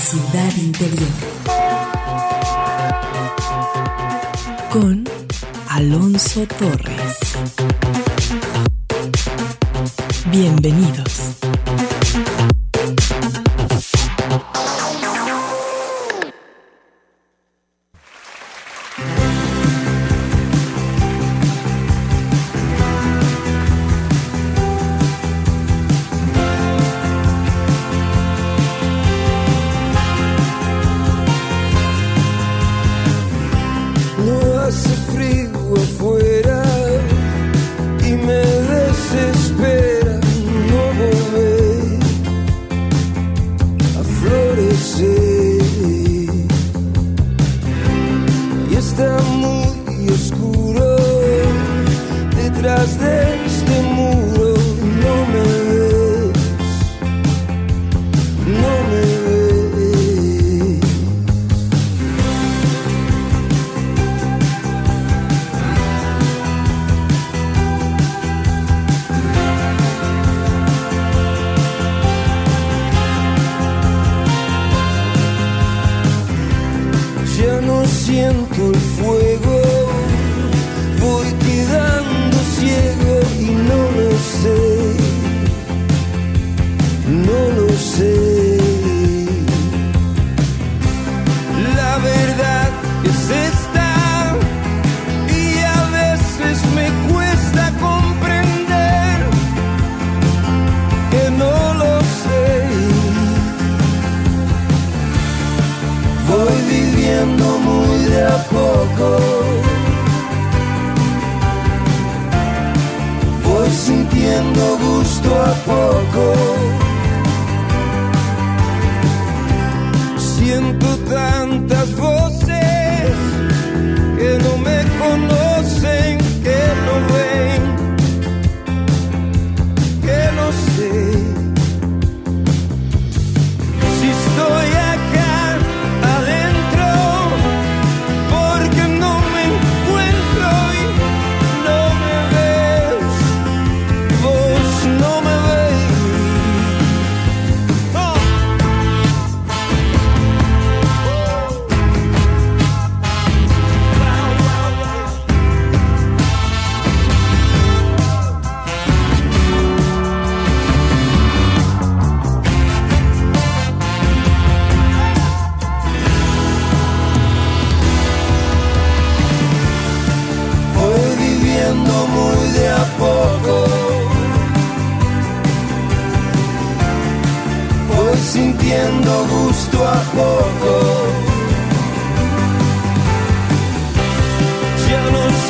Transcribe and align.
ciudad 0.00 0.56
interior. 0.56 1.08
Con 4.72 5.04
Alonso 5.68 6.46
Torres. 6.46 7.29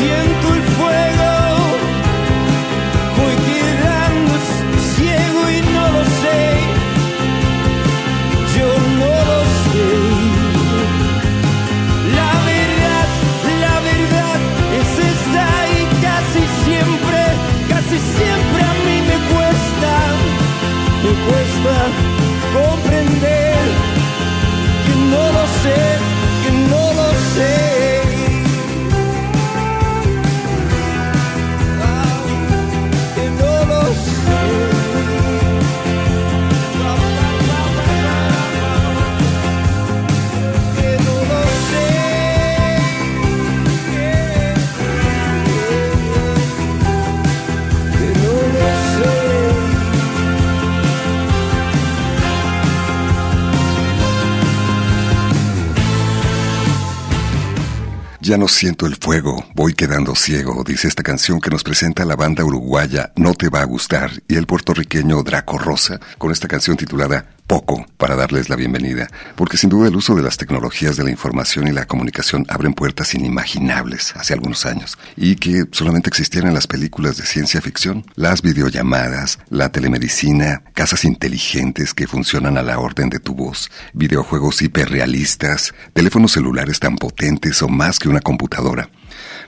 siento 0.01 0.40
Ya 58.31 58.39
no 58.39 58.47
siento 58.47 58.87
el 58.87 58.95
fuego, 58.95 59.45
voy 59.57 59.75
quedando 59.75 60.15
ciego, 60.15 60.63
dice 60.65 60.87
esta 60.87 61.03
canción 61.03 61.41
que 61.41 61.51
nos 61.51 61.65
presenta 61.65 62.05
la 62.05 62.15
banda 62.15 62.45
uruguaya 62.45 63.11
No 63.17 63.35
Te 63.35 63.49
Va 63.49 63.63
a 63.63 63.65
Gustar 63.65 64.23
y 64.29 64.37
el 64.37 64.47
puertorriqueño 64.47 65.25
Draco 65.25 65.59
Rosa 65.59 65.99
con 66.17 66.31
esta 66.31 66.47
canción 66.47 66.77
titulada 66.77 67.27
poco 67.51 67.85
para 67.97 68.15
darles 68.15 68.49
la 68.49 68.55
bienvenida, 68.55 69.09
porque 69.35 69.57
sin 69.57 69.71
duda 69.71 69.89
el 69.89 69.97
uso 69.97 70.15
de 70.15 70.23
las 70.23 70.37
tecnologías 70.37 70.97
de 70.97 71.03
la 71.03 71.11
información 71.11 71.67
y 71.67 71.73
la 71.73 71.85
comunicación 71.85 72.47
abren 72.49 72.75
puertas 72.75 73.13
inimaginables 73.13 74.15
hace 74.15 74.35
algunos 74.35 74.67
años 74.67 74.97
y 75.17 75.35
que 75.35 75.65
solamente 75.73 76.09
existían 76.09 76.47
en 76.47 76.55
las 76.55 76.69
películas 76.69 77.17
de 77.17 77.27
ciencia 77.27 77.61
ficción, 77.61 78.05
las 78.15 78.43
videollamadas, 78.43 79.41
la 79.49 79.73
telemedicina, 79.73 80.63
casas 80.75 81.05
inteligentes 81.05 81.93
que 81.93 82.07
funcionan 82.07 82.57
a 82.57 82.63
la 82.63 82.79
orden 82.79 83.11
de 83.11 83.19
tu 83.19 83.35
voz, 83.35 83.69
videojuegos 83.95 84.63
hiperrealistas, 84.63 85.75
teléfonos 85.93 86.31
celulares 86.31 86.79
tan 86.79 86.95
potentes 86.99 87.61
o 87.63 87.69
más 87.69 87.99
que 87.99 88.09
una 88.09 88.21
computadora. 88.21 88.91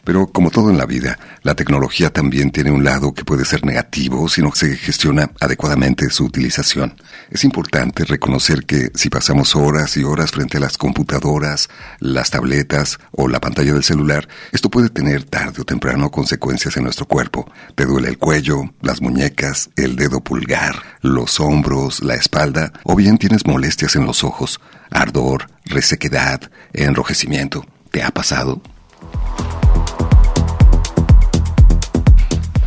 Pero 0.05 0.27
como 0.27 0.51
todo 0.51 0.71
en 0.71 0.79
la 0.79 0.87
vida, 0.87 1.19
la 1.43 1.55
tecnología 1.55 2.11
también 2.11 2.51
tiene 2.51 2.73
un 2.73 2.83
lado 2.83 3.15
que 3.15 3.25
puede 3.25 3.45
ser 3.45 3.65
negativo 3.65 4.29
si 4.29 4.43
no 4.43 4.51
se 4.53 4.77
gestiona 4.77 5.31
adecuadamente 5.41 6.11
su 6.11 6.25
utilización. 6.25 6.95
Es 7.31 7.45
importante 7.45 8.05
reconocer 8.05 8.65
que 8.65 8.91
si 8.95 9.09
pasamos 9.11 9.55
horas 9.55 9.97
y 9.97 10.03
horas 10.03 10.33
frente 10.33 10.57
a 10.57 10.61
las 10.61 10.77
computadoras, 10.77 11.69
las 12.01 12.31
tabletas 12.31 12.99
o 13.13 13.29
la 13.29 13.41
pantalla 13.41 13.75
del 13.75 13.85
celular, 13.85 14.29
esto 14.51 14.71
puede 14.71 14.89
tener 14.89 15.25
tarde 15.25 15.63
o 15.63 15.65
temprano 15.65 16.11
consecuencias 16.11 16.77
en 16.77 16.85
nuestro 16.85 17.07
cuerpo. 17.07 17.51
Te 17.77 17.87
duele 17.87 18.09
el 18.09 18.19
cuello, 18.19 18.63
las 18.81 19.01
muñecas, 19.01 19.71
el 19.77 19.95
dedo 19.95 20.21
pulgar, 20.21 20.83
los 21.01 21.39
hombros, 21.39 22.03
la 22.03 22.15
espalda, 22.17 22.73
o 22.83 22.97
bien 22.97 23.19
tienes 23.19 23.47
molestias 23.47 23.95
en 23.95 24.05
los 24.05 24.25
ojos, 24.25 24.61
ardor, 24.91 25.47
resequedad, 25.65 26.51
enrojecimiento. 26.73 27.65
¿Te 27.91 28.03
ha 28.03 28.11
pasado? 28.11 28.61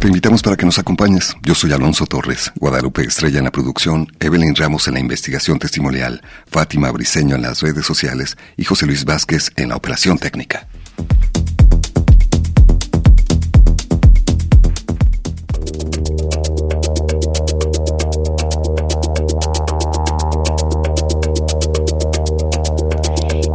Te 0.05 0.09
invitamos 0.09 0.43
para 0.43 0.55
que 0.55 0.67
nos 0.67 0.77
acompañes. 0.77 1.35
Yo 1.41 1.55
soy 1.55 1.73
Alonso 1.73 2.05
Torres, 2.05 2.51
Guadalupe 2.59 3.01
Estrella 3.01 3.39
en 3.39 3.45
la 3.45 3.51
producción, 3.51 4.07
Evelyn 4.19 4.55
Ramos 4.55 4.87
en 4.87 4.93
la 4.93 4.99
investigación 4.99 5.57
testimonial, 5.57 6.21
Fátima 6.45 6.91
Briceño 6.91 7.35
en 7.35 7.41
las 7.41 7.63
redes 7.63 7.87
sociales 7.87 8.37
y 8.55 8.65
José 8.65 8.85
Luis 8.85 9.03
Vázquez 9.03 9.49
en 9.55 9.69
la 9.69 9.75
operación 9.75 10.19
técnica. 10.19 10.67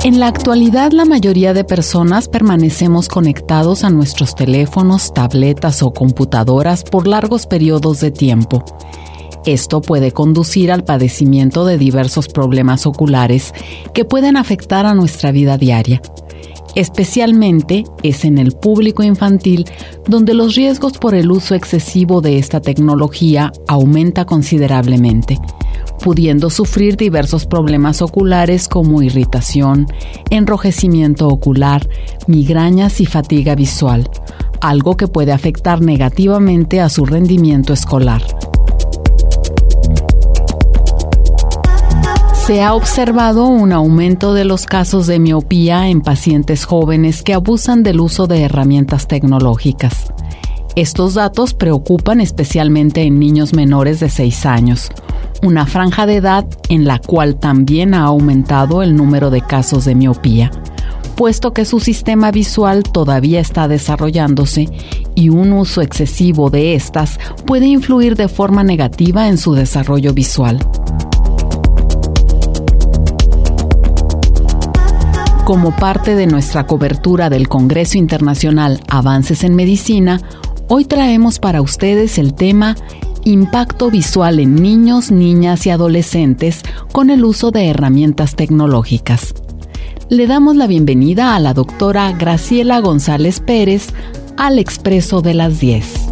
En 0.02 0.18
la 0.18 0.28
actualidad 0.28 0.92
la 0.92 1.04
mayoría 1.04 1.52
de 1.52 1.62
personas 1.62 2.26
permanecemos 2.26 3.06
conectados 3.06 3.84
a 3.84 3.90
nuestros 3.90 4.34
teléfonos, 4.34 5.12
tabletas 5.12 5.82
o 5.82 5.92
computadoras 5.92 6.84
por 6.84 7.06
largos 7.06 7.46
periodos 7.46 8.00
de 8.00 8.10
tiempo. 8.10 8.64
Esto 9.44 9.82
puede 9.82 10.12
conducir 10.12 10.72
al 10.72 10.84
padecimiento 10.84 11.66
de 11.66 11.76
diversos 11.76 12.28
problemas 12.28 12.86
oculares 12.86 13.52
que 13.92 14.06
pueden 14.06 14.38
afectar 14.38 14.86
a 14.86 14.94
nuestra 14.94 15.32
vida 15.32 15.58
diaria. 15.58 16.00
Especialmente 16.74 17.84
es 18.02 18.24
en 18.24 18.38
el 18.38 18.52
público 18.52 19.02
infantil 19.02 19.64
donde 20.06 20.34
los 20.34 20.54
riesgos 20.54 20.94
por 20.98 21.14
el 21.14 21.30
uso 21.30 21.54
excesivo 21.54 22.20
de 22.20 22.38
esta 22.38 22.60
tecnología 22.60 23.52
aumenta 23.66 24.24
considerablemente 24.24 25.38
pudiendo 26.00 26.50
sufrir 26.50 26.96
diversos 26.96 27.46
problemas 27.46 28.02
oculares 28.02 28.68
como 28.68 29.02
irritación, 29.02 29.86
enrojecimiento 30.30 31.28
ocular, 31.28 31.88
migrañas 32.26 33.00
y 33.00 33.06
fatiga 33.06 33.54
visual, 33.54 34.08
algo 34.60 34.96
que 34.96 35.08
puede 35.08 35.32
afectar 35.32 35.80
negativamente 35.80 36.80
a 36.80 36.88
su 36.88 37.04
rendimiento 37.04 37.72
escolar. 37.72 38.22
Se 42.50 42.62
ha 42.62 42.74
observado 42.74 43.46
un 43.46 43.72
aumento 43.72 44.34
de 44.34 44.44
los 44.44 44.66
casos 44.66 45.06
de 45.06 45.20
miopía 45.20 45.88
en 45.88 46.00
pacientes 46.00 46.64
jóvenes 46.64 47.22
que 47.22 47.32
abusan 47.32 47.84
del 47.84 48.00
uso 48.00 48.26
de 48.26 48.40
herramientas 48.40 49.06
tecnológicas. 49.06 50.12
Estos 50.74 51.14
datos 51.14 51.54
preocupan 51.54 52.20
especialmente 52.20 53.02
en 53.02 53.20
niños 53.20 53.54
menores 53.54 54.00
de 54.00 54.10
6 54.10 54.46
años, 54.46 54.88
una 55.44 55.64
franja 55.64 56.06
de 56.06 56.16
edad 56.16 56.44
en 56.68 56.86
la 56.86 56.98
cual 56.98 57.36
también 57.36 57.94
ha 57.94 58.02
aumentado 58.02 58.82
el 58.82 58.96
número 58.96 59.30
de 59.30 59.42
casos 59.42 59.84
de 59.84 59.94
miopía, 59.94 60.50
puesto 61.14 61.52
que 61.52 61.64
su 61.64 61.78
sistema 61.78 62.32
visual 62.32 62.82
todavía 62.82 63.38
está 63.38 63.68
desarrollándose 63.68 64.68
y 65.14 65.28
un 65.28 65.52
uso 65.52 65.82
excesivo 65.82 66.50
de 66.50 66.74
estas 66.74 67.20
puede 67.46 67.66
influir 67.66 68.16
de 68.16 68.26
forma 68.26 68.64
negativa 68.64 69.28
en 69.28 69.38
su 69.38 69.54
desarrollo 69.54 70.12
visual. 70.12 70.58
Como 75.50 75.74
parte 75.74 76.14
de 76.14 76.28
nuestra 76.28 76.64
cobertura 76.68 77.28
del 77.28 77.48
Congreso 77.48 77.98
Internacional 77.98 78.80
Avances 78.86 79.42
en 79.42 79.56
Medicina, 79.56 80.20
hoy 80.68 80.84
traemos 80.84 81.40
para 81.40 81.60
ustedes 81.60 82.18
el 82.18 82.34
tema 82.34 82.76
Impacto 83.24 83.90
visual 83.90 84.38
en 84.38 84.54
niños, 84.54 85.10
niñas 85.10 85.66
y 85.66 85.70
adolescentes 85.70 86.62
con 86.92 87.10
el 87.10 87.24
uso 87.24 87.50
de 87.50 87.66
herramientas 87.66 88.36
tecnológicas. 88.36 89.34
Le 90.08 90.28
damos 90.28 90.54
la 90.54 90.68
bienvenida 90.68 91.34
a 91.34 91.40
la 91.40 91.52
doctora 91.52 92.12
Graciela 92.12 92.78
González 92.78 93.40
Pérez 93.40 93.88
al 94.36 94.60
Expreso 94.60 95.20
de 95.20 95.34
las 95.34 95.58
10. 95.58 96.09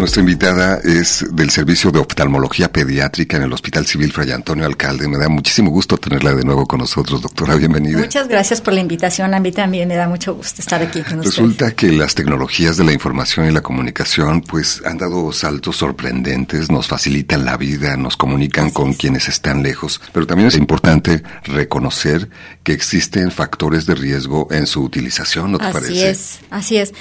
Nuestra 0.00 0.20
invitada 0.20 0.80
es 0.82 1.26
del 1.30 1.50
Servicio 1.50 1.90
de 1.90 1.98
Oftalmología 1.98 2.72
Pediátrica 2.72 3.36
en 3.36 3.42
el 3.42 3.52
Hospital 3.52 3.84
Civil 3.84 4.10
Fray 4.10 4.30
Antonio 4.30 4.64
Alcalde. 4.64 5.06
Me 5.06 5.18
da 5.18 5.28
muchísimo 5.28 5.70
gusto 5.70 5.98
tenerla 5.98 6.32
de 6.32 6.42
nuevo 6.42 6.66
con 6.66 6.78
nosotros, 6.78 7.20
doctora. 7.20 7.54
Bienvenida. 7.56 7.98
Muchas 7.98 8.26
gracias 8.26 8.62
por 8.62 8.72
la 8.72 8.80
invitación. 8.80 9.34
A 9.34 9.40
mí 9.40 9.52
también 9.52 9.86
me 9.88 9.96
da 9.96 10.08
mucho 10.08 10.34
gusto 10.34 10.62
estar 10.62 10.80
aquí 10.80 11.02
con 11.02 11.22
Resulta 11.22 11.72
que 11.72 11.92
las 11.92 12.14
tecnologías 12.14 12.78
de 12.78 12.84
la 12.84 12.94
información 12.94 13.46
y 13.46 13.50
la 13.50 13.60
comunicación 13.60 14.40
pues 14.40 14.80
han 14.86 14.96
dado 14.96 15.34
saltos 15.34 15.76
sorprendentes, 15.76 16.70
nos 16.70 16.88
facilitan 16.88 17.44
la 17.44 17.58
vida, 17.58 17.98
nos 17.98 18.16
comunican 18.16 18.70
con 18.70 18.94
quienes 18.94 19.28
están 19.28 19.62
lejos, 19.62 20.00
pero 20.14 20.26
también 20.26 20.48
es 20.48 20.56
importante 20.56 21.22
reconocer 21.44 22.30
que 22.62 22.72
existen 22.72 23.30
factores 23.30 23.84
de 23.84 23.96
riesgo 23.96 24.48
en 24.50 24.66
su 24.66 24.82
utilización, 24.82 25.52
¿no 25.52 25.58
te 25.58 25.70
parece? 25.70 25.92
Así 25.92 26.02
es, 26.02 26.38
así 26.48 26.76
es. 26.78 26.94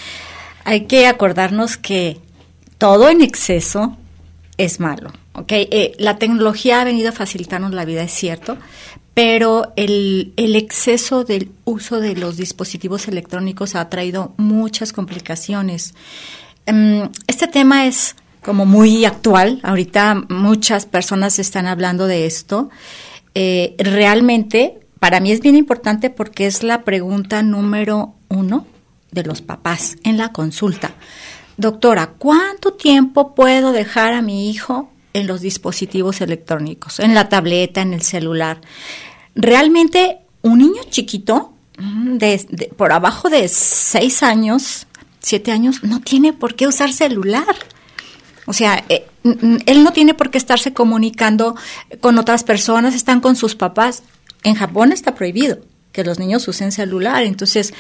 Hay 0.65 0.85
que 0.85 1.07
acordarnos 1.07 1.77
que 1.77 2.19
todo 2.79 3.09
en 3.09 3.21
exceso 3.21 3.95
es 4.57 4.79
malo. 4.79 5.11
Eh, 5.47 5.93
la 5.99 6.17
tecnología 6.17 6.81
ha 6.81 6.83
venido 6.83 7.09
a 7.09 7.11
facilitarnos 7.11 7.73
la 7.73 7.85
vida, 7.85 8.01
es 8.01 8.11
cierto, 8.11 8.57
pero 9.13 9.73
el, 9.75 10.33
el, 10.37 10.55
exceso 10.55 11.23
del 11.23 11.51
uso 11.65 11.99
de 11.99 12.15
los 12.15 12.37
dispositivos 12.37 13.07
electrónicos 13.07 13.75
ha 13.75 13.89
traído 13.89 14.33
muchas 14.37 14.91
complicaciones. 14.91 15.93
Um, 16.67 17.09
este 17.27 17.47
tema 17.47 17.85
es 17.85 18.15
como 18.41 18.65
muy 18.65 19.05
actual, 19.05 19.59
ahorita 19.63 20.25
muchas 20.29 20.85
personas 20.85 21.39
están 21.39 21.67
hablando 21.67 22.07
de 22.07 22.25
esto. 22.25 22.69
Eh, 23.35 23.75
realmente, 23.77 24.79
para 24.99 25.19
mí 25.19 25.31
es 25.31 25.41
bien 25.41 25.55
importante 25.55 26.09
porque 26.09 26.47
es 26.47 26.63
la 26.63 26.83
pregunta 26.83 27.43
número 27.43 28.15
uno 28.29 28.67
de 29.11 29.23
los 29.23 29.41
papás 29.41 29.97
en 30.03 30.17
la 30.17 30.31
consulta 30.31 30.93
doctora, 31.59 32.11
¿cuánto 32.17 32.73
tiempo 32.73 33.35
puedo 33.35 33.71
dejar 33.73 34.13
a 34.13 34.21
mi 34.21 34.49
hijo 34.49 34.89
en 35.13 35.27
los 35.27 35.41
dispositivos 35.41 36.21
electrónicos, 36.21 36.99
en 36.99 37.13
la 37.13 37.27
tableta, 37.27 37.81
en 37.81 37.93
el 37.93 38.01
celular? 38.01 38.61
Realmente 39.35 40.19
un 40.41 40.59
niño 40.59 40.81
chiquito, 40.89 41.53
mm, 41.77 42.17
de, 42.17 42.71
por 42.77 42.93
abajo 42.93 43.29
de 43.29 43.47
seis 43.49 44.23
años, 44.23 44.87
siete 45.19 45.51
años, 45.51 45.83
no 45.83 45.99
tiene 45.99 46.31
por 46.31 46.55
qué 46.55 46.65
usar 46.65 46.93
celular. 46.93 47.55
O 48.45 48.53
sea, 48.53 48.85
eh, 48.87 49.05
él 49.65 49.83
no 49.83 49.91
tiene 49.91 50.13
por 50.13 50.31
qué 50.31 50.37
estarse 50.37 50.73
comunicando 50.73 51.55
con 51.99 52.17
otras 52.17 52.45
personas, 52.45 52.95
están 52.95 53.19
con 53.19 53.35
sus 53.35 53.55
papás. 53.55 54.03
En 54.43 54.55
Japón 54.55 54.93
está 54.93 55.13
prohibido 55.13 55.59
que 55.91 56.05
los 56.05 56.19
niños 56.19 56.47
usen 56.47 56.71
celular. 56.71 57.23
Entonces, 57.23 57.73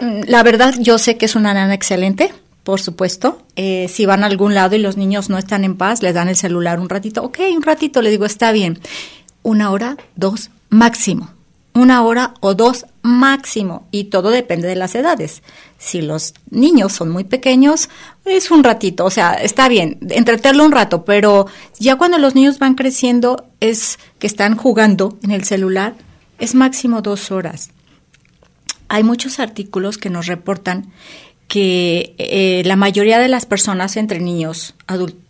mm, 0.00 0.24
la 0.26 0.42
verdad, 0.42 0.74
yo 0.78 0.98
sé 0.98 1.16
que 1.16 1.24
es 1.24 1.34
una 1.36 1.54
nana 1.54 1.72
excelente, 1.72 2.34
por 2.68 2.82
supuesto. 2.82 3.40
Eh, 3.56 3.86
si 3.88 4.04
van 4.04 4.22
a 4.22 4.26
algún 4.26 4.54
lado 4.54 4.76
y 4.76 4.78
los 4.78 4.98
niños 4.98 5.30
no 5.30 5.38
están 5.38 5.64
en 5.64 5.78
paz, 5.78 6.02
les 6.02 6.12
dan 6.12 6.28
el 6.28 6.36
celular 6.36 6.80
un 6.80 6.90
ratito. 6.90 7.22
Ok, 7.22 7.38
un 7.56 7.62
ratito, 7.62 8.02
le 8.02 8.10
digo, 8.10 8.26
está 8.26 8.52
bien. 8.52 8.78
Una 9.42 9.70
hora, 9.70 9.96
dos, 10.16 10.50
máximo. 10.68 11.30
Una 11.72 12.02
hora 12.02 12.34
o 12.40 12.52
dos 12.52 12.84
máximo. 13.00 13.88
Y 13.90 14.04
todo 14.04 14.28
depende 14.28 14.68
de 14.68 14.76
las 14.76 14.94
edades. 14.94 15.42
Si 15.78 16.02
los 16.02 16.34
niños 16.50 16.92
son 16.92 17.08
muy 17.08 17.24
pequeños, 17.24 17.88
es 18.26 18.50
un 18.50 18.62
ratito. 18.62 19.06
O 19.06 19.10
sea, 19.10 19.32
está 19.32 19.70
bien, 19.70 19.96
entretenerlo 20.10 20.62
un 20.62 20.72
rato, 20.72 21.06
pero 21.06 21.46
ya 21.78 21.96
cuando 21.96 22.18
los 22.18 22.34
niños 22.34 22.58
van 22.58 22.74
creciendo, 22.74 23.46
es 23.60 23.98
que 24.18 24.26
están 24.26 24.58
jugando 24.58 25.16
en 25.22 25.30
el 25.30 25.44
celular, 25.44 25.94
es 26.38 26.54
máximo 26.54 27.00
dos 27.00 27.30
horas. 27.30 27.70
Hay 28.88 29.04
muchos 29.04 29.38
artículos 29.38 29.96
que 29.96 30.10
nos 30.10 30.26
reportan 30.26 30.92
que 31.48 32.14
eh, 32.18 32.62
la 32.66 32.76
mayoría 32.76 33.18
de 33.18 33.28
las 33.28 33.46
personas 33.46 33.96
entre 33.96 34.20
niños, 34.20 34.74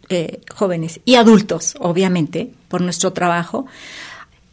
eh, 0.08 0.40
jóvenes 0.54 1.00
y 1.04 1.14
adultos, 1.14 1.76
obviamente, 1.78 2.50
por 2.68 2.80
nuestro 2.80 3.12
trabajo, 3.12 3.66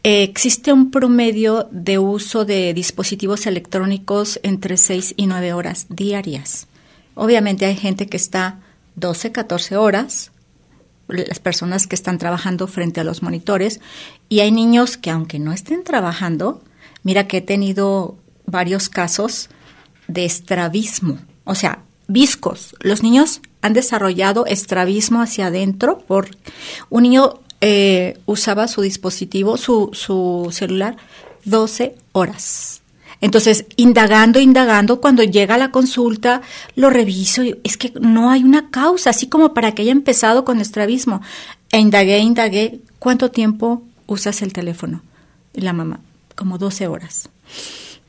eh, 0.04 0.22
existe 0.22 0.72
un 0.72 0.92
promedio 0.92 1.68
de 1.72 1.98
uso 1.98 2.44
de 2.44 2.72
dispositivos 2.72 3.46
electrónicos 3.46 4.38
entre 4.44 4.76
6 4.76 5.14
y 5.16 5.26
9 5.26 5.52
horas 5.52 5.86
diarias. 5.90 6.68
Obviamente 7.16 7.66
hay 7.66 7.74
gente 7.74 8.06
que 8.06 8.16
está 8.16 8.60
12, 8.94 9.32
14 9.32 9.76
horas, 9.76 10.30
las 11.08 11.40
personas 11.40 11.88
que 11.88 11.96
están 11.96 12.18
trabajando 12.18 12.68
frente 12.68 13.00
a 13.00 13.04
los 13.04 13.22
monitores, 13.22 13.80
y 14.28 14.40
hay 14.40 14.52
niños 14.52 14.96
que 14.96 15.10
aunque 15.10 15.40
no 15.40 15.52
estén 15.52 15.82
trabajando, 15.82 16.62
mira 17.02 17.26
que 17.26 17.38
he 17.38 17.42
tenido 17.42 18.16
varios 18.44 18.88
casos 18.88 19.50
de 20.06 20.24
estrabismo, 20.24 21.18
o 21.46 21.54
sea, 21.54 21.82
viscos. 22.08 22.76
Los 22.80 23.02
niños 23.02 23.40
han 23.62 23.72
desarrollado 23.72 24.44
estrabismo 24.46 25.22
hacia 25.22 25.46
adentro 25.46 25.98
por 25.98 26.28
un 26.90 27.04
niño 27.04 27.40
eh, 27.62 28.18
usaba 28.26 28.68
su 28.68 28.82
dispositivo, 28.82 29.56
su, 29.56 29.90
su 29.92 30.48
celular, 30.52 30.96
12 31.44 31.96
horas. 32.12 32.82
Entonces, 33.22 33.64
indagando, 33.76 34.40
indagando, 34.40 35.00
cuando 35.00 35.22
llega 35.22 35.56
la 35.56 35.70
consulta, 35.70 36.42
lo 36.74 36.90
reviso 36.90 37.42
y 37.42 37.56
es 37.64 37.78
que 37.78 37.92
no 37.98 38.30
hay 38.30 38.44
una 38.44 38.70
causa, 38.70 39.10
así 39.10 39.26
como 39.26 39.54
para 39.54 39.72
que 39.72 39.82
haya 39.82 39.92
empezado 39.92 40.44
con 40.44 40.60
estrabismo. 40.60 41.22
E 41.72 41.78
indagué, 41.78 42.18
indagué, 42.18 42.80
¿cuánto 42.98 43.30
tiempo 43.30 43.82
usas 44.06 44.42
el 44.42 44.52
teléfono? 44.52 45.02
Y 45.54 45.62
la 45.62 45.72
mamá, 45.72 46.00
como 46.34 46.58
12 46.58 46.88
horas. 46.88 47.30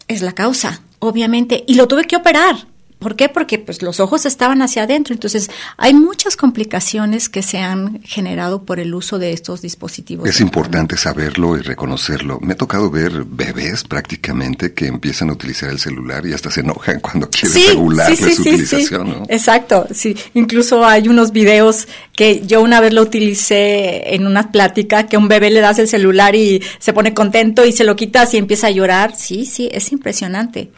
Es 0.10 0.22
la 0.22 0.34
causa, 0.34 0.82
obviamente, 1.00 1.64
y 1.68 1.76
lo 1.76 1.88
tuve 1.88 2.04
que 2.04 2.18
operar. 2.18 2.68
¿Por 3.00 3.16
qué? 3.16 3.30
Porque 3.30 3.60
pues 3.60 3.84
los 3.84 4.00
ojos 4.00 4.26
estaban 4.26 4.64
hacia 4.64 4.84
adentro. 4.84 5.14
Entonces, 5.14 5.52
hay 5.78 5.94
muchas 5.94 6.36
complicaciones 6.36 7.30
que 7.30 7.44
se 7.44 7.60
han 7.60 8.02
generado 8.02 8.64
por 8.64 8.80
el 8.80 8.96
uso 8.96 9.20
de 9.20 9.34
estos 9.34 9.62
dispositivos. 9.62 10.28
Es 10.28 10.42
importante 10.42 10.98
saberlo 10.98 11.58
y 11.58 11.62
reconocerlo. 11.62 12.40
Me 12.42 12.54
ha 12.54 12.58
tocado 12.58 12.90
ver 12.90 13.24
bebés 13.24 13.84
prácticamente 13.84 14.74
que 14.74 14.88
empiezan 14.88 15.30
a 15.30 15.34
utilizar 15.34 15.70
el 15.70 15.78
celular 15.78 16.26
y 16.26 16.34
hasta 16.34 16.50
se 16.50 16.62
enojan 16.62 17.00
cuando 17.00 17.30
quieren 17.30 17.68
regular 17.68 18.16
su 18.16 18.42
utilización. 18.42 19.24
Exacto, 19.30 19.88
sí. 19.94 20.16
Incluso 20.34 20.84
hay 20.84 21.08
unos 21.08 21.32
videos 21.32 21.88
que 22.16 22.42
yo 22.48 22.64
una 22.64 22.82
vez 22.82 22.94
lo 22.94 23.04
utilicé 23.04 24.16
en 24.16 24.26
una 24.26 24.52
plática 24.52 25.06
que 25.06 25.18
un 25.18 25.28
bebé 25.28 25.52
le 25.52 25.60
das 25.60 25.78
el 25.78 25.88
celular 25.88 26.34
y 26.34 26.64
se 26.80 26.94
pone 26.94 27.14
contento 27.14 27.64
y 27.64 27.74
se 27.74 27.84
lo 27.84 27.96
quitas 27.96 28.34
y 28.34 28.38
empieza 28.38 28.68
a 28.68 28.72
llorar. 28.72 29.16
Sí, 29.16 29.46
sí, 29.46 29.70
es 29.72 29.92
impresionante. 29.92 30.72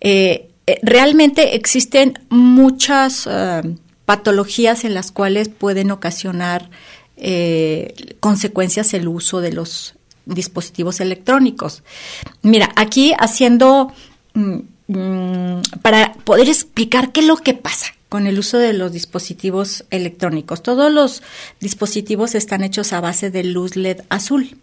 Eh, 0.00 0.50
realmente 0.82 1.54
existen 1.54 2.18
muchas 2.28 3.28
eh, 3.30 3.62
patologías 4.04 4.84
en 4.84 4.94
las 4.94 5.12
cuales 5.12 5.48
pueden 5.48 5.90
ocasionar 5.90 6.70
eh, 7.16 8.16
consecuencias 8.20 8.94
el 8.94 9.08
uso 9.08 9.40
de 9.40 9.52
los 9.52 9.94
dispositivos 10.26 11.00
electrónicos. 11.00 11.82
Mira, 12.42 12.70
aquí 12.76 13.12
haciendo, 13.18 13.92
mm, 14.34 14.58
mm, 14.88 15.62
para 15.82 16.14
poder 16.24 16.48
explicar 16.48 17.12
qué 17.12 17.20
es 17.20 17.26
lo 17.26 17.36
que 17.36 17.54
pasa 17.54 17.94
con 18.08 18.26
el 18.26 18.38
uso 18.38 18.58
de 18.58 18.72
los 18.72 18.92
dispositivos 18.92 19.84
electrónicos. 19.90 20.62
Todos 20.62 20.92
los 20.92 21.22
dispositivos 21.60 22.34
están 22.34 22.62
hechos 22.62 22.92
a 22.92 23.00
base 23.00 23.30
de 23.30 23.44
luz 23.44 23.76
LED 23.76 24.02
azul. 24.08 24.56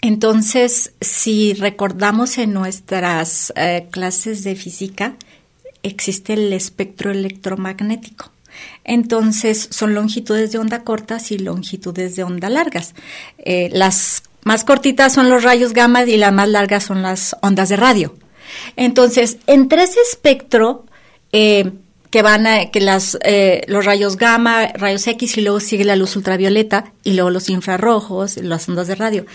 Entonces, 0.00 0.92
si 1.00 1.54
recordamos 1.54 2.38
en 2.38 2.52
nuestras 2.52 3.52
eh, 3.56 3.88
clases 3.90 4.44
de 4.44 4.54
física, 4.54 5.16
existe 5.82 6.34
el 6.34 6.52
espectro 6.52 7.10
electromagnético. 7.10 8.30
Entonces, 8.84 9.68
son 9.70 9.94
longitudes 9.94 10.52
de 10.52 10.58
onda 10.58 10.84
cortas 10.84 11.30
y 11.30 11.38
longitudes 11.38 12.16
de 12.16 12.24
onda 12.24 12.48
largas. 12.48 12.94
Eh, 13.38 13.70
las 13.72 14.22
más 14.44 14.64
cortitas 14.64 15.12
son 15.12 15.28
los 15.28 15.42
rayos 15.42 15.72
gamma 15.72 16.04
y 16.04 16.16
las 16.16 16.32
más 16.32 16.48
largas 16.48 16.84
son 16.84 17.02
las 17.02 17.36
ondas 17.42 17.68
de 17.68 17.76
radio. 17.76 18.14
Entonces, 18.76 19.38
entre 19.46 19.82
ese 19.82 20.00
espectro, 20.00 20.86
eh, 21.32 21.72
que 22.10 22.22
van 22.22 22.46
a, 22.46 22.70
que 22.70 22.80
las, 22.80 23.18
eh, 23.22 23.62
los 23.66 23.84
rayos 23.84 24.16
gamma, 24.16 24.68
rayos 24.68 25.06
X 25.06 25.36
y 25.36 25.42
luego 25.42 25.60
sigue 25.60 25.84
la 25.84 25.96
luz 25.96 26.16
ultravioleta 26.16 26.92
y 27.04 27.12
luego 27.12 27.30
los 27.30 27.50
infrarrojos, 27.50 28.38
las 28.38 28.68
ondas 28.68 28.86
de 28.86 28.94
radio. 28.94 29.26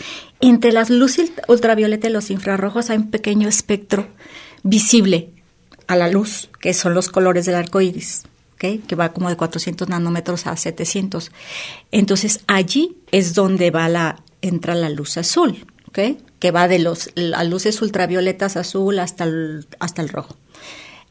Entre 0.46 0.74
las 0.74 0.90
luces 0.90 1.32
ultravioleta 1.48 2.10
y 2.10 2.12
los 2.12 2.30
infrarrojos 2.30 2.90
hay 2.90 2.98
un 2.98 3.12
pequeño 3.12 3.48
espectro 3.48 4.10
visible 4.62 5.30
a 5.88 5.96
la 5.96 6.10
luz, 6.10 6.50
que 6.60 6.74
son 6.74 6.94
los 6.94 7.08
colores 7.08 7.46
del 7.46 7.56
arco 7.56 7.80
iris, 7.80 8.24
que 8.58 8.82
va 8.94 9.14
como 9.14 9.30
de 9.30 9.38
400 9.38 9.88
nanómetros 9.88 10.46
a 10.46 10.58
700. 10.58 11.32
Entonces 11.92 12.42
allí 12.48 12.98
es 13.14 13.36
donde 13.36 13.72
va 13.72 13.88
la, 13.88 14.22
entra 14.42 14.76
la 14.76 14.90
luz 14.90 15.16
azul, 15.16 15.66
que 15.94 16.52
va 16.52 16.68
de 16.68 16.80
los, 16.80 17.12
las 17.16 17.48
luces 17.48 17.82
ultravioletas 17.82 18.58
azul 18.58 19.00
hasta 19.00 19.26
hasta 19.80 20.02
el 20.02 20.10
rojo. 20.10 20.36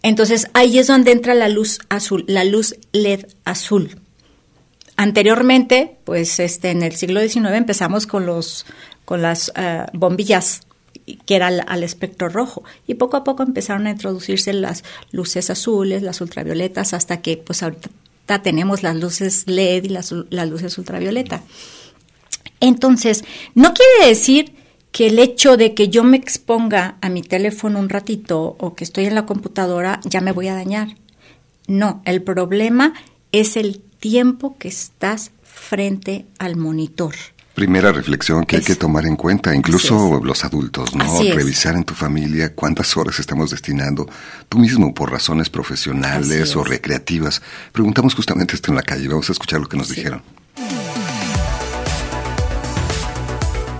Entonces 0.02 0.48
ahí 0.52 0.78
es 0.78 0.88
donde 0.88 1.10
entra 1.10 1.32
la 1.32 1.48
luz 1.48 1.78
azul, 1.88 2.26
la 2.28 2.44
luz 2.44 2.76
LED 2.92 3.28
azul. 3.46 3.96
Anteriormente, 4.96 5.96
pues 6.04 6.38
este, 6.38 6.70
en 6.70 6.82
el 6.82 6.94
siglo 6.94 7.20
XIX 7.20 7.54
empezamos 7.54 8.06
con 8.06 8.26
los 8.26 8.66
con 9.12 9.20
las 9.20 9.52
eh, 9.56 9.84
bombillas 9.92 10.62
que 11.26 11.36
era 11.36 11.48
al, 11.48 11.82
espectro 11.82 12.30
rojo 12.30 12.64
y 12.86 12.94
poco 12.94 13.18
a 13.18 13.24
poco 13.24 13.42
empezaron 13.42 13.86
a 13.86 13.90
introducirse 13.90 14.54
las 14.54 14.84
luces 15.10 15.50
azules, 15.50 16.02
las 16.02 16.22
ultravioletas, 16.22 16.94
hasta 16.94 17.20
que 17.20 17.36
pues 17.36 17.62
ahorita 17.62 17.90
tenemos 18.42 18.82
las 18.82 18.96
luces 18.96 19.46
LED 19.46 19.84
y 19.84 19.88
las, 19.90 20.14
las 20.30 20.48
luces 20.48 20.78
ultravioleta. 20.78 21.42
Entonces, 22.60 23.22
no 23.54 23.74
quiere 23.74 24.08
decir 24.08 24.54
que 24.92 25.08
el 25.08 25.18
hecho 25.18 25.58
de 25.58 25.74
que 25.74 25.90
yo 25.90 26.04
me 26.04 26.16
exponga 26.16 26.96
a 27.02 27.10
mi 27.10 27.20
teléfono 27.20 27.80
un 27.80 27.90
ratito 27.90 28.56
o 28.58 28.74
que 28.74 28.84
estoy 28.84 29.04
en 29.04 29.14
la 29.14 29.26
computadora 29.26 30.00
ya 30.06 30.22
me 30.22 30.32
voy 30.32 30.48
a 30.48 30.54
dañar. 30.54 30.96
No, 31.66 32.00
el 32.06 32.22
problema 32.22 32.94
es 33.30 33.58
el 33.58 33.78
tiempo 33.78 34.56
que 34.56 34.68
estás 34.68 35.32
frente 35.42 36.24
al 36.38 36.56
monitor. 36.56 37.14
Primera 37.54 37.92
reflexión 37.92 38.44
que 38.44 38.56
hay 38.56 38.62
que 38.62 38.76
tomar 38.76 39.04
en 39.04 39.14
cuenta, 39.14 39.54
incluso 39.54 40.20
los 40.24 40.42
adultos, 40.44 40.94
¿no? 40.94 41.04
Revisar 41.34 41.76
en 41.76 41.84
tu 41.84 41.94
familia 41.94 42.54
cuántas 42.54 42.96
horas 42.96 43.20
estamos 43.20 43.50
destinando, 43.50 44.08
tú 44.48 44.58
mismo 44.58 44.94
por 44.94 45.10
razones 45.10 45.50
profesionales 45.50 46.56
o 46.56 46.64
recreativas. 46.64 47.42
Preguntamos 47.72 48.14
justamente 48.14 48.54
esto 48.54 48.70
en 48.70 48.76
la 48.76 48.82
calle, 48.82 49.06
vamos 49.06 49.28
a 49.28 49.32
escuchar 49.32 49.60
lo 49.60 49.68
que 49.68 49.76
nos 49.76 49.88
dijeron. 49.88 50.22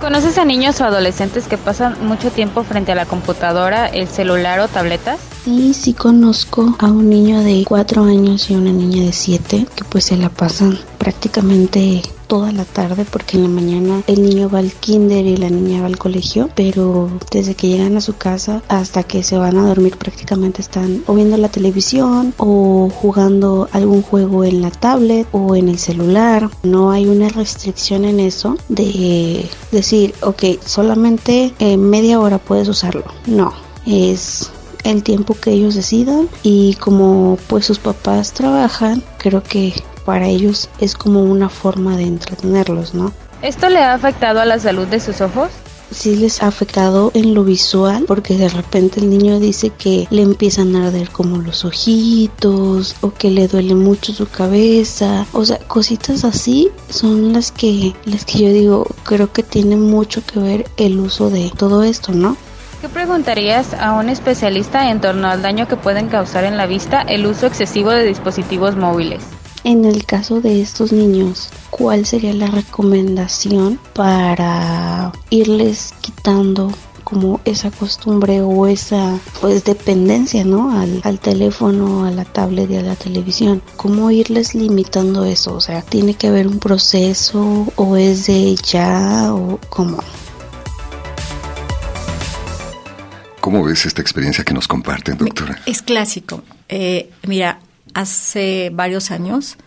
¿Conoces 0.03 0.37
a 0.37 0.43
niños 0.43 0.81
o 0.81 0.83
adolescentes 0.83 1.47
que 1.47 1.57
pasan 1.57 1.95
mucho 2.05 2.29
tiempo 2.29 2.65
frente 2.65 2.91
a 2.91 2.95
la 2.95 3.05
computadora, 3.05 3.87
el 3.87 4.09
celular 4.09 4.59
o 4.59 4.67
tabletas? 4.67 5.21
Sí, 5.45 5.73
sí 5.73 5.93
conozco 5.93 6.75
a 6.79 6.87
un 6.87 7.09
niño 7.09 7.41
de 7.41 7.63
cuatro 7.65 8.03
años 8.03 8.51
y 8.51 8.55
una 8.55 8.73
niña 8.73 9.01
de 9.01 9.13
siete 9.13 9.65
que 9.73 9.85
pues 9.85 10.03
se 10.03 10.17
la 10.17 10.27
pasan 10.27 10.77
prácticamente 10.97 12.01
toda 12.33 12.51
la 12.51 12.65
tarde 12.65 13.05
porque 13.05 13.37
en 13.37 13.43
la 13.43 13.49
mañana 13.49 14.01
el 14.07 14.23
niño 14.23 14.49
va 14.49 14.57
al 14.57 14.71
kinder 14.71 15.23
y 15.23 15.37
la 15.37 15.51
niña 15.51 15.81
va 15.81 15.85
al 15.85 15.99
colegio, 15.99 16.49
pero 16.55 17.07
desde 17.29 17.53
que 17.53 17.67
llegan 17.67 17.95
a 17.95 18.01
su 18.01 18.17
casa 18.17 18.63
hasta 18.69 19.03
que 19.03 19.21
se 19.21 19.37
van 19.37 19.55
a 19.55 19.67
dormir 19.67 19.97
prácticamente 19.97 20.63
están 20.63 21.03
o 21.05 21.13
viendo 21.13 21.37
la 21.37 21.49
televisión 21.49 22.33
o 22.37 22.89
jugando 22.89 23.69
algún 23.71 24.01
juego 24.01 24.43
en 24.43 24.63
la 24.63 24.71
tablet 24.71 25.27
o 25.31 25.55
en 25.55 25.69
el 25.69 25.77
celular. 25.77 26.49
No 26.63 26.89
hay 26.89 27.05
una 27.05 27.29
restricción 27.29 28.03
en 28.03 28.19
eso 28.19 28.57
de 28.67 29.47
decir, 29.71 30.15
ok, 30.23 30.59
solamente 30.65 31.53
media 31.77 32.19
hora 32.19 32.39
puedes 32.39 32.67
usarlo. 32.67 33.03
No, 33.27 33.53
es 33.85 34.49
el 34.83 35.03
tiempo 35.03 35.35
que 35.39 35.51
ellos 35.51 35.75
decidan 35.75 36.27
y 36.41 36.73
como 36.77 37.37
pues 37.45 37.67
sus 37.67 37.77
papás 37.77 38.33
trabajan, 38.33 39.03
creo 39.19 39.43
que 39.43 39.75
para 40.05 40.27
ellos 40.27 40.69
es 40.79 40.95
como 40.95 41.23
una 41.23 41.49
forma 41.49 41.97
de 41.97 42.03
entretenerlos, 42.03 42.93
¿no? 42.93 43.11
¿Esto 43.41 43.69
le 43.69 43.79
ha 43.79 43.93
afectado 43.93 44.39
a 44.39 44.45
la 44.45 44.59
salud 44.59 44.87
de 44.87 44.99
sus 44.99 45.21
ojos? 45.21 45.49
sí 45.93 46.15
les 46.15 46.41
ha 46.41 46.47
afectado 46.47 47.11
en 47.13 47.33
lo 47.33 47.43
visual 47.43 48.05
porque 48.07 48.35
de 48.35 48.49
repente 48.49 48.99
el 48.99 49.09
niño 49.09 49.39
dice 49.39 49.69
que 49.69 50.07
le 50.09 50.21
empiezan 50.21 50.75
a 50.75 50.87
arder 50.87 51.09
como 51.09 51.37
los 51.37 51.65
ojitos 51.65 52.95
o 53.01 53.13
que 53.13 53.29
le 53.29 53.47
duele 53.47 53.75
mucho 53.75 54.13
su 54.13 54.27
cabeza 54.27 55.25
o 55.33 55.45
sea 55.45 55.59
cositas 55.59 56.25
así 56.25 56.69
son 56.89 57.33
las 57.33 57.51
que 57.51 57.93
las 58.05 58.25
que 58.25 58.39
yo 58.39 58.49
digo 58.49 58.87
creo 59.03 59.31
que 59.31 59.43
tiene 59.43 59.75
mucho 59.75 60.25
que 60.25 60.39
ver 60.39 60.65
el 60.77 60.99
uso 60.99 61.29
de 61.29 61.51
todo 61.55 61.83
esto 61.83 62.11
no 62.11 62.35
¿Qué 62.81 62.89
preguntarías 62.89 63.73
a 63.75 63.93
un 63.93 64.09
especialista 64.09 64.89
en 64.89 64.99
torno 64.99 65.29
al 65.29 65.41
daño 65.41 65.69
que 65.69 65.77
pueden 65.77 66.09
causar 66.09 66.43
en 66.43 66.57
la 66.57 66.65
vista 66.65 67.01
el 67.01 67.25
uso 67.25 67.47
excesivo 67.47 67.91
de 67.91 68.03
dispositivos 68.03 68.75
móviles? 68.75 69.23
En 69.65 69.85
el 69.85 70.05
caso 70.05 70.41
de 70.41 70.61
estos 70.61 70.91
niños, 70.91 71.49
¿cuál 71.69 72.05
sería 72.05 72.33
la 72.33 72.47
recomendación 72.47 73.79
para 73.93 75.13
irles 75.29 75.93
quitando 76.01 76.69
como 77.05 77.39
esa 77.45 77.71
costumbre 77.71 78.41
o 78.41 78.67
esa 78.67 79.19
pues 79.39 79.63
dependencia 79.63 80.43
no 80.43 80.77
al, 80.77 81.01
al, 81.03 81.19
teléfono 81.19 82.05
a 82.05 82.11
la 82.11 82.25
tablet 82.25 82.71
y 82.71 82.77
a 82.77 82.81
la 82.81 82.95
televisión 82.95 83.61
cómo 83.75 84.09
irles 84.09 84.55
limitando 84.55 85.25
eso 85.25 85.53
o 85.53 85.59
sea 85.59 85.81
tiene 85.81 86.13
que 86.13 86.27
haber 86.27 86.47
un 86.47 86.59
proceso 86.59 87.67
o 87.75 87.97
es 87.97 88.27
de 88.27 88.55
ya 88.55 89.33
o 89.33 89.59
cómo 89.69 89.97
¿Cómo 93.41 93.61
ves 93.65 93.85
esta 93.85 94.01
experiencia 94.01 94.45
que 94.45 94.53
nos 94.53 94.69
comparten, 94.69 95.17
doctora? 95.17 95.61
Es 95.65 95.81
clásico. 95.81 96.43
Eh, 96.69 97.11
mira, 97.27 97.59
hace 97.93 98.71
varios 98.73 99.11
años 99.11 99.57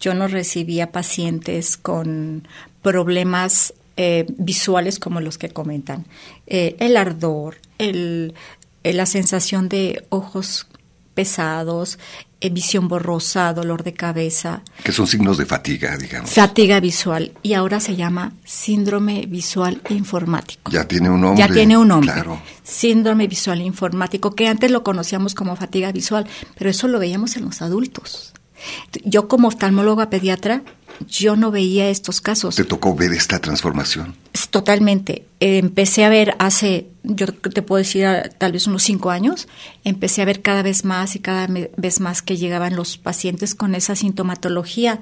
yo 0.00 0.14
no 0.14 0.28
recibía 0.28 0.92
pacientes 0.92 1.76
con 1.76 2.46
problemas 2.82 3.72
eh, 3.96 4.26
visuales 4.38 4.98
como 4.98 5.20
los 5.20 5.38
que 5.38 5.50
comentan. 5.50 6.04
Eh, 6.46 6.76
el 6.80 6.96
ardor, 6.96 7.56
eh, 7.78 8.32
la 8.82 9.06
sensación 9.06 9.68
de 9.68 10.04
ojos 10.10 10.66
pesados, 11.14 11.98
eh, 12.40 12.50
visión 12.50 12.88
borrosa, 12.88 13.52
dolor 13.54 13.84
de 13.84 13.94
cabeza. 13.94 14.62
Que 14.82 14.92
son 14.92 15.06
signos 15.06 15.38
de 15.38 15.46
fatiga, 15.46 15.96
digamos. 15.96 16.30
Fatiga 16.30 16.80
visual. 16.80 17.32
Y 17.42 17.54
ahora 17.54 17.80
se 17.80 17.96
llama 17.96 18.32
síndrome 18.44 19.26
visual 19.26 19.80
informático. 19.88 20.70
Ya 20.70 20.86
tiene 20.86 21.08
un 21.10 21.20
nombre. 21.20 21.38
Ya 21.38 21.52
tiene 21.52 21.76
un 21.78 21.88
nombre. 21.88 22.12
Claro. 22.12 22.40
Síndrome 22.62 23.26
visual 23.28 23.60
informático, 23.62 24.34
que 24.34 24.48
antes 24.48 24.70
lo 24.70 24.82
conocíamos 24.82 25.34
como 25.34 25.56
fatiga 25.56 25.92
visual, 25.92 26.26
pero 26.58 26.70
eso 26.70 26.88
lo 26.88 26.98
veíamos 26.98 27.36
en 27.36 27.44
los 27.44 27.62
adultos. 27.62 28.34
Yo 29.04 29.28
como 29.28 29.48
oftalmóloga 29.48 30.10
pediatra, 30.10 30.62
yo 31.08 31.36
no 31.36 31.50
veía 31.50 31.88
estos 31.88 32.20
casos. 32.20 32.56
¿Te 32.56 32.64
tocó 32.64 32.94
ver 32.94 33.12
esta 33.12 33.38
transformación? 33.38 34.14
Totalmente. 34.50 35.24
Empecé 35.40 36.04
a 36.04 36.08
ver 36.08 36.36
hace, 36.38 36.86
yo 37.04 37.26
te 37.26 37.62
puedo 37.62 37.78
decir, 37.78 38.06
tal 38.38 38.52
vez 38.52 38.66
unos 38.66 38.82
cinco 38.82 39.10
años, 39.10 39.46
empecé 39.84 40.22
a 40.22 40.24
ver 40.24 40.42
cada 40.42 40.62
vez 40.62 40.84
más 40.84 41.14
y 41.14 41.20
cada 41.20 41.46
vez 41.46 42.00
más 42.00 42.22
que 42.22 42.36
llegaban 42.36 42.76
los 42.76 42.96
pacientes 42.98 43.54
con 43.54 43.74
esa 43.74 43.94
sintomatología. 43.94 45.00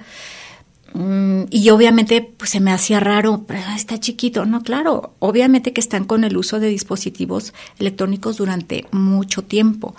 Mm, 0.94 1.44
y 1.50 1.70
obviamente 1.70 2.20
pues 2.36 2.50
se 2.50 2.60
me 2.60 2.72
hacía 2.72 3.00
raro, 3.00 3.46
está 3.74 3.98
chiquito. 3.98 4.44
No, 4.44 4.62
claro, 4.62 5.14
obviamente 5.20 5.72
que 5.72 5.80
están 5.80 6.04
con 6.04 6.24
el 6.24 6.36
uso 6.36 6.60
de 6.60 6.68
dispositivos 6.68 7.54
electrónicos 7.78 8.36
durante 8.36 8.86
mucho 8.90 9.42
tiempo. 9.42 9.94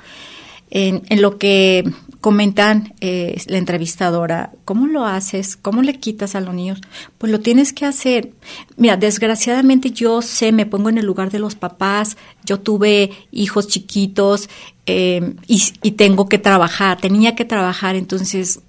En, 0.75 1.03
lo 1.21 1.37
que 1.37 1.83
comentan 2.23 2.93
eh, 3.01 3.35
la 3.47 3.57
entrevistadora, 3.57 4.53
¿cómo 4.63 4.87
lo 4.87 5.05
haces? 5.05 5.57
¿Cómo 5.57 5.81
le 5.81 5.99
quitas 5.99 6.35
a 6.35 6.39
los 6.39 6.55
niños? 6.55 6.79
Pues 7.17 7.29
lo 7.33 7.41
tienes 7.41 7.73
que 7.73 7.85
hacer. 7.85 8.31
Mira, 8.77 8.95
desgraciadamente 8.95 9.91
yo 9.91 10.21
sé, 10.21 10.53
me 10.53 10.65
pongo 10.65 10.87
en 10.87 10.97
el 10.97 11.05
lugar 11.05 11.31
de 11.31 11.39
los 11.39 11.55
papás, 11.55 12.15
yo 12.45 12.61
tuve 12.61 13.11
hijos 13.33 13.67
chiquitos 13.67 14.49
eh, 14.85 15.35
y, 15.47 15.63
y 15.81 15.91
tengo 15.91 16.29
que 16.29 16.37
trabajar, 16.37 16.97
tenía 16.97 17.35
que 17.35 17.43
trabajar, 17.43 17.97
entonces, 17.97 18.61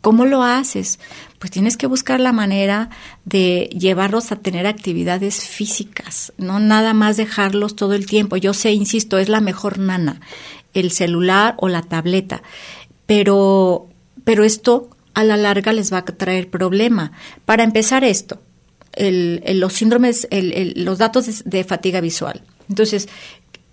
¿cómo 0.00 0.24
lo 0.24 0.42
haces? 0.42 0.98
Pues 1.38 1.52
tienes 1.52 1.76
que 1.76 1.86
buscar 1.86 2.18
la 2.18 2.32
manera 2.32 2.90
de 3.24 3.70
llevarlos 3.78 4.32
a 4.32 4.40
tener 4.40 4.66
actividades 4.66 5.44
físicas, 5.44 6.32
no 6.36 6.58
nada 6.58 6.94
más 6.94 7.16
dejarlos 7.16 7.76
todo 7.76 7.94
el 7.94 8.06
tiempo. 8.06 8.36
Yo 8.36 8.54
sé, 8.54 8.72
insisto, 8.72 9.18
es 9.18 9.28
la 9.28 9.40
mejor 9.40 9.78
nana, 9.78 10.20
el 10.74 10.90
celular 10.90 11.54
o 11.58 11.68
la 11.68 11.82
tableta 11.82 12.42
pero, 13.08 13.88
pero 14.24 14.44
esto 14.44 14.90
a 15.14 15.24
la 15.24 15.38
larga 15.38 15.72
les 15.72 15.90
va 15.90 15.98
a 15.98 16.04
traer 16.04 16.50
problema. 16.50 17.12
Para 17.46 17.64
empezar 17.64 18.04
esto, 18.04 18.38
el, 18.92 19.42
los 19.54 19.72
síndromes, 19.72 20.28
el, 20.30 20.74
los 20.84 20.98
datos 20.98 21.42
de, 21.42 21.64
fatiga 21.64 22.02
visual. 22.02 22.42
Entonces, 22.68 23.08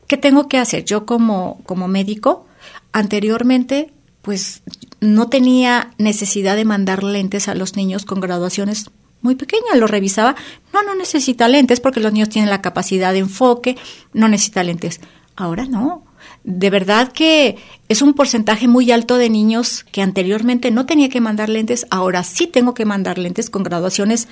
¿qué 0.08 0.16
tengo 0.16 0.48
que 0.48 0.58
hacer? 0.58 0.86
Yo 0.86 1.06
como, 1.06 1.62
como 1.66 1.90
médico, 1.90 2.48
anteriormente, 2.94 3.92
pues 4.22 4.64
no 5.02 5.28
tenía 5.28 5.92
necesidad 5.98 6.56
de 6.56 6.64
mandar 6.64 7.04
lentes 7.04 7.50
a 7.50 7.56
los 7.56 7.76
niños 7.76 8.06
con 8.06 8.22
graduaciones 8.22 8.90
muy 9.20 9.36
pequeñas. 9.36 9.76
Lo 9.76 9.88
revisaba, 9.88 10.38
no, 10.74 10.82
no 10.82 10.96
necesita 10.96 11.50
lentes 11.50 11.82
porque 11.82 12.00
los 12.00 12.14
niños 12.14 12.30
tienen 12.30 12.50
la 12.50 12.62
capacidad 12.62 13.12
de 13.12 13.20
enfoque, 13.20 13.76
no 14.14 14.30
necesita 14.30 14.64
lentes. 14.64 15.02
Ahora 15.36 15.66
no 15.66 16.05
de 16.46 16.70
verdad 16.70 17.12
que 17.12 17.58
es 17.90 18.02
un 18.02 18.14
porcentaje 18.14 18.68
muy 18.68 18.92
alto 18.92 19.18
de 19.18 19.30
niños 19.30 19.84
que 19.92 20.02
anteriormente 20.02 20.72
no 20.72 20.86
tenía 20.86 21.10
que 21.10 21.20
mandar 21.20 21.50
lentes, 21.50 21.88
ahora 21.90 22.24
sí 22.24 22.48
tengo 22.48 22.74
que 22.74 22.86
mandar 22.86 23.18
lentes 23.18 23.50
con 23.50 23.64
graduaciones 23.64 24.28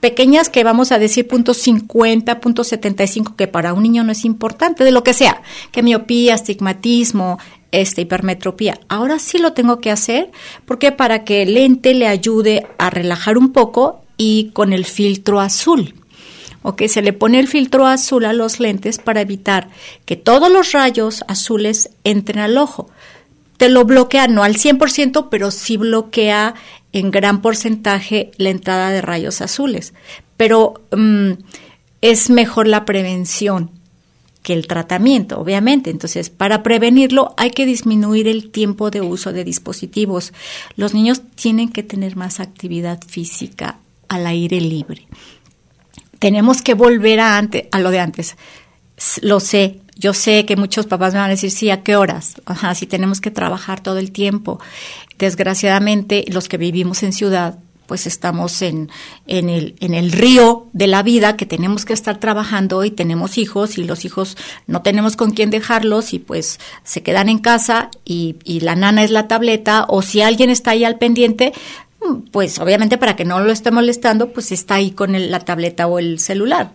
pequeñas 0.00 0.48
que 0.48 0.64
vamos 0.64 0.92
a 0.92 0.98
decir 0.98 1.26
punto 1.26 1.52
50, 1.54 2.40
punto 2.40 2.62
75, 2.62 3.36
que 3.36 3.48
para 3.48 3.72
un 3.72 3.82
niño 3.82 4.04
no 4.04 4.12
es 4.12 4.24
importante, 4.24 4.84
de 4.84 4.92
lo 4.92 5.02
que 5.02 5.14
sea, 5.14 5.42
que 5.72 5.82
miopía, 5.82 6.34
astigmatismo, 6.34 7.38
este, 7.72 8.02
hipermetropía. 8.02 8.78
Ahora 8.88 9.18
sí 9.18 9.38
lo 9.38 9.54
tengo 9.54 9.80
que 9.80 9.90
hacer 9.90 10.30
porque 10.66 10.92
para 10.92 11.24
que 11.24 11.42
el 11.42 11.54
lente 11.54 11.94
le 11.94 12.06
ayude 12.06 12.66
a 12.78 12.90
relajar 12.90 13.38
un 13.38 13.52
poco 13.52 14.02
y 14.16 14.50
con 14.52 14.72
el 14.72 14.84
filtro 14.84 15.40
azul 15.40 15.94
o 16.64 16.76
que 16.76 16.88
se 16.88 17.02
le 17.02 17.12
pone 17.12 17.38
el 17.38 17.46
filtro 17.46 17.86
azul 17.86 18.24
a 18.24 18.32
los 18.32 18.58
lentes 18.58 18.96
para 18.96 19.20
evitar 19.20 19.68
que 20.06 20.16
todos 20.16 20.50
los 20.50 20.72
rayos 20.72 21.22
azules 21.28 21.90
entren 22.04 22.38
al 22.38 22.56
ojo. 22.56 22.88
Te 23.58 23.68
lo 23.68 23.84
bloquea, 23.84 24.28
no 24.28 24.42
al 24.42 24.56
100%, 24.56 25.28
pero 25.30 25.50
sí 25.50 25.76
bloquea 25.76 26.54
en 26.92 27.10
gran 27.10 27.42
porcentaje 27.42 28.30
la 28.38 28.48
entrada 28.48 28.90
de 28.90 29.02
rayos 29.02 29.42
azules. 29.42 29.92
Pero 30.38 30.82
mm, 30.90 31.32
es 32.00 32.30
mejor 32.30 32.66
la 32.66 32.86
prevención 32.86 33.70
que 34.42 34.54
el 34.54 34.66
tratamiento, 34.66 35.38
obviamente. 35.38 35.90
Entonces, 35.90 36.30
para 36.30 36.62
prevenirlo 36.62 37.34
hay 37.36 37.50
que 37.50 37.66
disminuir 37.66 38.26
el 38.26 38.50
tiempo 38.50 38.90
de 38.90 39.02
uso 39.02 39.34
de 39.34 39.44
dispositivos. 39.44 40.32
Los 40.76 40.94
niños 40.94 41.20
tienen 41.34 41.68
que 41.68 41.82
tener 41.82 42.16
más 42.16 42.40
actividad 42.40 43.00
física 43.06 43.80
al 44.08 44.26
aire 44.26 44.62
libre 44.62 45.06
tenemos 46.24 46.62
que 46.62 46.72
volver 46.72 47.20
a, 47.20 47.36
antes, 47.36 47.64
a 47.70 47.80
lo 47.80 47.90
de 47.90 48.00
antes. 48.00 48.36
Lo 49.20 49.40
sé, 49.40 49.80
yo 49.94 50.14
sé 50.14 50.46
que 50.46 50.56
muchos 50.56 50.86
papás 50.86 51.12
me 51.12 51.18
van 51.18 51.26
a 51.26 51.34
decir, 51.34 51.50
sí, 51.50 51.68
¿a 51.68 51.82
qué 51.82 51.96
horas? 51.96 52.40
Ajá, 52.46 52.74
si 52.74 52.86
tenemos 52.86 53.20
que 53.20 53.30
trabajar 53.30 53.82
todo 53.82 53.98
el 53.98 54.10
tiempo. 54.10 54.58
Desgraciadamente, 55.18 56.24
los 56.28 56.48
que 56.48 56.56
vivimos 56.56 57.02
en 57.02 57.12
ciudad, 57.12 57.58
pues 57.84 58.06
estamos 58.06 58.62
en, 58.62 58.90
en, 59.26 59.50
el, 59.50 59.74
en 59.80 59.92
el 59.92 60.12
río 60.12 60.68
de 60.72 60.86
la 60.86 61.02
vida 61.02 61.36
que 61.36 61.44
tenemos 61.44 61.84
que 61.84 61.92
estar 61.92 62.18
trabajando 62.18 62.82
y 62.84 62.90
tenemos 62.90 63.36
hijos 63.36 63.76
y 63.76 63.84
los 63.84 64.06
hijos 64.06 64.38
no 64.66 64.80
tenemos 64.80 65.16
con 65.16 65.32
quién 65.32 65.50
dejarlos 65.50 66.14
y 66.14 66.20
pues 66.20 66.58
se 66.84 67.02
quedan 67.02 67.28
en 67.28 67.38
casa 67.38 67.90
y, 68.06 68.36
y 68.44 68.60
la 68.60 68.76
nana 68.76 69.04
es 69.04 69.10
la 69.10 69.28
tableta 69.28 69.84
o 69.88 70.00
si 70.00 70.22
alguien 70.22 70.48
está 70.48 70.70
ahí 70.70 70.84
al 70.84 70.96
pendiente, 70.96 71.52
pues 72.30 72.58
obviamente 72.58 72.98
para 72.98 73.16
que 73.16 73.24
no 73.24 73.40
lo 73.40 73.52
esté 73.52 73.70
molestando, 73.70 74.32
pues 74.32 74.52
está 74.52 74.76
ahí 74.76 74.90
con 74.90 75.12
la 75.30 75.40
tableta 75.40 75.86
o 75.86 75.98
el 75.98 76.18
celular. 76.18 76.72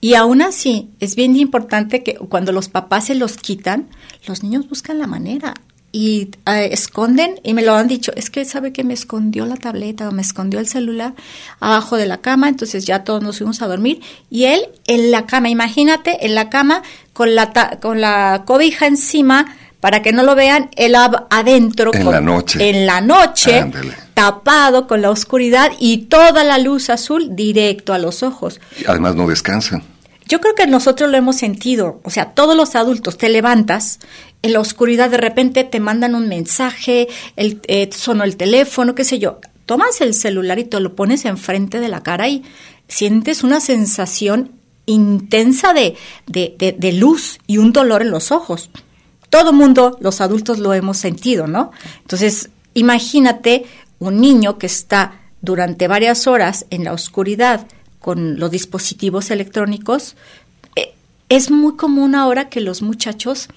Y 0.00 0.14
aún 0.14 0.42
así, 0.42 0.90
es 1.00 1.16
bien 1.16 1.36
importante 1.36 2.02
que 2.02 2.14
cuando 2.14 2.52
los 2.52 2.68
papás 2.68 3.06
se 3.06 3.14
los 3.14 3.36
quitan, 3.36 3.88
los 4.26 4.42
niños 4.42 4.68
buscan 4.68 4.98
la 4.98 5.06
manera 5.06 5.54
y 5.92 6.30
eh, 6.46 6.68
esconden, 6.72 7.40
y 7.42 7.54
me 7.54 7.62
lo 7.62 7.74
han 7.74 7.88
dicho, 7.88 8.12
es 8.16 8.28
que 8.28 8.44
sabe 8.44 8.70
que 8.70 8.84
me 8.84 8.92
escondió 8.92 9.46
la 9.46 9.56
tableta 9.56 10.08
o 10.08 10.12
me 10.12 10.20
escondió 10.20 10.60
el 10.60 10.66
celular 10.66 11.14
abajo 11.58 11.96
de 11.96 12.04
la 12.04 12.18
cama, 12.18 12.50
entonces 12.50 12.84
ya 12.84 13.02
todos 13.02 13.22
nos 13.22 13.38
fuimos 13.38 13.62
a 13.62 13.66
dormir 13.66 14.02
y 14.28 14.44
él 14.44 14.60
en 14.86 15.10
la 15.10 15.24
cama, 15.24 15.48
imagínate, 15.48 16.26
en 16.26 16.34
la 16.34 16.50
cama 16.50 16.82
con 17.14 17.34
la, 17.34 17.78
con 17.80 18.02
la 18.02 18.42
cobija 18.46 18.86
encima, 18.86 19.56
para 19.86 20.02
que 20.02 20.12
no 20.12 20.24
lo 20.24 20.34
vean, 20.34 20.68
él 20.74 20.96
adentro. 21.30 21.94
En 21.94 22.10
la 22.10 22.20
noche. 22.20 22.70
En 22.70 22.86
la 22.86 23.00
noche, 23.00 23.70
tapado 24.14 24.88
con 24.88 25.00
la 25.00 25.10
oscuridad 25.10 25.70
y 25.78 26.06
toda 26.06 26.42
la 26.42 26.58
luz 26.58 26.90
azul 26.90 27.36
directo 27.36 27.94
a 27.94 27.98
los 27.98 28.24
ojos. 28.24 28.60
Y 28.80 28.84
además 28.88 29.14
no 29.14 29.28
descansan. 29.28 29.84
Yo 30.26 30.40
creo 30.40 30.56
que 30.56 30.66
nosotros 30.66 31.08
lo 31.08 31.16
hemos 31.16 31.36
sentido, 31.36 32.00
o 32.02 32.10
sea, 32.10 32.32
todos 32.32 32.56
los 32.56 32.74
adultos 32.74 33.16
te 33.16 33.28
levantas, 33.28 34.00
en 34.42 34.54
la 34.54 34.58
oscuridad 34.58 35.08
de 35.08 35.18
repente 35.18 35.62
te 35.62 35.78
mandan 35.78 36.16
un 36.16 36.26
mensaje, 36.26 37.06
el, 37.36 37.60
eh, 37.68 37.88
sonó 37.94 38.24
el 38.24 38.36
teléfono, 38.36 38.96
qué 38.96 39.04
sé 39.04 39.20
yo, 39.20 39.38
tomas 39.66 40.00
el 40.00 40.14
celular 40.14 40.58
y 40.58 40.64
te 40.64 40.80
lo 40.80 40.96
pones 40.96 41.24
enfrente 41.26 41.78
de 41.78 41.88
la 41.88 42.02
cara 42.02 42.28
y 42.28 42.42
sientes 42.88 43.44
una 43.44 43.60
sensación 43.60 44.50
intensa 44.84 45.72
de, 45.72 45.94
de, 46.26 46.56
de, 46.58 46.72
de 46.72 46.92
luz 46.92 47.38
y 47.46 47.58
un 47.58 47.72
dolor 47.72 48.02
en 48.02 48.10
los 48.10 48.32
ojos 48.32 48.68
todo 49.36 49.52
mundo, 49.52 49.98
los 50.00 50.22
adultos 50.22 50.58
lo 50.58 50.72
hemos 50.72 50.96
sentido, 50.96 51.46
¿no? 51.46 51.70
Entonces, 52.00 52.48
imagínate 52.72 53.66
un 53.98 54.18
niño 54.18 54.56
que 54.56 54.64
está 54.64 55.20
durante 55.42 55.88
varias 55.88 56.26
horas 56.26 56.64
en 56.70 56.84
la 56.84 56.94
oscuridad 56.94 57.66
con 58.00 58.40
los 58.40 58.50
dispositivos 58.50 59.30
electrónicos. 59.30 60.16
Eh, 60.74 60.94
es 61.28 61.50
muy 61.50 61.76
común 61.76 62.14
ahora 62.14 62.48
que 62.48 62.62
los 62.62 62.80
muchachos 62.80 63.48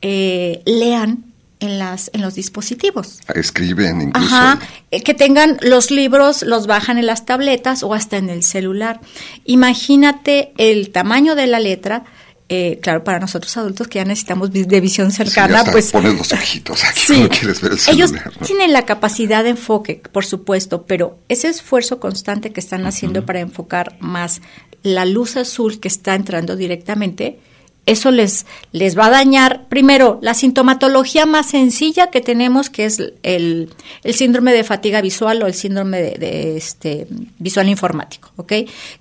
eh, 0.00 0.60
lean 0.64 1.22
en, 1.60 1.78
las, 1.78 2.10
en 2.12 2.20
los 2.20 2.34
dispositivos. 2.34 3.20
Escriben 3.32 4.02
incluso. 4.02 4.34
Ajá, 4.34 4.58
eh, 4.90 5.04
que 5.04 5.14
tengan 5.14 5.56
los 5.60 5.92
libros, 5.92 6.42
los 6.42 6.66
bajan 6.66 6.98
en 6.98 7.06
las 7.06 7.26
tabletas 7.26 7.84
o 7.84 7.94
hasta 7.94 8.16
en 8.16 8.28
el 8.28 8.42
celular. 8.42 9.00
Imagínate 9.44 10.52
el 10.58 10.90
tamaño 10.90 11.36
de 11.36 11.46
la 11.46 11.60
letra 11.60 12.06
eh, 12.54 12.80
claro, 12.82 13.02
para 13.02 13.18
nosotros 13.18 13.56
adultos 13.56 13.88
que 13.88 13.98
ya 13.98 14.04
necesitamos 14.04 14.52
de 14.52 14.80
visión 14.82 15.10
cercana, 15.10 15.64
pues... 15.64 15.90
Pones 15.90 16.18
los 16.18 16.32
ojitos 16.34 16.84
aquí, 16.84 17.22
no 17.22 17.28
quieres 17.30 17.62
ver 17.62 17.72
el 17.72 17.78
celular, 17.78 18.10
Ellos 18.10 18.46
tienen 18.46 18.74
la 18.74 18.84
capacidad 18.84 19.42
de 19.42 19.48
enfoque, 19.48 20.02
por 20.12 20.26
supuesto, 20.26 20.82
pero 20.82 21.16
ese 21.30 21.48
esfuerzo 21.48 21.98
constante 21.98 22.52
que 22.52 22.60
están 22.60 22.84
haciendo 22.84 23.24
para 23.24 23.40
enfocar 23.40 23.96
más 24.00 24.42
la 24.82 25.06
luz 25.06 25.38
azul 25.38 25.80
que 25.80 25.88
está 25.88 26.14
entrando 26.14 26.54
directamente, 26.54 27.38
eso 27.84 28.12
les, 28.12 28.46
les 28.70 28.96
va 28.96 29.06
a 29.06 29.10
dañar, 29.10 29.66
primero, 29.68 30.20
la 30.22 30.34
sintomatología 30.34 31.26
más 31.26 31.46
sencilla 31.46 32.10
que 32.10 32.20
tenemos, 32.20 32.70
que 32.70 32.84
es 32.84 33.00
el, 33.24 33.70
el 34.04 34.14
síndrome 34.14 34.52
de 34.52 34.62
fatiga 34.62 35.00
visual 35.00 35.42
o 35.42 35.46
el 35.46 35.54
síndrome 35.54 36.00
de, 36.00 36.56
este, 36.56 37.08
visual 37.40 37.68
informático, 37.68 38.30
¿ok? 38.36 38.52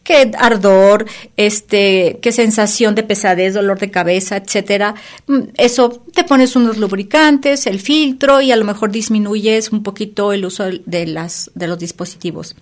Que 0.03 0.31
ardor, 0.35 1.05
este, 1.37 2.17
qué 2.23 2.31
sensación 2.31 2.95
de 2.95 3.03
pesadez, 3.03 3.53
dolor 3.53 3.77
de 3.77 3.91
cabeza, 3.91 4.37
etcétera. 4.37 4.95
Mm, 5.27 5.39
eso, 5.57 6.03
te 6.11 6.23
pones 6.23 6.55
unos 6.55 6.77
lubricantes, 6.77 7.67
el 7.67 7.79
filtro 7.79 8.41
y 8.41 8.51
a 8.51 8.55
lo 8.55 8.65
mejor 8.65 8.91
disminuyes 8.91 9.71
un 9.71 9.83
poquito 9.83 10.33
el 10.33 10.43
uso 10.43 10.65
de, 10.85 11.05
las, 11.05 11.51
de 11.53 11.67
los 11.67 11.77
dispositivos. 11.77 12.55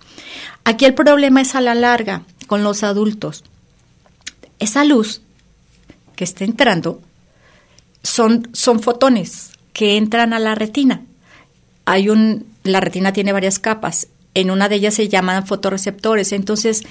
Aquí 0.64 0.84
el 0.84 0.92
problema 0.92 1.40
es 1.40 1.54
a 1.54 1.62
la 1.62 1.74
larga, 1.74 2.24
con 2.46 2.62
los 2.62 2.82
adultos. 2.82 3.42
Esa 4.58 4.84
luz 4.84 5.22
que 6.20 6.24
está 6.24 6.44
entrando 6.44 7.00
son, 8.02 8.50
son 8.52 8.80
fotones 8.80 9.52
que 9.72 9.96
entran 9.96 10.34
a 10.34 10.38
la 10.38 10.54
retina. 10.54 11.06
Hay 11.86 12.10
un, 12.10 12.44
la 12.62 12.80
retina 12.80 13.14
tiene 13.14 13.32
varias 13.32 13.58
capas. 13.58 14.08
En 14.34 14.50
una 14.50 14.68
de 14.68 14.74
ellas 14.74 14.92
se 14.92 15.08
llaman 15.08 15.46
fotorreceptores. 15.46 16.32
Entonces, 16.32 16.82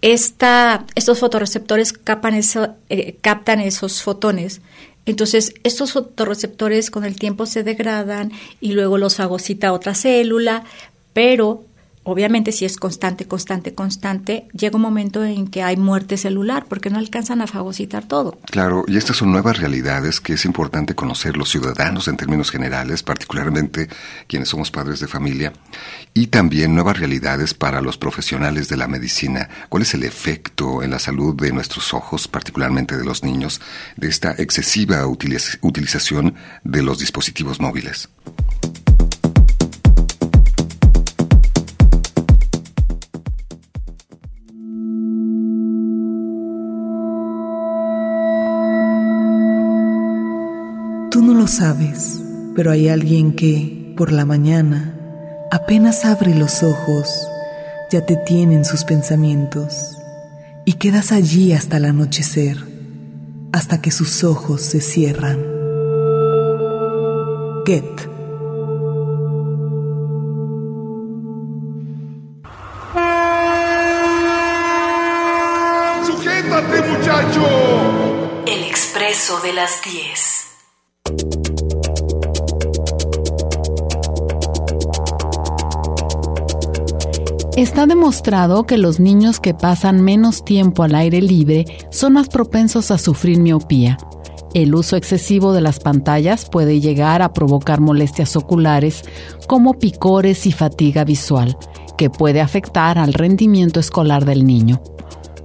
esta, 0.00 0.86
estos 0.94 1.18
fotorreceptores 1.18 1.92
eso, 2.34 2.76
eh, 2.88 3.16
captan 3.20 3.58
esos 3.58 4.00
fotones. 4.00 4.60
Entonces, 5.06 5.54
estos 5.64 5.90
fotorreceptores 5.90 6.92
con 6.92 7.04
el 7.04 7.18
tiempo 7.18 7.46
se 7.46 7.64
degradan 7.64 8.30
y 8.60 8.74
luego 8.74 8.96
los 8.96 9.16
fagocita 9.16 9.72
otra 9.72 9.96
célula, 9.96 10.62
pero 11.14 11.64
obviamente 12.08 12.52
si 12.52 12.64
es 12.64 12.76
constante, 12.76 13.26
constante, 13.26 13.74
constante, 13.74 14.48
llega 14.52 14.76
un 14.76 14.82
momento 14.82 15.24
en 15.24 15.46
que 15.46 15.62
hay 15.62 15.76
muerte 15.76 16.16
celular 16.16 16.64
porque 16.68 16.88
no 16.88 16.98
alcanzan 16.98 17.42
a 17.42 17.46
fagocitar 17.46 18.04
todo. 18.06 18.38
Claro, 18.46 18.84
y 18.88 18.96
estas 18.96 19.18
son 19.18 19.30
nuevas 19.30 19.58
realidades 19.58 20.20
que 20.20 20.32
es 20.32 20.44
importante 20.44 20.94
conocer 20.94 21.36
los 21.36 21.50
ciudadanos 21.50 22.08
en 22.08 22.16
términos 22.16 22.50
generales, 22.50 23.02
particularmente 23.02 23.88
quienes 24.26 24.48
somos 24.48 24.70
padres 24.70 25.00
de 25.00 25.06
familia, 25.06 25.52
y 26.14 26.28
también 26.28 26.74
nuevas 26.74 26.98
realidades 26.98 27.52
para 27.52 27.82
los 27.82 27.98
profesionales 27.98 28.68
de 28.68 28.76
la 28.78 28.88
medicina. 28.88 29.48
¿Cuál 29.68 29.82
es 29.82 29.92
el 29.92 30.04
efecto 30.04 30.82
en 30.82 30.92
la 30.92 30.98
salud 30.98 31.34
de 31.34 31.52
nuestros 31.52 31.92
ojos, 31.92 32.26
particularmente 32.26 32.96
de 32.96 33.04
los 33.04 33.22
niños, 33.22 33.60
de 33.96 34.08
esta 34.08 34.32
excesiva 34.32 35.06
utilización 35.06 36.34
de 36.64 36.82
los 36.82 36.98
dispositivos 36.98 37.60
móviles? 37.60 38.08
Lo 51.38 51.46
sabes, 51.46 52.20
pero 52.56 52.72
hay 52.72 52.88
alguien 52.88 53.32
que, 53.32 53.94
por 53.96 54.10
la 54.10 54.24
mañana, 54.24 54.94
apenas 55.52 56.04
abre 56.04 56.34
los 56.34 56.64
ojos, 56.64 57.08
ya 57.92 58.04
te 58.04 58.16
tienen 58.16 58.64
sus 58.64 58.82
pensamientos 58.82 59.96
y 60.64 60.74
quedas 60.74 61.12
allí 61.12 61.52
hasta 61.52 61.76
el 61.76 61.84
anochecer, 61.84 62.58
hasta 63.52 63.80
que 63.80 63.92
sus 63.92 64.24
ojos 64.24 64.62
se 64.62 64.80
cierran. 64.80 65.38
Get. 67.64 67.84
¡Sujétate, 76.04 76.82
muchacho! 76.82 78.44
El 78.44 78.64
expreso 78.64 79.40
de 79.40 79.52
las 79.52 79.80
10. 79.84 80.47
Está 87.58 87.86
demostrado 87.86 88.66
que 88.66 88.78
los 88.78 89.00
niños 89.00 89.40
que 89.40 89.52
pasan 89.52 90.00
menos 90.00 90.44
tiempo 90.44 90.84
al 90.84 90.94
aire 90.94 91.20
libre 91.20 91.64
son 91.90 92.12
más 92.12 92.28
propensos 92.28 92.92
a 92.92 92.98
sufrir 92.98 93.40
miopía. 93.40 93.98
El 94.54 94.76
uso 94.76 94.94
excesivo 94.94 95.52
de 95.52 95.60
las 95.60 95.80
pantallas 95.80 96.48
puede 96.48 96.78
llegar 96.78 97.20
a 97.20 97.32
provocar 97.32 97.80
molestias 97.80 98.36
oculares 98.36 99.02
como 99.48 99.74
picores 99.74 100.46
y 100.46 100.52
fatiga 100.52 101.02
visual, 101.02 101.58
que 101.96 102.10
puede 102.10 102.40
afectar 102.40 102.96
al 102.96 103.12
rendimiento 103.12 103.80
escolar 103.80 104.24
del 104.24 104.46
niño. 104.46 104.80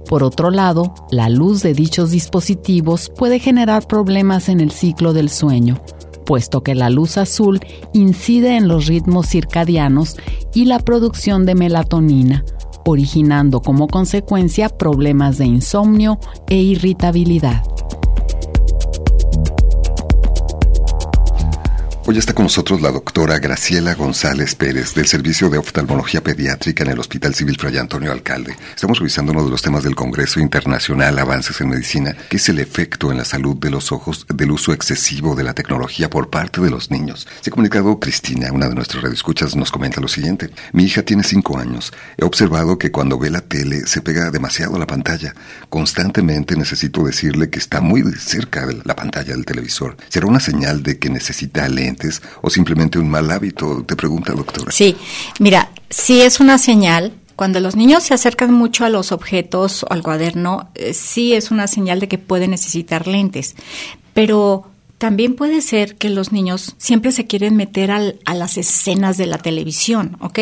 Por 0.08 0.22
otro 0.22 0.52
lado, 0.52 0.94
la 1.10 1.28
luz 1.28 1.64
de 1.64 1.74
dichos 1.74 2.12
dispositivos 2.12 3.10
puede 3.10 3.40
generar 3.40 3.88
problemas 3.88 4.48
en 4.48 4.60
el 4.60 4.70
ciclo 4.70 5.14
del 5.14 5.30
sueño, 5.30 5.80
puesto 6.24 6.62
que 6.62 6.74
la 6.74 6.90
luz 6.90 7.18
azul 7.18 7.60
incide 7.92 8.56
en 8.56 8.68
los 8.68 8.86
ritmos 8.86 9.28
circadianos 9.28 10.16
y 10.54 10.64
la 10.64 10.78
producción 10.78 11.46
de 11.46 11.54
melatonina, 11.54 12.44
originando 12.84 13.60
como 13.60 13.88
consecuencia 13.88 14.68
problemas 14.68 15.38
de 15.38 15.46
insomnio 15.46 16.18
e 16.48 16.56
irritabilidad. 16.56 17.62
Hoy 22.06 22.18
está 22.18 22.34
con 22.34 22.44
nosotros 22.44 22.82
la 22.82 22.92
doctora 22.92 23.38
Graciela 23.38 23.94
González 23.94 24.54
Pérez 24.54 24.92
del 24.92 25.06
Servicio 25.06 25.48
de 25.48 25.56
Oftalmología 25.56 26.22
Pediátrica 26.22 26.84
en 26.84 26.90
el 26.90 26.98
Hospital 26.98 27.34
Civil 27.34 27.56
Fray 27.58 27.78
Antonio 27.78 28.12
Alcalde. 28.12 28.58
Estamos 28.74 28.98
revisando 28.98 29.32
uno 29.32 29.42
de 29.42 29.50
los 29.50 29.62
temas 29.62 29.84
del 29.84 29.94
Congreso 29.94 30.38
Internacional 30.38 31.18
Avances 31.18 31.62
en 31.62 31.70
Medicina, 31.70 32.14
que 32.28 32.36
es 32.36 32.46
el 32.50 32.58
efecto 32.58 33.10
en 33.10 33.16
la 33.16 33.24
salud 33.24 33.56
de 33.56 33.70
los 33.70 33.90
ojos 33.90 34.26
del 34.28 34.50
uso 34.50 34.74
excesivo 34.74 35.34
de 35.34 35.44
la 35.44 35.54
tecnología 35.54 36.10
por 36.10 36.28
parte 36.28 36.60
de 36.60 36.68
los 36.68 36.90
niños. 36.90 37.26
Se 37.40 37.48
ha 37.48 37.52
comunicado 37.52 37.98
Cristina, 37.98 38.52
una 38.52 38.68
de 38.68 38.74
nuestras 38.74 39.02
radioescuchas, 39.02 39.56
nos 39.56 39.70
comenta 39.70 40.02
lo 40.02 40.08
siguiente. 40.08 40.50
Mi 40.74 40.84
hija 40.84 41.04
tiene 41.04 41.22
cinco 41.22 41.58
años. 41.58 41.90
He 42.18 42.24
observado 42.26 42.76
que 42.76 42.92
cuando 42.92 43.18
ve 43.18 43.30
la 43.30 43.40
tele 43.40 43.86
se 43.86 44.02
pega 44.02 44.30
demasiado 44.30 44.76
a 44.76 44.78
la 44.78 44.86
pantalla. 44.86 45.34
Constantemente 45.70 46.54
necesito 46.54 47.02
decirle 47.02 47.48
que 47.48 47.58
está 47.58 47.80
muy 47.80 48.02
cerca 48.12 48.66
de 48.66 48.82
la 48.84 48.94
pantalla 48.94 49.32
del 49.32 49.46
televisor. 49.46 49.96
¿Será 50.10 50.26
una 50.26 50.40
señal 50.40 50.82
de 50.82 50.98
que 50.98 51.08
necesita 51.08 51.66
o 52.42 52.50
simplemente 52.50 52.98
un 52.98 53.08
mal 53.08 53.30
hábito? 53.30 53.82
Te 53.86 53.96
pregunta, 53.96 54.32
doctora. 54.32 54.70
Sí, 54.72 54.96
mira, 55.40 55.70
sí 55.90 56.22
es 56.22 56.40
una 56.40 56.58
señal. 56.58 57.12
Cuando 57.36 57.58
los 57.58 57.74
niños 57.74 58.04
se 58.04 58.14
acercan 58.14 58.52
mucho 58.52 58.84
a 58.84 58.90
los 58.90 59.10
objetos 59.10 59.82
o 59.82 59.92
al 59.92 60.02
cuaderno, 60.02 60.70
eh, 60.74 60.94
sí 60.94 61.34
es 61.34 61.50
una 61.50 61.66
señal 61.66 61.98
de 61.98 62.06
que 62.06 62.18
pueden 62.18 62.50
necesitar 62.50 63.08
lentes. 63.08 63.56
Pero 64.12 64.70
también 64.98 65.34
puede 65.34 65.60
ser 65.60 65.96
que 65.96 66.10
los 66.10 66.30
niños 66.30 66.76
siempre 66.78 67.10
se 67.12 67.26
quieren 67.26 67.56
meter 67.56 67.90
al, 67.90 68.20
a 68.24 68.34
las 68.34 68.56
escenas 68.56 69.16
de 69.16 69.26
la 69.26 69.38
televisión, 69.38 70.16
¿ok? 70.20 70.38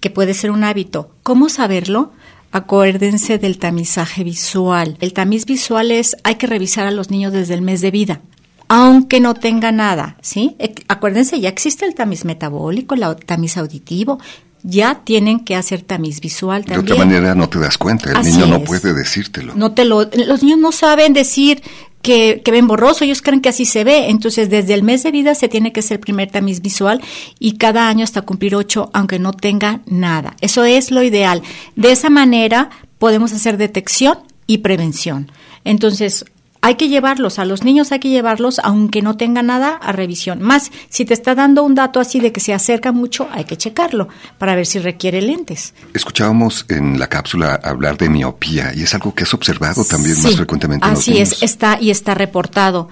Que 0.00 0.10
puede 0.10 0.34
ser 0.34 0.50
un 0.50 0.64
hábito. 0.64 1.10
¿Cómo 1.22 1.48
saberlo? 1.48 2.12
Acuérdense 2.50 3.38
del 3.38 3.58
tamizaje 3.58 4.24
visual. 4.24 4.96
El 5.00 5.12
tamiz 5.12 5.46
visual 5.46 5.92
es, 5.92 6.16
hay 6.24 6.36
que 6.36 6.46
revisar 6.46 6.86
a 6.86 6.90
los 6.90 7.10
niños 7.10 7.32
desde 7.32 7.54
el 7.54 7.62
mes 7.62 7.80
de 7.80 7.90
vida 7.90 8.20
aunque 8.68 9.20
no 9.20 9.34
tenga 9.34 9.72
nada, 9.72 10.16
¿sí? 10.20 10.56
Eh, 10.58 10.74
acuérdense, 10.88 11.40
ya 11.40 11.48
existe 11.48 11.84
el 11.84 11.94
tamiz 11.94 12.24
metabólico, 12.24 12.94
el 12.94 13.16
tamiz 13.24 13.56
auditivo, 13.56 14.18
ya 14.62 15.02
tienen 15.04 15.40
que 15.40 15.54
hacer 15.54 15.82
tamiz 15.82 16.20
visual 16.20 16.64
también. 16.64 16.84
De 16.84 16.92
otra 16.92 17.04
manera 17.04 17.34
no 17.34 17.48
te 17.48 17.58
das 17.58 17.78
cuenta, 17.78 18.10
el 18.12 18.26
niño 18.26 18.46
no 18.46 18.64
puede 18.64 18.92
decírtelo. 18.94 19.54
No 19.54 19.72
te 19.72 19.84
lo, 19.84 20.04
los 20.04 20.42
niños 20.42 20.58
no 20.58 20.72
saben 20.72 21.12
decir 21.12 21.62
que, 22.02 22.42
que, 22.44 22.50
ven 22.50 22.66
borroso, 22.66 23.04
ellos 23.04 23.22
creen 23.22 23.40
que 23.40 23.48
así 23.48 23.64
se 23.64 23.84
ve. 23.84 24.10
Entonces, 24.10 24.50
desde 24.50 24.74
el 24.74 24.82
mes 24.82 25.04
de 25.04 25.12
vida 25.12 25.36
se 25.36 25.48
tiene 25.48 25.72
que 25.72 25.80
hacer 25.80 25.96
el 25.96 26.00
primer 26.00 26.30
tamiz 26.30 26.62
visual 26.62 27.00
y 27.38 27.58
cada 27.58 27.88
año 27.88 28.02
hasta 28.02 28.22
cumplir 28.22 28.56
ocho, 28.56 28.90
aunque 28.92 29.20
no 29.20 29.32
tenga 29.32 29.80
nada. 29.86 30.36
Eso 30.40 30.64
es 30.64 30.90
lo 30.90 31.02
ideal. 31.02 31.42
De 31.76 31.92
esa 31.92 32.10
manera 32.10 32.70
podemos 32.98 33.32
hacer 33.32 33.58
detección 33.58 34.18
y 34.48 34.58
prevención. 34.58 35.30
Entonces, 35.64 36.24
hay 36.66 36.74
que 36.74 36.88
llevarlos, 36.88 37.38
a 37.38 37.44
los 37.44 37.62
niños 37.62 37.92
hay 37.92 38.00
que 38.00 38.08
llevarlos, 38.08 38.58
aunque 38.58 39.00
no 39.00 39.16
tenga 39.16 39.40
nada, 39.40 39.76
a 39.76 39.92
revisión. 39.92 40.42
Más, 40.42 40.72
si 40.88 41.04
te 41.04 41.14
está 41.14 41.36
dando 41.36 41.62
un 41.62 41.76
dato 41.76 42.00
así 42.00 42.18
de 42.18 42.32
que 42.32 42.40
se 42.40 42.52
acerca 42.52 42.90
mucho, 42.90 43.28
hay 43.30 43.44
que 43.44 43.56
checarlo 43.56 44.08
para 44.36 44.56
ver 44.56 44.66
si 44.66 44.80
requiere 44.80 45.22
lentes. 45.22 45.74
Escuchábamos 45.94 46.66
en 46.68 46.98
la 46.98 47.06
cápsula 47.06 47.60
hablar 47.62 47.96
de 47.96 48.08
miopía 48.08 48.72
y 48.74 48.82
es 48.82 48.92
algo 48.94 49.14
que 49.14 49.22
has 49.22 49.32
observado 49.32 49.84
también 49.84 50.20
más 50.20 50.34
frecuentemente 50.34 50.84
en 50.84 50.94
los 50.94 50.98
Así 50.98 51.18
es, 51.18 51.40
está 51.44 51.78
y 51.80 51.90
está 51.90 52.14
reportado 52.14 52.88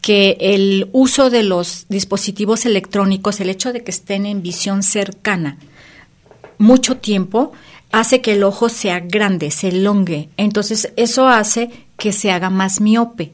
que 0.00 0.38
el 0.40 0.88
uso 0.92 1.28
de 1.28 1.42
los 1.42 1.84
dispositivos 1.90 2.64
electrónicos, 2.64 3.40
el 3.40 3.50
hecho 3.50 3.74
de 3.74 3.84
que 3.84 3.90
estén 3.90 4.24
en 4.24 4.40
visión 4.40 4.82
cercana 4.82 5.58
mucho 6.56 6.96
tiempo, 6.96 7.52
hace 7.92 8.20
que 8.20 8.32
el 8.32 8.42
ojo 8.42 8.68
sea 8.68 9.00
grande, 9.00 9.50
se 9.50 9.68
elongue. 9.68 10.28
Entonces, 10.36 10.92
eso 10.96 11.28
hace 11.28 11.70
que 11.96 12.12
se 12.12 12.30
haga 12.30 12.50
más 12.50 12.80
miope. 12.80 13.32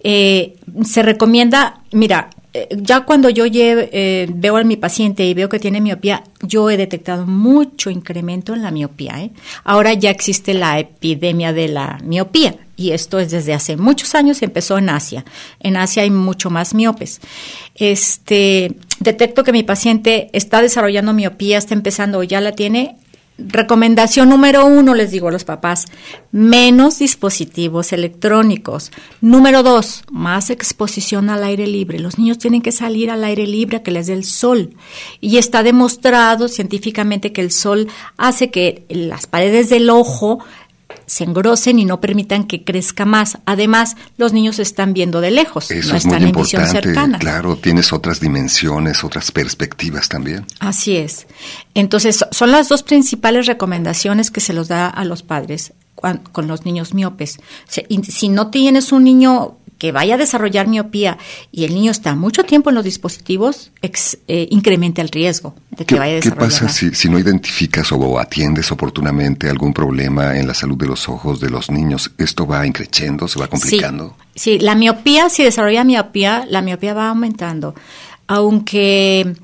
Eh, 0.00 0.56
se 0.84 1.02
recomienda, 1.02 1.82
mira, 1.92 2.30
eh, 2.54 2.68
ya 2.70 3.02
cuando 3.02 3.28
yo 3.28 3.44
eh, 3.46 4.26
veo 4.34 4.56
a 4.56 4.64
mi 4.64 4.76
paciente 4.76 5.24
y 5.26 5.34
veo 5.34 5.48
que 5.48 5.58
tiene 5.58 5.80
miopía, 5.80 6.24
yo 6.42 6.70
he 6.70 6.76
detectado 6.76 7.26
mucho 7.26 7.90
incremento 7.90 8.54
en 8.54 8.62
la 8.62 8.70
miopía. 8.70 9.22
¿eh? 9.22 9.30
Ahora 9.64 9.92
ya 9.92 10.10
existe 10.10 10.54
la 10.54 10.78
epidemia 10.78 11.52
de 11.52 11.68
la 11.68 11.98
miopía 12.02 12.56
y 12.76 12.92
esto 12.92 13.18
es 13.18 13.30
desde 13.30 13.52
hace 13.52 13.76
muchos 13.76 14.14
años, 14.14 14.40
empezó 14.42 14.78
en 14.78 14.88
Asia. 14.88 15.24
En 15.60 15.76
Asia 15.76 16.04
hay 16.04 16.10
mucho 16.10 16.48
más 16.48 16.74
miopes. 16.74 17.20
Este, 17.74 18.74
detecto 19.00 19.44
que 19.44 19.52
mi 19.52 19.62
paciente 19.62 20.30
está 20.32 20.62
desarrollando 20.62 21.12
miopía, 21.12 21.58
está 21.58 21.74
empezando 21.74 22.18
o 22.18 22.22
ya 22.22 22.40
la 22.40 22.52
tiene, 22.52 22.96
Recomendación 23.38 24.30
número 24.30 24.66
uno, 24.66 24.96
les 24.96 25.12
digo 25.12 25.28
a 25.28 25.30
los 25.30 25.44
papás, 25.44 25.86
menos 26.32 26.98
dispositivos 26.98 27.92
electrónicos. 27.92 28.90
Número 29.20 29.62
dos, 29.62 30.02
más 30.10 30.50
exposición 30.50 31.30
al 31.30 31.44
aire 31.44 31.68
libre. 31.68 32.00
Los 32.00 32.18
niños 32.18 32.38
tienen 32.38 32.62
que 32.62 32.72
salir 32.72 33.12
al 33.12 33.22
aire 33.22 33.46
libre 33.46 33.76
a 33.76 33.82
que 33.84 33.92
les 33.92 34.08
dé 34.08 34.14
el 34.14 34.24
sol. 34.24 34.74
Y 35.20 35.38
está 35.38 35.62
demostrado 35.62 36.48
científicamente 36.48 37.32
que 37.32 37.40
el 37.40 37.52
sol 37.52 37.86
hace 38.16 38.50
que 38.50 38.84
las 38.88 39.28
paredes 39.28 39.70
del 39.70 39.88
ojo 39.88 40.40
se 41.08 41.24
engrosen 41.24 41.78
y 41.78 41.84
no 41.86 42.00
permitan 42.00 42.44
que 42.44 42.62
crezca 42.62 43.04
más. 43.06 43.38
Además, 43.46 43.96
los 44.18 44.32
niños 44.32 44.58
están 44.58 44.92
viendo 44.92 45.20
de 45.20 45.30
lejos, 45.30 45.70
Eso 45.70 45.90
no 45.90 45.96
es 45.96 46.04
están 46.04 46.20
muy 46.20 46.30
en 46.30 46.36
visión 46.36 46.62
importante. 46.62 46.88
cercana. 46.88 47.18
Claro, 47.18 47.56
tienes 47.56 47.92
otras 47.92 48.20
dimensiones, 48.20 49.02
otras 49.02 49.32
perspectivas 49.32 50.08
también. 50.08 50.44
Así 50.60 50.96
es. 50.96 51.26
Entonces, 51.74 52.24
son 52.30 52.52
las 52.52 52.68
dos 52.68 52.82
principales 52.82 53.46
recomendaciones 53.46 54.30
que 54.30 54.40
se 54.40 54.52
los 54.52 54.68
da 54.68 54.86
a 54.88 55.04
los 55.04 55.22
padres 55.22 55.72
con 55.94 56.46
los 56.46 56.64
niños 56.64 56.94
miopes. 56.94 57.38
Si 57.66 58.28
no 58.28 58.50
tienes 58.50 58.92
un 58.92 59.02
niño 59.02 59.56
que 59.78 59.92
vaya 59.92 60.16
a 60.16 60.18
desarrollar 60.18 60.66
miopía 60.66 61.18
y 61.52 61.64
el 61.64 61.72
niño 61.74 61.90
está 61.92 62.14
mucho 62.16 62.42
tiempo 62.44 62.68
en 62.70 62.74
los 62.74 62.84
dispositivos, 62.84 63.70
ex- 63.80 64.18
eh, 64.26 64.48
incrementa 64.50 65.00
el 65.02 65.08
riesgo 65.08 65.54
de 65.70 65.84
que 65.86 65.94
¿Qué, 65.94 65.98
vaya 65.98 66.16
a 66.16 66.20
qué 66.20 66.28
desarrollar. 66.30 66.50
pasa 66.50 66.64
más. 66.64 66.74
si, 66.76 66.94
si 66.94 67.08
no 67.08 67.18
identificas 67.18 67.92
o 67.92 68.18
atiendes 68.18 68.72
oportunamente 68.72 69.48
algún 69.48 69.72
problema 69.72 70.36
en 70.36 70.46
la 70.48 70.54
salud 70.54 70.76
de 70.76 70.86
los 70.86 71.08
ojos 71.08 71.38
de 71.40 71.50
los 71.50 71.70
niños? 71.70 72.10
¿Esto 72.18 72.46
va 72.46 72.66
increciendo, 72.66 73.28
se 73.28 73.38
va 73.38 73.46
complicando? 73.46 74.16
Sí, 74.34 74.56
sí, 74.56 74.58
la 74.58 74.74
miopía, 74.74 75.28
si 75.30 75.44
desarrolla 75.44 75.84
miopía, 75.84 76.44
la 76.50 76.60
miopía 76.60 76.94
va 76.94 77.08
aumentando. 77.10 77.74
Aunque, 78.26 79.34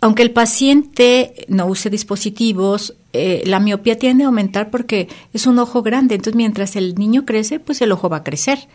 aunque 0.00 0.22
el 0.22 0.30
paciente 0.32 1.46
no 1.48 1.66
use 1.66 1.90
dispositivos, 1.90 2.94
eh, 3.12 3.42
la 3.46 3.60
miopía 3.60 3.98
tiende 3.98 4.24
a 4.24 4.26
aumentar 4.26 4.70
porque 4.70 5.08
es 5.32 5.46
un 5.46 5.58
ojo 5.58 5.82
grande. 5.82 6.14
Entonces, 6.16 6.36
mientras 6.36 6.76
el 6.76 6.96
niño 6.96 7.24
crece, 7.24 7.60
pues 7.60 7.80
el 7.80 7.92
ojo 7.92 8.08
va 8.08 8.18
a 8.18 8.22
crecer. 8.24 8.68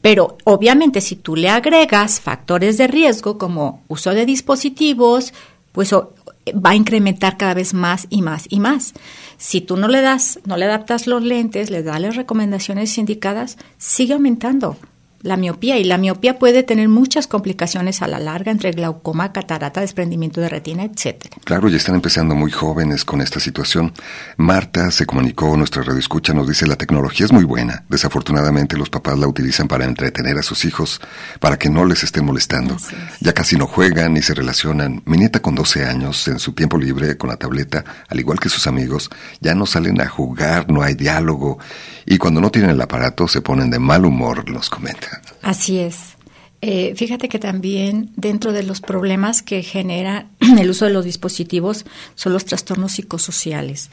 Pero 0.00 0.38
obviamente, 0.44 1.00
si 1.00 1.16
tú 1.16 1.36
le 1.36 1.50
agregas 1.50 2.20
factores 2.20 2.78
de 2.78 2.86
riesgo 2.86 3.36
como 3.36 3.82
uso 3.88 4.14
de 4.14 4.24
dispositivos, 4.24 5.34
pues 5.72 5.92
va 5.92 6.70
a 6.70 6.74
incrementar 6.74 7.36
cada 7.36 7.54
vez 7.54 7.74
más 7.74 8.06
y 8.08 8.22
más 8.22 8.46
y 8.48 8.60
más. 8.60 8.94
Si 9.36 9.60
tú 9.60 9.76
no 9.76 9.88
le 9.88 10.00
das, 10.00 10.40
no 10.46 10.56
le 10.56 10.64
adaptas 10.64 11.06
los 11.06 11.22
lentes, 11.22 11.70
le 11.70 11.82
das 11.82 12.00
las 12.00 12.16
recomendaciones 12.16 12.96
indicadas, 12.98 13.58
sigue 13.78 14.14
aumentando 14.14 14.76
la 15.22 15.36
miopía 15.36 15.78
y 15.78 15.84
la 15.84 15.98
miopía 15.98 16.38
puede 16.38 16.62
tener 16.62 16.88
muchas 16.88 17.26
complicaciones 17.26 18.00
a 18.00 18.06
la 18.06 18.18
larga 18.18 18.50
entre 18.50 18.70
glaucoma, 18.70 19.32
catarata, 19.32 19.80
desprendimiento 19.80 20.40
de 20.40 20.48
retina, 20.48 20.84
etcétera. 20.84 21.36
Claro, 21.44 21.68
ya 21.68 21.76
están 21.76 21.94
empezando 21.94 22.34
muy 22.34 22.50
jóvenes 22.50 23.04
con 23.04 23.20
esta 23.20 23.38
situación. 23.38 23.92
Marta 24.38 24.90
se 24.90 25.04
comunicó, 25.04 25.54
nuestra 25.56 25.82
radio 25.82 25.98
escucha, 25.98 26.32
nos 26.32 26.48
dice, 26.48 26.66
la 26.66 26.76
tecnología 26.76 27.26
es 27.26 27.32
muy 27.32 27.44
buena. 27.44 27.84
Desafortunadamente 27.88 28.78
los 28.78 28.88
papás 28.88 29.18
la 29.18 29.26
utilizan 29.26 29.68
para 29.68 29.84
entretener 29.84 30.38
a 30.38 30.42
sus 30.42 30.64
hijos, 30.64 31.00
para 31.38 31.58
que 31.58 31.68
no 31.68 31.84
les 31.84 32.02
estén 32.02 32.24
molestando. 32.24 32.76
Es. 32.76 32.88
Ya 33.20 33.34
casi 33.34 33.56
no 33.56 33.66
juegan 33.66 34.14
ni 34.14 34.22
se 34.22 34.34
relacionan. 34.34 35.02
Mi 35.04 35.18
nieta 35.18 35.40
con 35.40 35.54
12 35.54 35.84
años, 35.84 36.28
en 36.28 36.38
su 36.38 36.52
tiempo 36.52 36.78
libre 36.78 37.18
con 37.18 37.28
la 37.28 37.36
tableta, 37.36 37.84
al 38.08 38.20
igual 38.20 38.40
que 38.40 38.48
sus 38.48 38.66
amigos, 38.66 39.10
ya 39.40 39.54
no 39.54 39.66
salen 39.66 40.00
a 40.00 40.08
jugar, 40.08 40.70
no 40.70 40.82
hay 40.82 40.94
diálogo. 40.94 41.58
Y 42.06 42.16
cuando 42.16 42.40
no 42.40 42.50
tienen 42.50 42.70
el 42.70 42.80
aparato 42.80 43.28
se 43.28 43.42
ponen 43.42 43.70
de 43.70 43.78
mal 43.78 44.06
humor, 44.06 44.48
nos 44.50 44.70
comenta. 44.70 45.09
Así 45.42 45.78
es. 45.78 46.16
Eh, 46.62 46.94
fíjate 46.94 47.28
que 47.30 47.38
también 47.38 48.10
dentro 48.16 48.52
de 48.52 48.62
los 48.62 48.80
problemas 48.80 49.42
que 49.42 49.62
genera 49.62 50.26
el 50.58 50.70
uso 50.70 50.84
de 50.84 50.92
los 50.92 51.04
dispositivos 51.04 51.86
son 52.14 52.32
los 52.32 52.44
trastornos 52.44 52.92
psicosociales, 52.92 53.90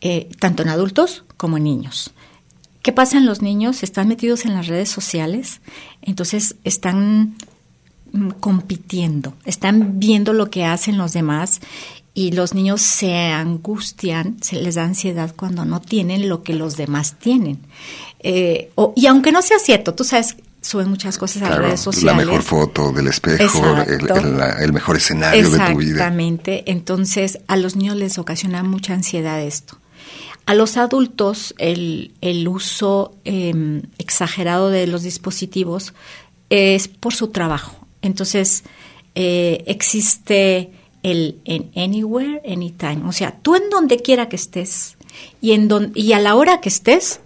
eh, 0.00 0.28
tanto 0.38 0.62
en 0.62 0.70
adultos 0.70 1.24
como 1.36 1.58
en 1.58 1.64
niños. 1.64 2.12
¿Qué 2.82 2.92
pasa 2.92 3.18
en 3.18 3.26
los 3.26 3.42
niños? 3.42 3.82
Están 3.82 4.08
metidos 4.08 4.44
en 4.44 4.54
las 4.54 4.68
redes 4.68 4.88
sociales, 4.88 5.60
entonces 6.02 6.54
están 6.64 7.34
mm, 8.12 8.30
compitiendo, 8.40 9.34
están 9.44 9.98
viendo 9.98 10.32
lo 10.32 10.50
que 10.50 10.64
hacen 10.64 10.96
los 10.96 11.12
demás 11.12 11.60
y 12.14 12.30
los 12.30 12.54
niños 12.54 12.80
se 12.80 13.12
angustian, 13.14 14.42
se 14.42 14.56
les 14.56 14.76
da 14.76 14.84
ansiedad 14.84 15.34
cuando 15.36 15.66
no 15.66 15.82
tienen 15.82 16.30
lo 16.30 16.42
que 16.42 16.54
los 16.54 16.78
demás 16.78 17.18
tienen. 17.18 17.58
Eh, 18.20 18.70
y 18.94 19.06
aunque 19.06 19.32
no 19.32 19.42
sea 19.42 19.58
cierto, 19.58 19.92
tú 19.92 20.02
sabes, 20.04 20.36
suben 20.66 20.88
muchas 20.90 21.16
cosas 21.18 21.38
a 21.38 21.40
las 21.46 21.48
Claro, 21.50 21.62
redes 21.64 21.80
la 21.80 21.92
sociales. 21.92 22.26
mejor 22.26 22.42
foto 22.42 22.92
del 22.92 23.06
espejo, 23.08 23.64
el, 23.86 23.90
Exacto. 23.94 24.16
el- 24.16 24.36
la- 24.38 24.52
el 24.62 24.72
mejor 24.72 24.96
escenario 24.96 25.48
de 25.50 25.58
tu 25.58 25.76
vida. 25.78 25.90
Exactamente. 25.92 26.70
Entonces, 26.70 27.38
a 27.46 27.56
los 27.56 27.76
niños 27.76 27.96
les 27.96 28.18
ocasiona 28.18 28.62
mucha 28.62 28.92
ansiedad 28.94 29.40
esto. 29.42 29.78
A 30.46 30.54
los 30.54 30.76
adultos, 30.76 31.54
el, 31.58 32.12
el 32.20 32.46
uso 32.48 33.14
eh, 33.24 33.82
exagerado 33.98 34.70
de 34.70 34.86
los 34.86 35.02
dispositivos 35.02 35.92
es 36.50 36.86
por 36.88 37.14
su 37.14 37.28
trabajo. 37.28 37.76
Entonces, 38.02 38.62
eh, 39.16 39.64
existe 39.66 40.70
el 41.02 41.40
en 41.44 41.70
anywhere, 41.76 42.42
anytime. 42.50 43.02
O 43.08 43.12
sea, 43.12 43.32
tú 43.42 43.54
en 43.56 43.70
donde 43.70 43.98
quiera 43.98 44.28
que 44.28 44.36
estés 44.36 44.96
y, 45.40 45.52
en 45.52 45.66
don- 45.68 45.92
y 45.94 46.12
a 46.12 46.18
la 46.20 46.34
hora 46.34 46.60
que 46.60 46.68
estés, 46.68 47.20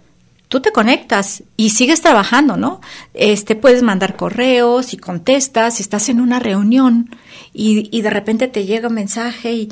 tú 0.51 0.61
te 0.61 0.73
conectas 0.73 1.45
y 1.57 1.71
sigues 1.71 2.03
trabajando, 2.03 2.57
¿no? 2.57 2.81
Este, 3.15 3.55
puedes 3.55 3.85
mandar 3.85 4.17
correos 4.17 4.93
y 4.93 4.97
contestas, 4.97 5.77
si 5.77 5.83
estás 5.85 6.09
en 6.09 6.21
una 6.21 6.41
reunión 6.41 7.09
y, 7.55 7.89
y 7.97 8.03
de 8.03 8.11
repente 8.11 8.49
te 8.49 8.67
llega 8.67 8.89
un 8.89 8.95
mensaje 8.95 9.53
y 9.53 9.69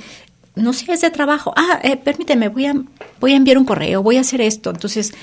no 0.54 0.72
sé, 0.72 0.92
es 0.92 1.00
de 1.00 1.10
trabajo. 1.10 1.52
Ah, 1.56 1.80
eh, 1.82 1.96
permíteme, 1.96 2.48
voy 2.48 2.66
a, 2.66 2.74
voy 3.20 3.32
a 3.32 3.36
enviar 3.36 3.58
un 3.58 3.64
correo, 3.64 4.04
voy 4.04 4.18
a 4.18 4.20
hacer 4.20 4.40
esto. 4.40 4.70
Entonces, 4.70 5.14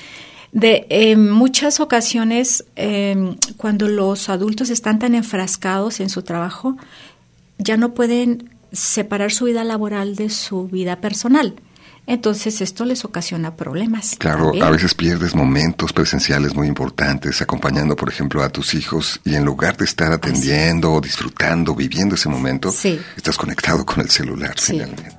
de 0.52 1.16
muchas 1.16 1.80
ocasiones, 1.80 2.66
eh, 2.76 3.34
cuando 3.56 3.88
los 3.88 4.28
adultos 4.28 4.68
están 4.68 4.98
tan 4.98 5.14
enfrascados 5.14 6.00
en 6.00 6.10
su 6.10 6.22
trabajo, 6.22 6.76
ya 7.56 7.78
no 7.78 7.94
pueden 7.94 8.50
separar 8.72 9.32
su 9.32 9.46
vida 9.46 9.64
laboral 9.64 10.16
de 10.16 10.28
su 10.28 10.68
vida 10.68 11.00
personal. 11.00 11.54
Entonces 12.06 12.60
esto 12.60 12.84
les 12.84 13.04
ocasiona 13.04 13.56
problemas. 13.56 14.14
Claro, 14.18 14.44
también. 14.46 14.64
a 14.64 14.70
veces 14.70 14.94
pierdes 14.94 15.34
momentos 15.34 15.92
presenciales 15.92 16.54
muy 16.54 16.68
importantes, 16.68 17.42
acompañando, 17.42 17.96
por 17.96 18.08
ejemplo, 18.08 18.42
a 18.42 18.48
tus 18.48 18.74
hijos 18.74 19.20
y 19.24 19.34
en 19.34 19.44
lugar 19.44 19.76
de 19.76 19.84
estar 19.86 20.12
atendiendo, 20.12 20.92
o 20.92 21.00
disfrutando, 21.00 21.74
viviendo 21.74 22.14
ese 22.14 22.28
momento, 22.28 22.70
Sí. 22.70 22.98
estás 23.16 23.36
conectado 23.36 23.84
con 23.84 24.00
el 24.00 24.10
celular 24.10 24.54
Sí. 24.58 24.72
finalmente. 24.72 25.16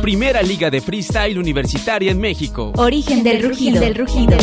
Primera 0.00 0.40
Liga 0.42 0.70
de 0.70 0.80
Freestyle 0.80 1.38
Universitaria 1.38 2.10
en 2.10 2.18
México. 2.18 2.72
Origen 2.76 3.22
del 3.22 3.42
rugido. 3.42 3.78
Del 3.78 3.94
rugido. 3.94 4.38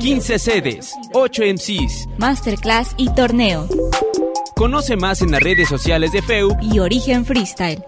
15 0.00 0.38
sedes, 0.38 0.94
8 1.12 1.42
MCs, 1.44 2.08
masterclass 2.18 2.94
y 2.96 3.12
torneo. 3.14 3.68
Conoce 4.62 4.96
más 4.96 5.20
en 5.22 5.32
las 5.32 5.42
redes 5.42 5.68
sociales 5.68 6.12
de 6.12 6.22
FEU 6.22 6.56
y 6.62 6.78
Origen 6.78 7.26
Freestyle. 7.26 7.82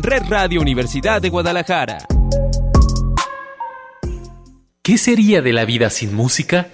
Red 0.00 0.24
Radio 0.28 0.60
Universidad 0.60 1.22
de 1.22 1.28
Guadalajara. 1.28 1.98
¿Qué 4.82 4.98
sería 4.98 5.42
de 5.42 5.52
la 5.52 5.64
vida 5.64 5.90
sin 5.90 6.12
música? 6.12 6.66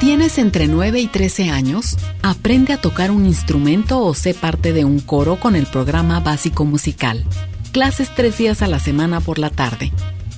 ¿Tienes 0.00 0.36
entre 0.36 0.66
9 0.66 0.98
y 0.98 1.06
13 1.06 1.50
años? 1.50 1.96
Aprende 2.22 2.72
a 2.72 2.80
tocar 2.80 3.12
un 3.12 3.24
instrumento 3.24 4.00
o 4.00 4.14
sé 4.14 4.34
parte 4.34 4.72
de 4.72 4.84
un 4.84 4.98
coro 4.98 5.38
con 5.38 5.54
el 5.54 5.66
programa 5.66 6.18
básico 6.18 6.64
musical. 6.64 7.24
Clases 7.70 8.12
tres 8.16 8.36
días 8.36 8.62
a 8.62 8.66
la 8.66 8.80
semana 8.80 9.20
por 9.20 9.38
la 9.38 9.50
tarde. 9.50 9.92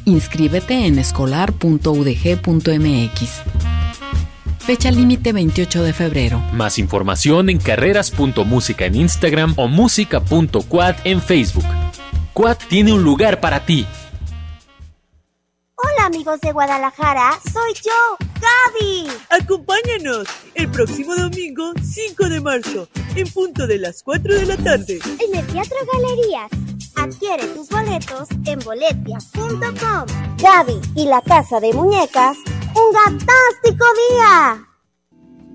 Inscríbete 0.04 0.84
en 0.84 0.98
escolar.udg.mx. 0.98 3.83
Fecha 4.64 4.90
límite 4.90 5.34
28 5.34 5.82
de 5.82 5.92
febrero. 5.92 6.38
Más 6.54 6.78
información 6.78 7.50
en 7.50 7.58
carreras.música 7.58 8.86
en 8.86 8.94
Instagram 8.94 9.52
o 9.58 9.68
música.quad 9.68 10.96
en 11.04 11.20
Facebook. 11.20 11.66
Quad 12.32 12.56
tiene 12.70 12.94
un 12.94 13.04
lugar 13.04 13.40
para 13.40 13.66
ti. 13.66 13.86
Hola 15.74 16.06
amigos 16.06 16.40
de 16.40 16.52
Guadalajara, 16.52 17.38
soy 17.52 17.74
yo, 17.74 18.16
Gaby. 18.40 19.06
Acompáñanos 19.28 20.26
el 20.54 20.70
próximo 20.70 21.14
domingo 21.14 21.74
5 21.82 22.28
de 22.30 22.40
marzo, 22.40 22.88
en 23.16 23.28
punto 23.28 23.66
de 23.66 23.76
las 23.78 24.02
4 24.02 24.34
de 24.34 24.46
la 24.46 24.56
tarde. 24.56 24.98
En 25.20 25.38
el 25.38 25.46
Teatro 25.46 25.76
Galerías. 25.92 26.50
Adquiere 26.96 27.46
tus 27.48 27.68
boletos 27.68 28.28
en 28.46 28.58
boletia.com. 28.60 30.06
Gaby 30.38 30.80
y 30.96 31.04
la 31.06 31.20
Casa 31.20 31.60
de 31.60 31.72
Muñecas, 31.74 32.38
un 32.74 32.94
fantástico 32.94 33.84
día. 34.10 34.66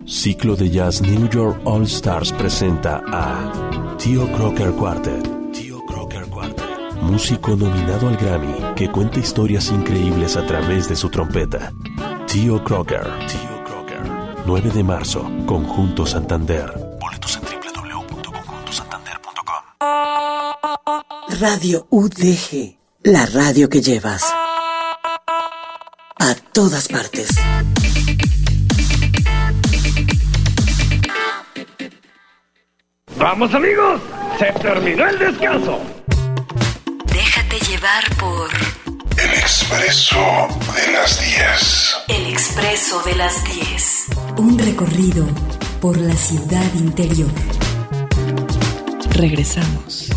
Ciclo 0.05 0.55
de 0.55 0.69
Jazz 0.69 1.01
New 1.01 1.29
York 1.29 1.61
All 1.65 1.83
Stars 1.83 2.31
presenta 2.33 3.03
a 3.11 3.97
Tío 3.97 4.31
Crocker 4.33 4.71
Quartet. 4.71 5.51
Tío 5.51 5.85
Crocker 5.85 6.25
Quartet. 6.25 7.01
Músico 7.01 7.55
nominado 7.55 8.07
al 8.07 8.17
Grammy 8.17 8.73
que 8.75 8.89
cuenta 8.91 9.19
historias 9.19 9.69
increíbles 9.71 10.35
a 10.35 10.45
través 10.45 10.89
de 10.89 10.95
su 10.95 11.09
trompeta. 11.09 11.71
Tío 12.27 12.63
Crocker. 12.63 13.03
Tío 13.27 13.63
Crocker. 13.65 14.01
9 14.45 14.71
de 14.71 14.83
marzo, 14.83 15.29
Conjunto 15.45 16.05
Santander. 16.05 16.71
Boletos 16.99 17.37
en 17.37 17.49
Radio 21.39 21.87
UDG, 21.89 22.75
la 23.03 23.25
radio 23.25 23.69
que 23.69 23.81
llevas. 23.81 24.23
Todas 26.59 26.89
partes. 26.89 27.29
Vamos 33.15 33.53
amigos, 33.53 34.01
se 34.37 34.51
terminó 34.59 35.07
el 35.07 35.19
descanso. 35.19 35.79
Déjate 37.05 37.59
llevar 37.61 38.03
por... 38.17 38.49
El 39.17 39.29
expreso 39.39 40.19
de 40.75 40.91
las 40.91 41.21
10. 41.21 41.95
El 42.09 42.25
expreso 42.25 43.03
de 43.03 43.15
las 43.15 43.41
10. 43.45 44.05
Un 44.35 44.59
recorrido 44.59 45.25
por 45.79 45.97
la 45.97 46.13
ciudad 46.13 46.73
interior. 46.73 47.31
Regresamos. 49.11 50.08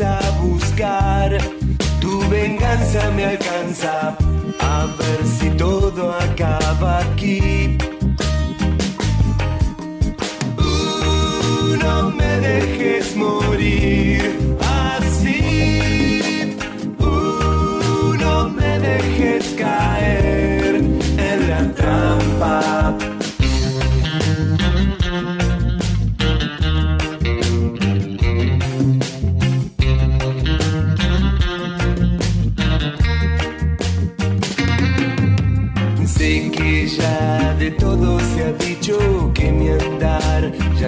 A 0.00 0.20
buscar. 0.42 1.38
Tu 2.00 2.28
venganza 2.28 3.10
me 3.12 3.24
alcanza. 3.24 4.16
A 4.60 4.86
ver 4.98 5.26
si 5.26 5.50
todo 5.50 6.12
acaba 6.12 6.98
aquí. 7.00 7.78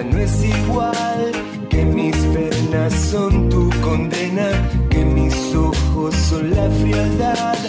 No 0.03 0.19
es 0.19 0.43
igual, 0.43 1.31
que 1.69 1.83
mis 1.83 2.15
penas 2.15 2.93
son 2.93 3.49
tu 3.49 3.69
condena, 3.81 4.49
que 4.89 5.03
mis 5.03 5.33
ojos 5.55 6.15
son 6.15 6.55
la 6.55 6.69
frialdad. 6.69 7.68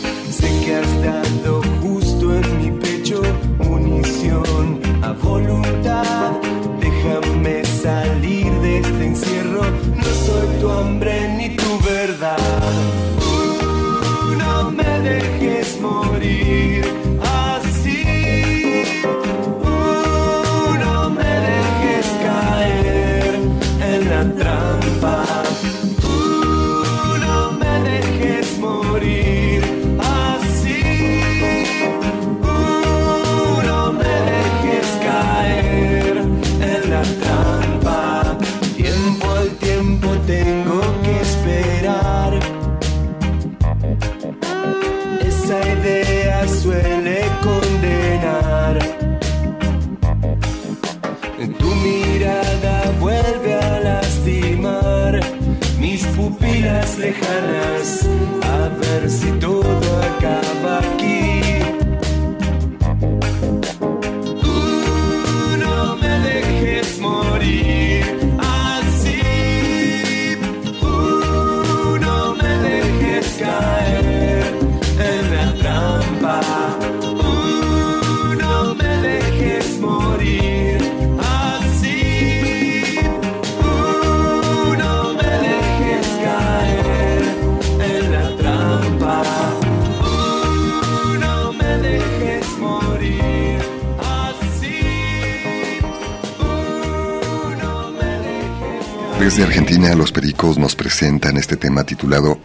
Titulado 101.90 102.38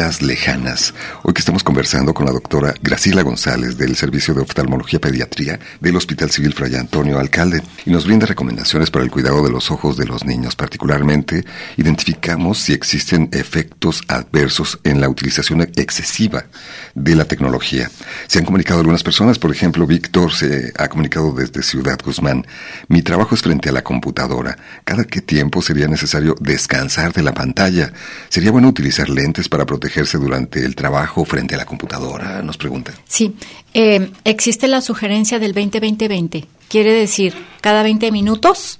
Lejanas. 0.00 0.94
Hoy 1.24 1.34
que 1.34 1.40
estamos 1.40 1.62
conversando 1.62 2.14
con 2.14 2.24
la 2.24 2.32
doctora 2.32 2.72
Graciela 2.80 3.20
González 3.20 3.76
del 3.76 3.96
Servicio 3.96 4.32
de 4.32 4.40
Oftalmología 4.40 4.98
Pediatría 4.98 5.60
del 5.78 5.94
Hospital 5.94 6.30
Civil 6.30 6.54
Fray 6.54 6.74
Antonio 6.76 7.18
Alcalde 7.18 7.62
y 7.84 7.90
nos 7.90 8.06
brinda 8.06 8.24
recomendaciones 8.24 8.90
para 8.90 9.04
el 9.04 9.10
cuidado 9.10 9.44
de 9.44 9.50
los 9.50 9.70
ojos 9.70 9.98
de 9.98 10.06
los 10.06 10.24
niños. 10.24 10.56
Particularmente, 10.56 11.44
identificamos 11.76 12.58
si 12.58 12.72
existen 12.72 13.28
efectos 13.32 14.00
adversos 14.08 14.80
en 14.84 15.02
la 15.02 15.08
utilización 15.10 15.60
excesiva 15.60 16.46
de 16.94 17.14
la 17.14 17.26
tecnología. 17.26 17.90
Se 18.26 18.38
han 18.38 18.46
comunicado 18.46 18.80
algunas 18.80 19.02
personas, 19.02 19.38
por 19.38 19.52
ejemplo, 19.52 19.86
Víctor 19.86 20.32
se 20.32 20.72
ha 20.78 20.88
comunicado 20.88 21.30
desde 21.32 21.62
Ciudad 21.62 21.98
Guzmán. 22.02 22.46
Mi 22.88 23.02
trabajo 23.02 23.34
es 23.34 23.42
frente 23.42 23.68
a 23.68 23.72
la 23.72 23.84
computadora. 23.84 24.56
¿Cada 24.84 25.04
qué 25.04 25.20
tiempo 25.20 25.60
sería 25.60 25.88
necesario 25.88 26.36
descansar 26.40 27.12
de 27.12 27.22
la 27.22 27.34
pantalla? 27.34 27.92
¿Sería 28.30 28.50
bueno 28.50 28.68
utilizar 28.68 29.10
lentes 29.10 29.50
para 29.50 29.66
protegerse 29.90 30.18
durante 30.18 30.64
el 30.64 30.74
trabajo 30.76 31.24
frente 31.24 31.54
a 31.54 31.58
la 31.58 31.66
computadora? 31.66 32.42
Nos 32.42 32.56
pregunta. 32.56 32.92
Sí, 33.06 33.34
eh, 33.74 34.10
existe 34.24 34.68
la 34.68 34.80
sugerencia 34.80 35.38
del 35.38 35.54
20-20-20. 35.54 36.46
Quiere 36.68 36.92
decir, 36.92 37.34
cada 37.60 37.82
20 37.82 38.12
minutos 38.12 38.78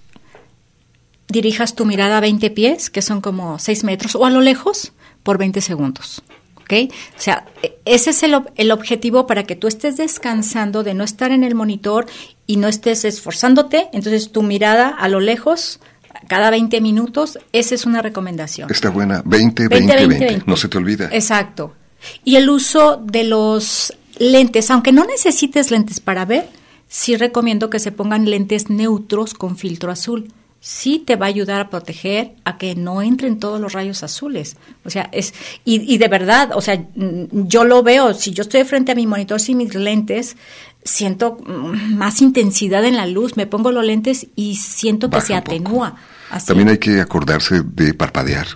dirijas 1.29 1.75
tu 1.75 1.85
mirada 1.85 2.19
a 2.19 2.21
20 2.21 2.51
pies, 2.51 2.91
que 2.91 3.03
son 3.03 3.21
como 3.21 3.59
6 3.59 3.85
metros, 3.85 4.15
o 4.15 4.25
a 4.25 4.31
lo 4.31 4.41
lejos, 4.41 4.93
por 5.23 5.39
20 5.39 5.61
segundos. 5.61 6.23
¿Ok? 6.61 6.73
O 6.93 7.21
sea, 7.21 7.47
e- 7.63 7.77
ese 7.85 8.11
es 8.11 8.23
el, 8.23 8.37
el 8.55 8.71
objetivo 8.71 9.27
para 9.27 9.43
que 9.45 9.57
tú 9.57 9.67
estés 9.67 9.97
descansando 9.97 10.85
de 10.85 10.95
no 10.95 11.03
estar 11.03 11.33
en 11.33 11.43
el 11.43 11.57
monitor 11.57 12.07
y 12.47 12.57
no 12.57 12.69
estés 12.69 13.05
esforzándote. 13.05 13.89
Entonces, 13.93 14.31
tu 14.31 14.43
mirada 14.45 14.89
a 14.89 15.09
lo 15.09 15.19
lejos, 15.19 15.81
cada 16.31 16.51
20 16.51 16.81
minutos, 16.81 17.41
esa 17.53 17.74
es 17.74 17.87
una 17.87 18.03
recomendación. 18.03 18.70
Está 18.70 18.89
buena. 18.89 19.20
20, 19.24 19.66
20, 19.66 19.76
20, 19.76 20.07
20. 20.07 20.24
20. 20.26 20.45
No 20.47 20.57
se 20.57 20.68
te 20.68 20.78
olvida. 20.78 21.09
Exacto. 21.11 21.74
Y 22.24 22.37
el 22.37 22.49
uso 22.49 23.03
de 23.05 23.24
los 23.24 23.93
lentes, 24.16 24.70
aunque 24.70 24.93
no 24.93 25.05
necesites 25.05 25.72
lentes 25.72 25.99
para 25.99 26.24
ver, 26.26 26.49
sí 26.87 27.16
recomiendo 27.16 27.68
que 27.68 27.81
se 27.81 27.91
pongan 27.91 28.31
lentes 28.31 28.70
neutros 28.70 29.35
con 29.35 29.57
filtro 29.57 29.91
azul. 29.91 30.33
Sí 30.61 31.03
te 31.05 31.16
va 31.16 31.26
a 31.26 31.31
ayudar 31.31 31.62
a 31.62 31.68
proteger 31.68 32.37
a 32.45 32.59
que 32.59 32.76
no 32.76 33.03
entren 33.03 33.41
todos 33.41 33.61
los 33.61 33.72
rayos 33.72 34.05
azules. 34.05 34.57
O 34.85 34.91
sea, 34.91 35.09
es 35.11 35.35
y, 35.64 35.93
y 35.93 35.99
de 35.99 36.07
verdad, 36.07 36.51
o 36.55 36.61
sea, 36.61 36.76
mm, 36.76 37.49
yo 37.49 37.64
lo 37.64 37.83
veo, 37.83 38.14
si 38.14 38.31
yo 38.31 38.43
estoy 38.43 38.62
frente 38.62 38.93
a 38.93 38.95
mi 38.95 39.09
monitor 39.09 39.41
sin 39.41 39.57
mis 39.57 39.74
lentes, 39.74 40.37
siento 40.85 41.39
mm, 41.45 41.97
más 41.97 42.22
intensidad 42.22 42.85
en 42.85 42.97
la 42.97 43.07
luz, 43.07 43.37
me 43.37 43.49
pongo 43.49 43.72
los 43.72 43.85
lentes 43.85 44.28
y 44.37 44.55
siento 44.55 45.11
que 45.11 45.20
se 45.22 45.35
poco. 45.43 45.93
Así. 46.31 46.47
También 46.47 46.68
hay 46.68 46.78
que 46.78 47.01
acordarse 47.01 47.62
de 47.64 47.95
parpadear. 47.95 48.47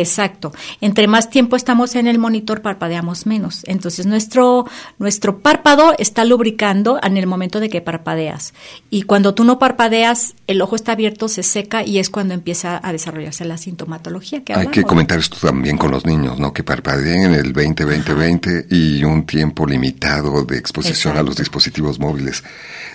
Exacto. 0.00 0.52
Entre 0.80 1.06
más 1.06 1.30
tiempo 1.30 1.54
estamos 1.54 1.94
en 1.94 2.08
el 2.08 2.18
monitor, 2.18 2.62
parpadeamos 2.62 3.26
menos. 3.26 3.62
Entonces, 3.66 4.06
nuestro, 4.06 4.66
nuestro 4.98 5.38
párpado 5.38 5.94
está 5.98 6.24
lubricando 6.24 6.98
en 7.00 7.16
el 7.16 7.28
momento 7.28 7.60
de 7.60 7.68
que 7.68 7.80
parpadeas. 7.80 8.54
Y 8.90 9.02
cuando 9.02 9.34
tú 9.34 9.44
no 9.44 9.60
parpadeas, 9.60 10.34
el 10.48 10.60
ojo 10.62 10.74
está 10.74 10.92
abierto, 10.92 11.28
se 11.28 11.44
seca 11.44 11.84
y 11.84 12.00
es 12.00 12.10
cuando 12.10 12.34
empieza 12.34 12.80
a 12.82 12.90
desarrollarse 12.90 13.44
la 13.44 13.56
sintomatología 13.56 14.42
que 14.42 14.54
Hay 14.54 14.66
que 14.66 14.82
comentar 14.82 15.20
esto 15.20 15.36
también 15.40 15.78
con 15.78 15.92
los 15.92 16.04
niños, 16.04 16.40
¿no? 16.40 16.52
Que 16.52 16.64
parpadeen 16.64 17.26
en 17.26 17.34
el 17.34 17.52
20, 17.52 17.84
20, 17.84 18.14
20 18.14 18.66
y 18.70 19.04
un 19.04 19.24
tiempo 19.26 19.64
limitado 19.64 20.42
de 20.42 20.58
exposición 20.58 21.16
a 21.16 21.22
los 21.22 21.36
dispositivos 21.36 22.00
móviles. 22.00 22.42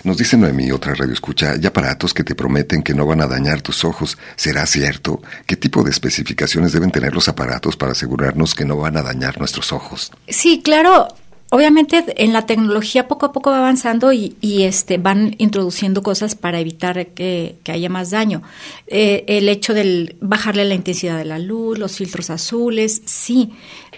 Nos 0.04 0.18
dice 0.18 0.36
Noemí, 0.36 0.70
otra 0.70 0.94
radio 0.94 1.14
escucha, 1.14 1.52
hay 1.52 1.64
aparatos 1.64 2.12
que 2.12 2.24
te 2.24 2.34
prometen 2.34 2.82
que 2.82 2.94
no 2.94 3.06
van 3.06 3.22
a 3.22 3.26
dañar 3.26 3.62
tus 3.62 3.84
ojos. 3.84 4.18
¿Será 4.36 4.66
cierto? 4.66 5.22
¿Qué 5.46 5.56
tipo 5.56 5.82
de 5.82 5.90
especificaciones 5.90 6.72
deben 6.72 6.89
tener 6.90 7.14
los 7.14 7.28
aparatos 7.28 7.76
para 7.76 7.92
asegurarnos 7.92 8.54
que 8.54 8.64
no 8.64 8.76
van 8.76 8.96
a 8.96 9.02
dañar 9.02 9.38
nuestros 9.38 9.72
ojos? 9.72 10.12
Sí, 10.28 10.62
claro. 10.62 11.08
Obviamente 11.52 12.04
en 12.16 12.32
la 12.32 12.46
tecnología 12.46 13.08
poco 13.08 13.26
a 13.26 13.32
poco 13.32 13.50
va 13.50 13.58
avanzando 13.58 14.12
y, 14.12 14.36
y, 14.40 14.62
este 14.62 14.98
van 14.98 15.34
introduciendo 15.38 16.00
cosas 16.00 16.36
para 16.36 16.60
evitar 16.60 17.08
que, 17.08 17.56
que 17.64 17.72
haya 17.72 17.88
más 17.88 18.10
daño. 18.10 18.42
Eh, 18.86 19.24
el 19.26 19.48
hecho 19.48 19.74
de 19.74 20.14
bajarle 20.20 20.64
la 20.64 20.76
intensidad 20.76 21.18
de 21.18 21.24
la 21.24 21.40
luz, 21.40 21.76
los 21.76 21.96
filtros 21.96 22.30
azules, 22.30 23.02
sí, 23.04 23.50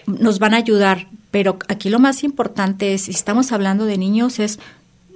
nos 0.06 0.38
van 0.38 0.54
a 0.54 0.58
ayudar. 0.58 1.08
Pero 1.30 1.58
aquí 1.68 1.90
lo 1.90 1.98
más 1.98 2.24
importante 2.24 2.94
es, 2.94 3.02
si 3.02 3.10
estamos 3.10 3.52
hablando 3.52 3.84
de 3.84 3.98
niños, 3.98 4.38
es 4.38 4.58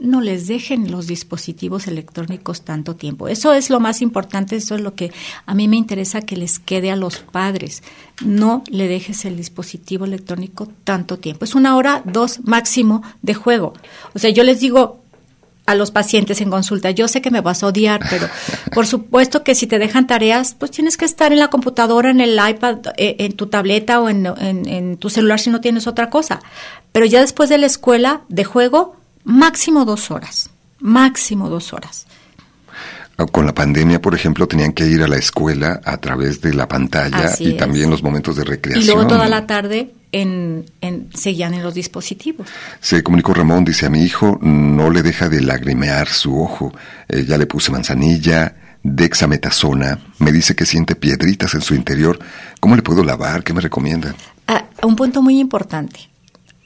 no 0.00 0.20
les 0.20 0.46
dejen 0.46 0.90
los 0.90 1.06
dispositivos 1.06 1.86
electrónicos 1.86 2.62
tanto 2.62 2.96
tiempo. 2.96 3.28
Eso 3.28 3.52
es 3.54 3.70
lo 3.70 3.80
más 3.80 4.02
importante, 4.02 4.56
eso 4.56 4.74
es 4.74 4.80
lo 4.80 4.94
que 4.94 5.12
a 5.46 5.54
mí 5.54 5.68
me 5.68 5.76
interesa 5.76 6.20
que 6.20 6.36
les 6.36 6.58
quede 6.58 6.90
a 6.90 6.96
los 6.96 7.18
padres. 7.18 7.82
No 8.24 8.62
le 8.70 8.88
dejes 8.88 9.24
el 9.24 9.36
dispositivo 9.36 10.04
electrónico 10.04 10.68
tanto 10.84 11.18
tiempo. 11.18 11.44
Es 11.44 11.54
una 11.54 11.76
hora, 11.76 12.02
dos 12.04 12.40
máximo 12.44 13.02
de 13.22 13.34
juego. 13.34 13.74
O 14.14 14.18
sea, 14.18 14.30
yo 14.30 14.44
les 14.44 14.60
digo 14.60 15.02
a 15.66 15.74
los 15.74 15.90
pacientes 15.90 16.40
en 16.40 16.50
consulta, 16.50 16.92
yo 16.92 17.08
sé 17.08 17.20
que 17.20 17.32
me 17.32 17.40
vas 17.40 17.62
a 17.62 17.66
odiar, 17.66 18.00
pero 18.08 18.28
por 18.72 18.86
supuesto 18.86 19.42
que 19.42 19.54
si 19.54 19.66
te 19.66 19.78
dejan 19.78 20.06
tareas, 20.06 20.54
pues 20.54 20.70
tienes 20.70 20.96
que 20.96 21.04
estar 21.04 21.32
en 21.32 21.40
la 21.40 21.48
computadora, 21.48 22.10
en 22.10 22.20
el 22.20 22.38
iPad, 22.38 22.78
eh, 22.96 23.16
en 23.18 23.32
tu 23.32 23.48
tableta 23.48 24.00
o 24.00 24.08
en, 24.08 24.26
en, 24.26 24.68
en 24.68 24.96
tu 24.96 25.10
celular 25.10 25.40
si 25.40 25.50
no 25.50 25.60
tienes 25.60 25.86
otra 25.86 26.08
cosa. 26.08 26.40
Pero 26.92 27.06
ya 27.06 27.20
después 27.20 27.48
de 27.48 27.58
la 27.58 27.66
escuela, 27.66 28.22
de 28.28 28.44
juego, 28.44 28.95
máximo 29.26 29.84
dos 29.84 30.10
horas, 30.10 30.48
máximo 30.78 31.50
dos 31.50 31.72
horas. 31.72 32.06
Con 33.32 33.46
la 33.46 33.54
pandemia, 33.54 34.00
por 34.00 34.14
ejemplo, 34.14 34.46
tenían 34.46 34.72
que 34.72 34.86
ir 34.86 35.02
a 35.02 35.08
la 35.08 35.16
escuela 35.16 35.80
a 35.84 35.96
través 35.96 36.42
de 36.42 36.52
la 36.52 36.68
pantalla 36.68 37.24
Así 37.24 37.44
y 37.44 37.48
es. 37.52 37.56
también 37.56 37.90
los 37.90 38.02
momentos 38.02 38.36
de 38.36 38.44
recreación. 38.44 38.84
Y 38.84 38.86
luego 38.86 39.08
toda 39.08 39.26
la 39.26 39.46
tarde 39.46 39.94
en, 40.12 40.66
en, 40.82 41.08
seguían 41.14 41.54
en 41.54 41.62
los 41.62 41.72
dispositivos. 41.74 42.46
Se 42.80 43.02
comunicó 43.02 43.32
Ramón, 43.32 43.64
dice 43.64 43.86
a 43.86 43.90
mi 43.90 44.02
hijo, 44.02 44.38
no 44.42 44.90
le 44.90 45.02
deja 45.02 45.30
de 45.30 45.40
lagrimear 45.40 46.08
su 46.08 46.38
ojo. 46.40 46.72
Eh, 47.08 47.24
ya 47.26 47.38
le 47.38 47.46
puse 47.46 47.72
manzanilla, 47.72 48.54
dexametasona, 48.82 49.98
me 50.18 50.30
dice 50.30 50.54
que 50.54 50.66
siente 50.66 50.94
piedritas 50.94 51.54
en 51.54 51.62
su 51.62 51.74
interior. 51.74 52.18
¿Cómo 52.60 52.76
le 52.76 52.82
puedo 52.82 53.02
lavar? 53.02 53.42
¿Qué 53.42 53.54
me 53.54 53.62
recomienda? 53.62 54.14
Ah, 54.46 54.66
un 54.82 54.94
punto 54.94 55.22
muy 55.22 55.40
importante. 55.40 56.10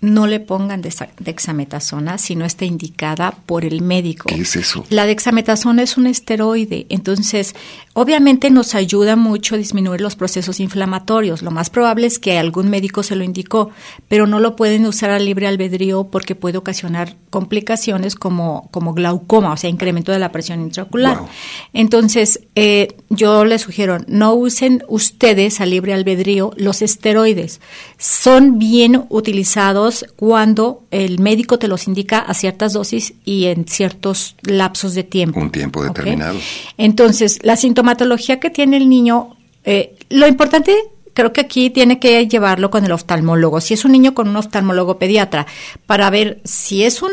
No 0.03 0.27
le 0.27 0.41
pongan 0.41 0.83
dexametasona 1.19 2.17
si 2.19 2.35
no 2.35 2.45
está 2.45 2.65
indicada 2.65 3.33
por 3.47 3.65
el 3.65 3.83
médico. 3.83 4.29
¿Qué 4.29 4.41
es 4.41 4.57
eso? 4.57 4.85
La 4.89 5.05
dexametasona 5.07 5.83
es 5.83 5.97
un 5.97 6.07
esteroide, 6.07 6.87
entonces 6.89 7.55
obviamente 7.93 8.51
nos 8.51 8.75
ayuda 8.75 9.17
mucho 9.17 9.57
a 9.57 9.59
disminuir 9.59 10.01
los 10.01 10.17
procesos 10.17 10.59
inflamatorios. 10.61 11.43
Lo 11.43 11.51
más 11.51 11.69
probable 11.69 12.07
es 12.07 12.19
que 12.19 12.39
algún 12.39 12.71
médico 12.71 13.03
se 13.03 13.17
lo 13.17 13.25
indicó, 13.25 13.71
pero 14.09 14.27
no 14.27 14.41
lo 14.41 14.57
pueden 14.57 14.87
usar 14.87 15.11
a 15.11 15.19
libre 15.19 15.47
albedrío 15.47 16.05
porque 16.05 16.35
puede 16.35 16.57
ocasionar 16.57 17.17
complicaciones 17.29 18.15
como, 18.15 18.69
como 18.71 18.95
glaucoma, 18.95 19.53
o 19.53 19.57
sea, 19.57 19.71
incremento 19.71 20.13
de 20.13 20.19
la 20.19 20.33
presión 20.33 20.61
intraocular. 20.63 21.19
Wow. 21.19 21.29
Entonces, 21.73 22.41
eh, 22.55 22.97
yo 23.09 23.45
les 23.45 23.63
sugiero, 23.63 23.99
no 24.07 24.35
usen 24.35 24.83
ustedes 24.89 25.61
a 25.61 25.67
libre 25.67 25.93
albedrío 25.93 26.53
los 26.57 26.83
esteroides. 26.83 27.61
Son 28.01 28.59
bien 28.59 29.05
utilizados 29.11 30.07
cuando 30.17 30.85
el 30.91 31.19
médico 31.19 31.59
te 31.59 31.69
los 31.69 31.87
indica 31.87 32.21
a 32.21 32.33
ciertas 32.33 32.73
dosis 32.73 33.13
y 33.27 33.45
en 33.45 33.67
ciertos 33.69 34.37
lapsos 34.41 34.95
de 34.95 35.05
tiempo. 35.05 35.39
Un 35.39 35.51
tiempo 35.51 35.85
determinado. 35.85 36.37
¿okay? 36.37 36.49
Entonces, 36.79 37.41
la 37.43 37.57
sintomatología 37.57 38.41
que 38.41 38.49
tiene 38.49 38.79
el 38.79 38.89
niño, 38.89 39.37
eh, 39.65 39.97
lo 40.09 40.27
importante 40.27 40.75
creo 41.13 41.35
que 41.35 41.43
aquí 41.43 41.69
tiene 41.69 41.99
que 41.99 42.27
llevarlo 42.27 42.71
con 42.71 42.87
el 42.87 42.93
oftalmólogo. 42.93 43.61
Si 43.61 43.75
es 43.75 43.85
un 43.85 43.93
niño 43.93 44.15
con 44.15 44.29
un 44.29 44.37
oftalmólogo 44.37 44.99
pediatra, 44.99 45.47
para 45.85 46.09
ver 46.09 46.41
si 46.45 46.85
es 46.85 47.03
un 47.03 47.11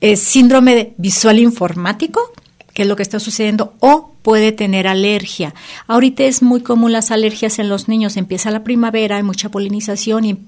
eh, 0.00 0.16
síndrome 0.16 0.94
visual 0.96 1.38
informático, 1.38 2.32
qué 2.72 2.82
es 2.82 2.88
lo 2.88 2.96
que 2.96 3.04
está 3.04 3.20
sucediendo, 3.20 3.74
o 3.78 4.13
puede 4.24 4.52
tener 4.52 4.88
alergia. 4.88 5.54
Ahorita 5.86 6.24
es 6.24 6.42
muy 6.42 6.62
común 6.62 6.92
las 6.92 7.10
alergias 7.10 7.58
en 7.58 7.68
los 7.68 7.88
niños. 7.88 8.16
Empieza 8.16 8.50
la 8.50 8.64
primavera, 8.64 9.18
hay 9.18 9.22
mucha 9.22 9.50
polinización 9.50 10.24
y 10.24 10.38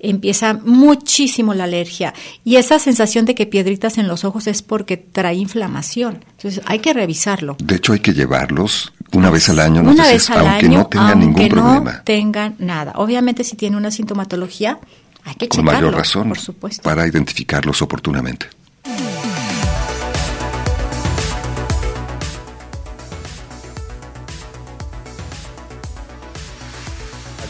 empieza 0.00 0.54
muchísimo 0.64 1.52
la 1.52 1.64
alergia. 1.64 2.14
Y 2.44 2.56
esa 2.56 2.78
sensación 2.78 3.26
de 3.26 3.34
que 3.34 3.44
piedritas 3.46 3.98
en 3.98 4.08
los 4.08 4.24
ojos 4.24 4.46
es 4.46 4.62
porque 4.62 4.96
trae 4.96 5.34
inflamación. 5.34 6.24
Entonces 6.36 6.62
hay 6.66 6.78
que 6.78 6.94
revisarlo. 6.94 7.56
De 7.62 7.76
hecho, 7.76 7.92
hay 7.92 8.00
que 8.00 8.14
llevarlos 8.14 8.94
una 9.12 9.30
vez 9.30 9.50
al 9.50 9.60
año, 9.60 9.82
una 9.82 9.90
dices, 9.92 10.12
vez 10.12 10.30
al 10.30 10.38
aunque 10.46 10.66
año, 10.66 10.78
no 10.78 10.86
tengan 10.86 11.22
aunque 11.22 11.26
ningún 11.26 11.42
no 11.58 11.62
problema. 11.74 12.02
tengan 12.04 12.56
nada. 12.58 12.92
Obviamente 12.96 13.44
si 13.44 13.54
tiene 13.54 13.76
una 13.76 13.90
sintomatología, 13.90 14.80
Hay 15.24 15.34
que 15.34 15.48
Con 15.48 15.60
checarlo, 15.60 15.88
mayor 15.88 15.94
razón 15.94 16.28
por 16.28 16.38
supuesto. 16.38 16.82
para 16.82 17.06
identificarlos 17.06 17.82
oportunamente. 17.82 18.46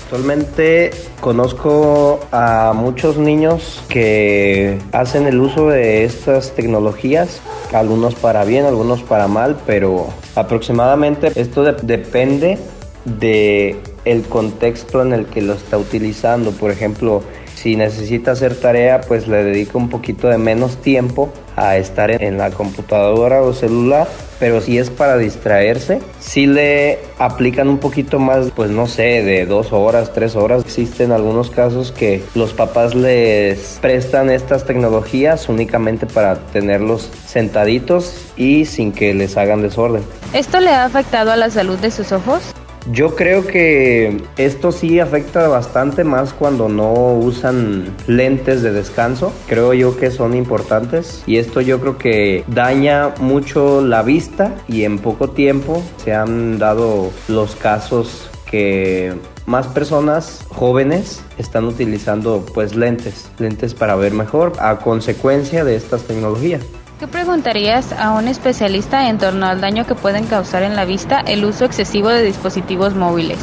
Actualmente 0.06 0.92
conozco 1.20 2.20
a 2.30 2.72
muchos 2.76 3.16
niños 3.18 3.82
que 3.88 4.78
hacen 4.92 5.26
el 5.26 5.40
uso 5.40 5.66
de 5.66 6.04
estas 6.04 6.52
tecnologías, 6.52 7.40
algunos 7.72 8.14
para 8.14 8.44
bien, 8.44 8.66
algunos 8.66 9.02
para 9.02 9.26
mal, 9.26 9.56
pero 9.66 10.06
aproximadamente 10.36 11.32
esto 11.34 11.64
de- 11.64 11.72
depende 11.82 12.56
de 13.04 13.80
el 14.04 14.22
contexto 14.22 15.02
en 15.02 15.12
el 15.12 15.26
que 15.26 15.42
lo 15.42 15.54
está 15.54 15.76
utilizando. 15.76 16.52
Por 16.52 16.70
ejemplo, 16.70 17.24
si 17.56 17.74
necesita 17.74 18.30
hacer 18.30 18.54
tarea, 18.54 19.00
pues 19.00 19.26
le 19.26 19.42
dedica 19.42 19.76
un 19.76 19.88
poquito 19.88 20.28
de 20.28 20.38
menos 20.38 20.76
tiempo 20.76 21.30
a 21.56 21.78
estar 21.78 22.22
en 22.22 22.38
la 22.38 22.52
computadora 22.52 23.42
o 23.42 23.52
celular, 23.52 24.06
pero 24.38 24.60
si 24.60 24.78
es 24.78 24.90
para 24.90 25.16
distraerse, 25.16 26.00
si 26.20 26.46
le 26.46 26.98
aplican 27.18 27.68
un 27.68 27.78
poquito 27.78 28.18
más, 28.18 28.50
pues 28.54 28.70
no 28.70 28.86
sé, 28.86 29.22
de 29.22 29.46
dos 29.46 29.72
horas, 29.72 30.12
tres 30.12 30.36
horas. 30.36 30.62
Existen 30.64 31.12
algunos 31.12 31.50
casos 31.50 31.92
que 31.92 32.22
los 32.34 32.52
papás 32.52 32.94
les 32.94 33.78
prestan 33.80 34.30
estas 34.30 34.64
tecnologías 34.64 35.48
únicamente 35.48 36.06
para 36.06 36.36
tenerlos 36.36 37.10
sentaditos 37.26 38.14
y 38.36 38.64
sin 38.64 38.92
que 38.92 39.14
les 39.14 39.36
hagan 39.36 39.62
desorden. 39.62 40.02
¿Esto 40.32 40.60
le 40.60 40.70
ha 40.70 40.84
afectado 40.84 41.32
a 41.32 41.36
la 41.36 41.50
salud 41.50 41.78
de 41.78 41.90
sus 41.90 42.12
ojos? 42.12 42.54
Yo 42.92 43.16
creo 43.16 43.44
que 43.44 44.22
esto 44.36 44.70
sí 44.70 45.00
afecta 45.00 45.48
bastante 45.48 46.04
más 46.04 46.32
cuando 46.32 46.68
no 46.68 47.14
usan 47.14 47.92
lentes 48.06 48.62
de 48.62 48.70
descanso. 48.70 49.32
Creo 49.48 49.74
yo 49.74 49.96
que 49.96 50.12
son 50.12 50.36
importantes 50.36 51.24
y 51.26 51.38
esto 51.38 51.60
yo 51.60 51.80
creo 51.80 51.98
que 51.98 52.44
daña 52.46 53.12
mucho 53.18 53.80
la 53.80 54.02
vista 54.02 54.54
y 54.68 54.84
en 54.84 55.00
poco 55.00 55.30
tiempo 55.30 55.82
se 55.96 56.14
han 56.14 56.58
dado 56.58 57.10
los 57.26 57.56
casos 57.56 58.30
que 58.48 59.14
más 59.46 59.66
personas 59.66 60.44
jóvenes 60.48 61.22
están 61.38 61.64
utilizando 61.64 62.46
pues 62.54 62.76
lentes, 62.76 63.28
lentes 63.38 63.74
para 63.74 63.96
ver 63.96 64.12
mejor 64.12 64.52
a 64.60 64.78
consecuencia 64.78 65.64
de 65.64 65.74
estas 65.74 66.02
tecnologías. 66.02 66.62
¿Qué 66.98 67.06
preguntarías 67.06 67.92
a 67.92 68.12
un 68.12 68.26
especialista 68.26 69.10
en 69.10 69.18
torno 69.18 69.44
al 69.44 69.60
daño 69.60 69.86
que 69.86 69.94
pueden 69.94 70.24
causar 70.24 70.62
en 70.62 70.74
la 70.74 70.86
vista 70.86 71.20
el 71.20 71.44
uso 71.44 71.66
excesivo 71.66 72.08
de 72.08 72.22
dispositivos 72.22 72.94
móviles? 72.94 73.38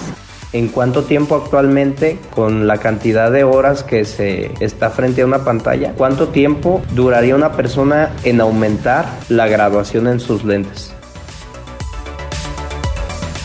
¿En 0.53 0.69
cuánto 0.69 1.03
tiempo 1.03 1.35
actualmente, 1.35 2.17
con 2.31 2.65
la 2.65 2.79
cantidad 2.79 3.31
de 3.31 3.43
horas 3.43 3.83
que 3.83 4.05
se 4.05 4.51
está 4.59 4.89
frente 4.89 5.21
a 5.21 5.27
una 5.27 5.43
pantalla, 5.43 5.93
cuánto 5.93 6.29
tiempo 6.29 6.81
duraría 6.95 7.35
una 7.35 7.51
persona 7.51 8.11
en 8.23 8.41
aumentar 8.41 9.05
la 9.29 9.47
graduación 9.47 10.07
en 10.07 10.19
sus 10.19 10.43
lentes? 10.43 10.91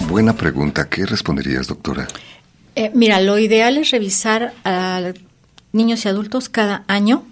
Buena 0.09 0.33
pregunta. 0.33 0.89
¿Qué 0.89 1.05
responderías, 1.05 1.67
doctora? 1.67 2.09
Eh, 2.77 2.91
mira, 2.95 3.21
lo 3.21 3.39
ideal 3.39 3.77
es 3.77 3.91
revisar 3.91 4.55
a 4.65 5.03
niños 5.73 6.07
y 6.07 6.09
adultos 6.09 6.49
cada 6.49 6.85
año. 6.89 7.25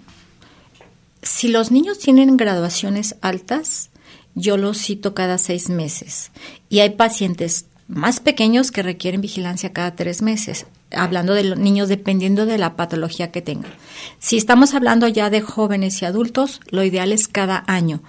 Si 1.27 1.49
los 1.49 1.71
niños 1.71 1.99
tienen 1.99 2.37
graduaciones 2.37 3.15
altas, 3.21 3.89
yo 4.33 4.55
los 4.55 4.77
cito 4.77 5.13
cada 5.13 5.37
seis 5.37 5.69
meses. 5.69 6.31
Y 6.69 6.79
hay 6.79 6.91
pacientes 6.91 7.65
más 7.89 8.21
pequeños 8.21 8.71
que 8.71 8.81
requieren 8.81 9.21
vigilancia 9.21 9.73
cada 9.73 9.95
tres 9.95 10.21
meses, 10.21 10.65
hablando 10.89 11.33
de 11.33 11.43
los 11.43 11.59
niños 11.59 11.89
dependiendo 11.89 12.45
de 12.45 12.57
la 12.57 12.75
patología 12.77 13.29
que 13.31 13.41
tengan. 13.41 13.71
Si 14.19 14.37
estamos 14.37 14.73
hablando 14.73 15.07
ya 15.09 15.29
de 15.29 15.41
jóvenes 15.41 16.01
y 16.01 16.05
adultos, 16.05 16.61
lo 16.71 16.83
ideal 16.83 17.11
es 17.11 17.27
cada 17.27 17.63
año. 17.67 18.01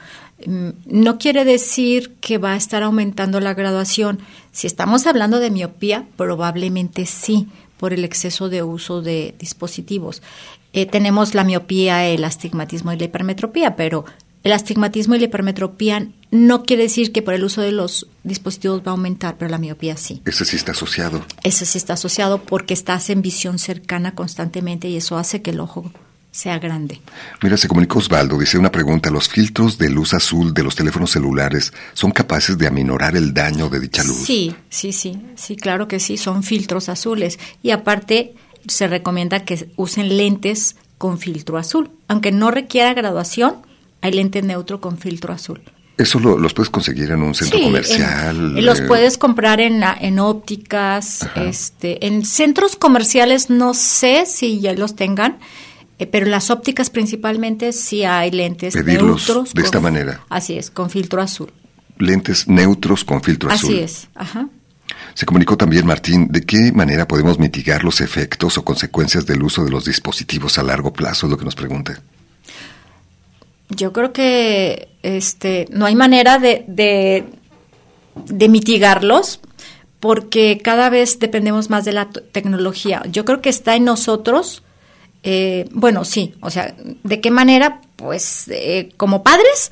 Mm, 0.47 0.69
No 0.87 1.19
quiere 1.19 1.45
decir 1.45 2.15
que 2.21 2.39
va 2.39 2.53
a 2.53 2.57
estar 2.57 2.85
aumentando 2.85 3.41
la 3.41 3.55
graduación. 3.55 4.21
Si 4.53 4.69
estamos 4.69 5.09
hablando 5.09 5.41
de 5.41 5.51
miopía, 5.51 6.07
probablemente 6.17 7.05
sí, 7.05 7.49
por 7.79 7.93
el 7.93 8.05
exceso 8.05 8.49
de 8.49 8.63
uso 8.63 9.03
de 9.03 9.35
dispositivos. 9.39 10.23
Eh, 10.79 10.87
tenemos 10.87 11.35
la 11.35 11.43
miopía, 11.43 12.07
el 12.07 12.23
astigmatismo 12.23 12.93
y 12.93 12.97
la 12.97 13.07
hipermetropía, 13.07 13.75
pero 13.75 14.05
el 14.45 14.53
astigmatismo 14.53 15.17
y 15.17 15.19
la 15.19 15.25
hipermetropía 15.25 16.07
no 16.31 16.63
quiere 16.63 16.85
decir 16.85 17.11
que 17.11 17.21
por 17.21 17.35
el 17.35 17.43
uso 17.43 17.63
de 17.63 17.73
los 17.73 18.07
dispositivos 18.23 18.83
va 18.83 18.85
a 18.87 18.91
aumentar, 18.91 19.35
pero 19.37 19.51
la 19.51 19.59
miopía 19.59 19.97
sí. 19.97 20.23
Ese 20.25 20.45
sí 20.45 20.55
está 20.55 20.71
asociado. 20.71 21.25
Eso 21.43 21.65
sí 21.65 21.79
está 21.79 21.95
asociado 21.95 22.45
porque 22.45 22.75
estás 22.75 23.11
en 23.11 23.23
visión 23.23 23.59
cercana 23.59 24.15
constantemente 24.15 24.89
y 24.89 24.97
eso 24.97 25.19
hace 25.19 25.43
que 25.43 25.51
el 25.51 25.59
ojo 25.59 25.91
sea 26.31 26.61
grande. 26.61 27.01
Mira, 27.43 27.57
se 27.57 27.67
comunicó 27.67 27.99
Osvaldo, 27.99 28.39
dice 28.39 28.57
una 28.57 28.71
pregunta, 28.71 29.11
¿los 29.11 29.29
filtros 29.29 29.79
de 29.79 29.91
luz 29.91 30.15
azul 30.15 30.55
de 30.55 30.63
los 30.63 30.77
teléfonos 30.77 31.11
celulares 31.11 31.73
son 31.95 32.13
capaces 32.13 32.57
de 32.57 32.69
aminorar 32.69 33.17
el 33.17 33.35
daño 33.35 33.69
de 33.69 33.81
dicha 33.81 34.05
luz? 34.05 34.19
Sí, 34.19 34.55
sí, 34.69 34.93
sí, 34.93 35.21
sí, 35.35 35.57
claro 35.57 35.89
que 35.89 35.99
sí, 35.99 36.17
son 36.17 36.45
filtros 36.45 36.89
azules. 36.89 37.41
Y 37.65 37.73
aparte 37.73 38.35
se 38.69 38.87
recomienda 38.89 39.45
que 39.45 39.69
usen 39.77 40.17
lentes 40.17 40.77
con 40.99 41.19
filtro 41.19 41.59
azul. 41.59 41.91
Aunque 42.09 42.33
no 42.33 42.51
requiera 42.51 42.95
graduación, 42.95 43.57
hay 44.01 44.13
lente 44.13 44.43
neutro 44.43 44.81
con 44.81 44.99
filtro 44.99 45.33
azul. 45.33 45.61
¿Eso 45.97 46.21
lo- 46.21 46.39
los 46.39 46.55
puedes 46.55 46.71
conseguir 46.71 47.11
en 47.11 47.23
un 47.23 47.35
centro 47.35 47.59
Sí, 47.59 47.65
comercial? 47.65 48.37
en- 48.59 48.65
los 48.65 48.79
eh, 48.81 48.85
puedes 48.87 49.19
comprar 49.19 49.61
en, 49.61 49.83
en 49.83 50.19
ópticas, 50.21 51.29
este, 51.35 52.07
en 52.07 52.25
centros 52.25 52.77
comerciales 52.77 53.51
no 53.51 53.75
sé 53.75 54.25
si 54.27 54.61
ya 54.61 54.73
los 54.75 54.95
tengan, 54.95 55.39
eh, 55.99 56.07
pero 56.07 56.27
en 56.27 56.31
las 56.31 56.51
ópticas 56.51 56.91
principalmente 56.91 57.73
sí 57.73 58.05
hay 58.05 58.31
lentes 58.31 58.75
Pedirlos 58.75 59.27
neutros. 59.27 59.55
de 59.55 59.63
esta 59.63 59.81
manera. 59.81 60.25
Así 60.29 60.57
es, 60.57 60.71
con 60.71 60.89
filtro 60.91 61.21
azul. 61.21 61.51
Lentes 61.99 62.47
neutros 62.47 63.03
con 63.05 63.21
filtro 63.23 63.51
azul. 63.51 63.71
Así 63.75 63.79
es, 63.83 64.09
ajá. 64.15 64.49
Se 65.15 65.27
comunicó 65.27 65.57
también 65.57 65.87
Martín, 65.87 66.29
¿de 66.31 66.43
qué 66.43 66.73
manera 66.73 67.09
podemos 67.09 67.39
mitigar 67.39 67.85
los 67.85 68.01
efectos 68.01 68.57
o 68.59 68.65
consecuencias 68.65 69.27
del 69.27 69.43
uso 69.43 69.65
de 69.65 69.71
los 69.71 69.85
dispositivos 69.85 70.59
a 70.59 70.63
largo 70.63 70.93
plazo? 70.93 71.27
Es 71.27 71.31
lo 71.31 71.39
que 71.39 71.45
nos 71.45 71.55
pregunta. 71.55 72.01
Yo 73.71 73.93
creo 73.93 74.13
que 74.13 74.89
este 75.03 75.67
no 75.71 75.87
hay 75.87 75.95
manera 75.95 76.39
de, 76.39 76.65
de, 76.67 78.49
mitigarlos 78.49 79.41
porque 80.01 80.59
cada 80.63 80.89
vez 80.89 81.19
dependemos 81.19 81.69
más 81.69 81.85
de 81.85 81.93
la 81.93 82.09
tecnología. 82.09 83.03
Yo 83.11 83.25
creo 83.25 83.43
que 83.43 83.51
está 83.51 83.77
en 83.77 83.85
nosotros, 83.85 84.63
eh, 85.23 85.69
bueno, 85.73 86.05
sí, 86.05 86.35
o 86.41 86.51
sea, 86.51 86.75
¿de 87.03 87.21
qué 87.21 87.31
manera? 87.31 87.83
Pues 87.97 88.49
eh, 88.49 88.91
como 88.97 89.23
padres, 89.23 89.71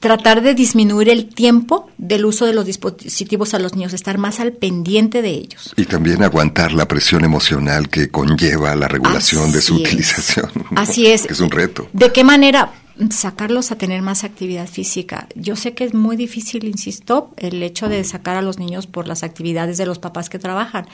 tratar 0.00 0.42
de 0.42 0.54
disminuir 0.54 1.08
el 1.08 1.26
tiempo 1.26 1.88
del 1.98 2.26
uso 2.26 2.46
de 2.46 2.52
los 2.52 2.66
dispositivos 2.66 3.54
a 3.54 3.58
los 3.58 3.74
niños, 3.74 3.92
estar 3.92 4.18
más 4.18 4.40
al 4.40 4.52
pendiente 4.52 5.22
de 5.22 5.30
ellos. 5.30 5.72
Y 5.76 5.84
también 5.84 6.22
aguantar 6.22 6.72
la 6.72 6.86
presión 6.86 7.24
emocional 7.24 7.88
que 7.88 8.08
conlleva 8.10 8.74
la 8.76 8.88
regulación 8.88 9.52
de 9.52 9.62
su 9.62 9.76
es. 9.76 9.80
utilización. 9.80 10.50
¿no? 10.54 10.80
Así 10.80 11.06
es. 11.06 11.26
Que 11.26 11.32
es 11.32 11.40
un 11.40 11.50
reto. 11.50 11.88
¿De 11.92 12.12
qué 12.12 12.24
manera 12.24 12.72
sacarlos 13.10 13.72
a 13.72 13.76
tener 13.76 14.02
más 14.02 14.24
actividad 14.24 14.68
física? 14.68 15.28
Yo 15.34 15.56
sé 15.56 15.74
que 15.74 15.84
es 15.84 15.94
muy 15.94 16.16
difícil, 16.16 16.64
insisto, 16.64 17.30
el 17.36 17.62
hecho 17.62 17.88
de 17.88 18.04
sacar 18.04 18.36
a 18.36 18.42
los 18.42 18.58
niños 18.58 18.86
por 18.86 19.08
las 19.08 19.22
actividades 19.22 19.78
de 19.78 19.86
los 19.86 19.98
papás 19.98 20.28
que 20.28 20.38
trabajan, 20.38 20.86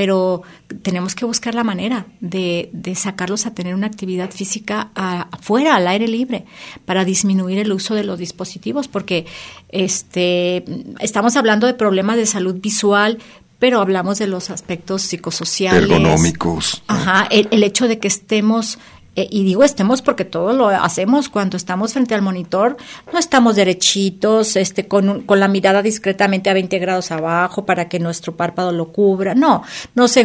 pero 0.00 0.40
tenemos 0.80 1.14
que 1.14 1.26
buscar 1.26 1.54
la 1.54 1.62
manera 1.62 2.06
de, 2.20 2.70
de 2.72 2.94
sacarlos 2.94 3.44
a 3.44 3.52
tener 3.52 3.74
una 3.74 3.86
actividad 3.86 4.30
física 4.30 4.92
afuera, 4.94 5.76
al 5.76 5.86
aire 5.86 6.08
libre, 6.08 6.46
para 6.86 7.04
disminuir 7.04 7.58
el 7.58 7.70
uso 7.70 7.94
de 7.94 8.02
los 8.02 8.18
dispositivos, 8.18 8.88
porque 8.88 9.26
este, 9.68 10.64
estamos 11.00 11.36
hablando 11.36 11.66
de 11.66 11.74
problemas 11.74 12.16
de 12.16 12.24
salud 12.24 12.54
visual, 12.62 13.18
pero 13.58 13.82
hablamos 13.82 14.18
de 14.18 14.26
los 14.26 14.48
aspectos 14.48 15.02
psicosociales. 15.02 15.82
Ergonómicos. 15.82 16.82
Ajá, 16.86 17.26
el, 17.30 17.48
el 17.50 17.62
hecho 17.62 17.86
de 17.86 17.98
que 17.98 18.08
estemos, 18.08 18.78
eh, 19.22 19.28
y 19.30 19.44
digo 19.44 19.64
estemos 19.64 20.02
porque 20.02 20.24
todo 20.24 20.52
lo 20.52 20.68
hacemos. 20.68 21.28
Cuando 21.28 21.56
estamos 21.56 21.92
frente 21.92 22.14
al 22.14 22.22
monitor, 22.22 22.76
no 23.12 23.18
estamos 23.18 23.56
derechitos, 23.56 24.56
este, 24.56 24.86
con, 24.88 25.08
un- 25.08 25.20
con 25.22 25.40
la 25.40 25.48
mirada 25.48 25.82
discretamente 25.82 26.50
a 26.50 26.54
20 26.54 26.78
grados 26.78 27.10
abajo 27.10 27.64
para 27.66 27.88
que 27.88 27.98
nuestro 27.98 28.36
párpado 28.36 28.72
lo 28.72 28.92
cubra, 28.92 29.34
no, 29.34 29.62
nos 29.94 30.16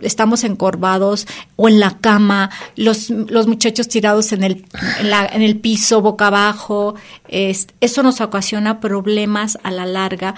estamos 0.00 0.44
encorvados 0.44 1.26
o 1.56 1.68
en 1.68 1.80
la 1.80 1.98
cama, 1.98 2.50
los, 2.76 3.10
los 3.10 3.46
muchachos 3.46 3.88
tirados 3.88 4.32
en 4.32 4.44
el, 4.44 4.64
en, 5.00 5.10
la- 5.10 5.26
en 5.26 5.42
el 5.42 5.58
piso, 5.58 6.00
boca 6.00 6.28
abajo, 6.28 6.94
es- 7.28 7.68
eso 7.80 8.02
nos 8.02 8.20
ocasiona 8.20 8.80
problemas 8.80 9.58
a 9.62 9.70
la 9.70 9.86
larga 9.86 10.34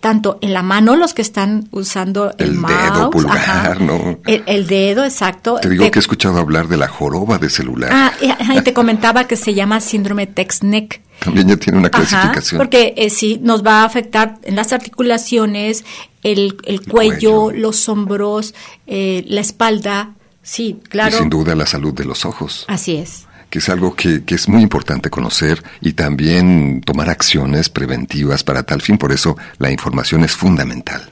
tanto 0.00 0.38
en 0.40 0.52
la 0.54 0.62
mano 0.62 0.96
los 0.96 1.14
que 1.14 1.22
están 1.22 1.68
usando 1.70 2.30
el, 2.38 2.48
El 2.48 2.54
mouse, 2.54 2.72
dedo, 2.72 3.10
pulgar, 3.10 3.36
ajá, 3.36 3.74
¿no? 3.74 4.18
el, 4.26 4.42
el 4.46 4.66
dedo, 4.66 5.04
exacto. 5.04 5.58
Te 5.60 5.68
digo 5.68 5.90
que 5.90 5.98
he 5.98 6.00
escuchado 6.00 6.38
hablar 6.38 6.68
de 6.68 6.76
la 6.78 6.88
joroba 6.88 7.38
de 7.38 7.50
celular. 7.50 7.90
Ah, 7.92 8.12
y, 8.20 8.30
ajá, 8.30 8.56
y 8.56 8.62
te 8.62 8.72
comentaba 8.72 9.24
que 9.24 9.36
se 9.36 9.54
llama 9.54 9.80
síndrome 9.80 10.26
Tex-Neck. 10.26 11.02
También 11.20 11.48
ya 11.48 11.56
tiene 11.56 11.78
una 11.78 11.88
Ajá, 11.92 11.98
clasificación. 11.98 12.58
porque 12.58 12.94
eh, 12.96 13.10
sí, 13.10 13.38
nos 13.42 13.64
va 13.64 13.82
a 13.82 13.84
afectar 13.84 14.38
en 14.42 14.56
las 14.56 14.72
articulaciones, 14.72 15.84
el, 16.22 16.56
el 16.64 16.80
cuello, 16.80 17.50
los 17.52 17.88
hombros, 17.88 18.54
eh, 18.86 19.24
la 19.28 19.40
espalda, 19.42 20.14
Sí, 20.42 20.80
claro. 20.88 21.14
Y 21.14 21.18
sin 21.18 21.28
duda 21.28 21.54
la 21.54 21.66
salud 21.66 21.92
de 21.92 22.04
los 22.06 22.24
ojos. 22.24 22.64
Así 22.66 22.96
es. 22.96 23.26
Que 23.50 23.58
es 23.58 23.68
algo 23.68 23.94
que, 23.96 24.24
que 24.24 24.36
es 24.36 24.48
muy 24.48 24.62
importante 24.62 25.10
conocer 25.10 25.62
y 25.80 25.94
también 25.94 26.80
tomar 26.82 27.10
acciones 27.10 27.68
preventivas 27.68 28.44
para 28.44 28.62
tal 28.62 28.80
fin. 28.80 28.96
Por 28.96 29.12
eso 29.12 29.36
la 29.58 29.70
información 29.70 30.24
es 30.24 30.32
fundamental. 30.32 31.10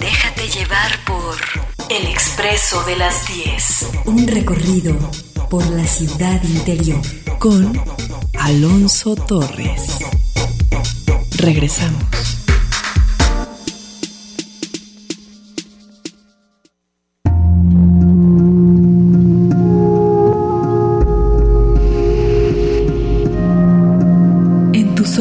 Déjate 0.00 0.48
llevar 0.48 1.04
por 1.06 1.36
El 1.90 2.06
Expreso 2.06 2.82
de 2.84 2.96
las 2.96 3.26
10. 3.26 3.86
Un 4.06 4.26
recorrido 4.26 4.96
por 5.50 5.66
la 5.66 5.86
ciudad 5.86 6.42
interior. 6.44 7.02
Con 7.38 7.78
Alonso 8.38 9.14
Torres. 9.14 9.98
Regresamos. 11.36 12.31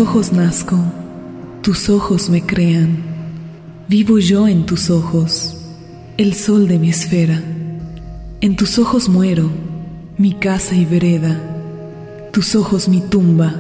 Ojos 0.02 0.34
nazco, 0.34 0.78
tus 1.62 1.88
ojos 1.88 2.30
me 2.30 2.44
crean. 2.44 3.04
Vivo 3.88 4.18
yo 4.18 4.48
en 4.48 4.66
tus 4.66 4.90
ojos, 4.90 5.58
el 6.18 6.34
sol 6.34 6.68
de 6.68 6.80
mi 6.80 6.90
esfera. 6.90 7.40
En 8.42 8.56
tus 8.56 8.80
ojos 8.80 9.10
muero, 9.10 9.52
mi 10.18 10.34
casa 10.34 10.74
y 10.76 10.86
vereda. 10.86 11.40
Tus 12.32 12.56
ojos 12.56 12.90
mi 12.90 13.02
tumba, 13.02 13.54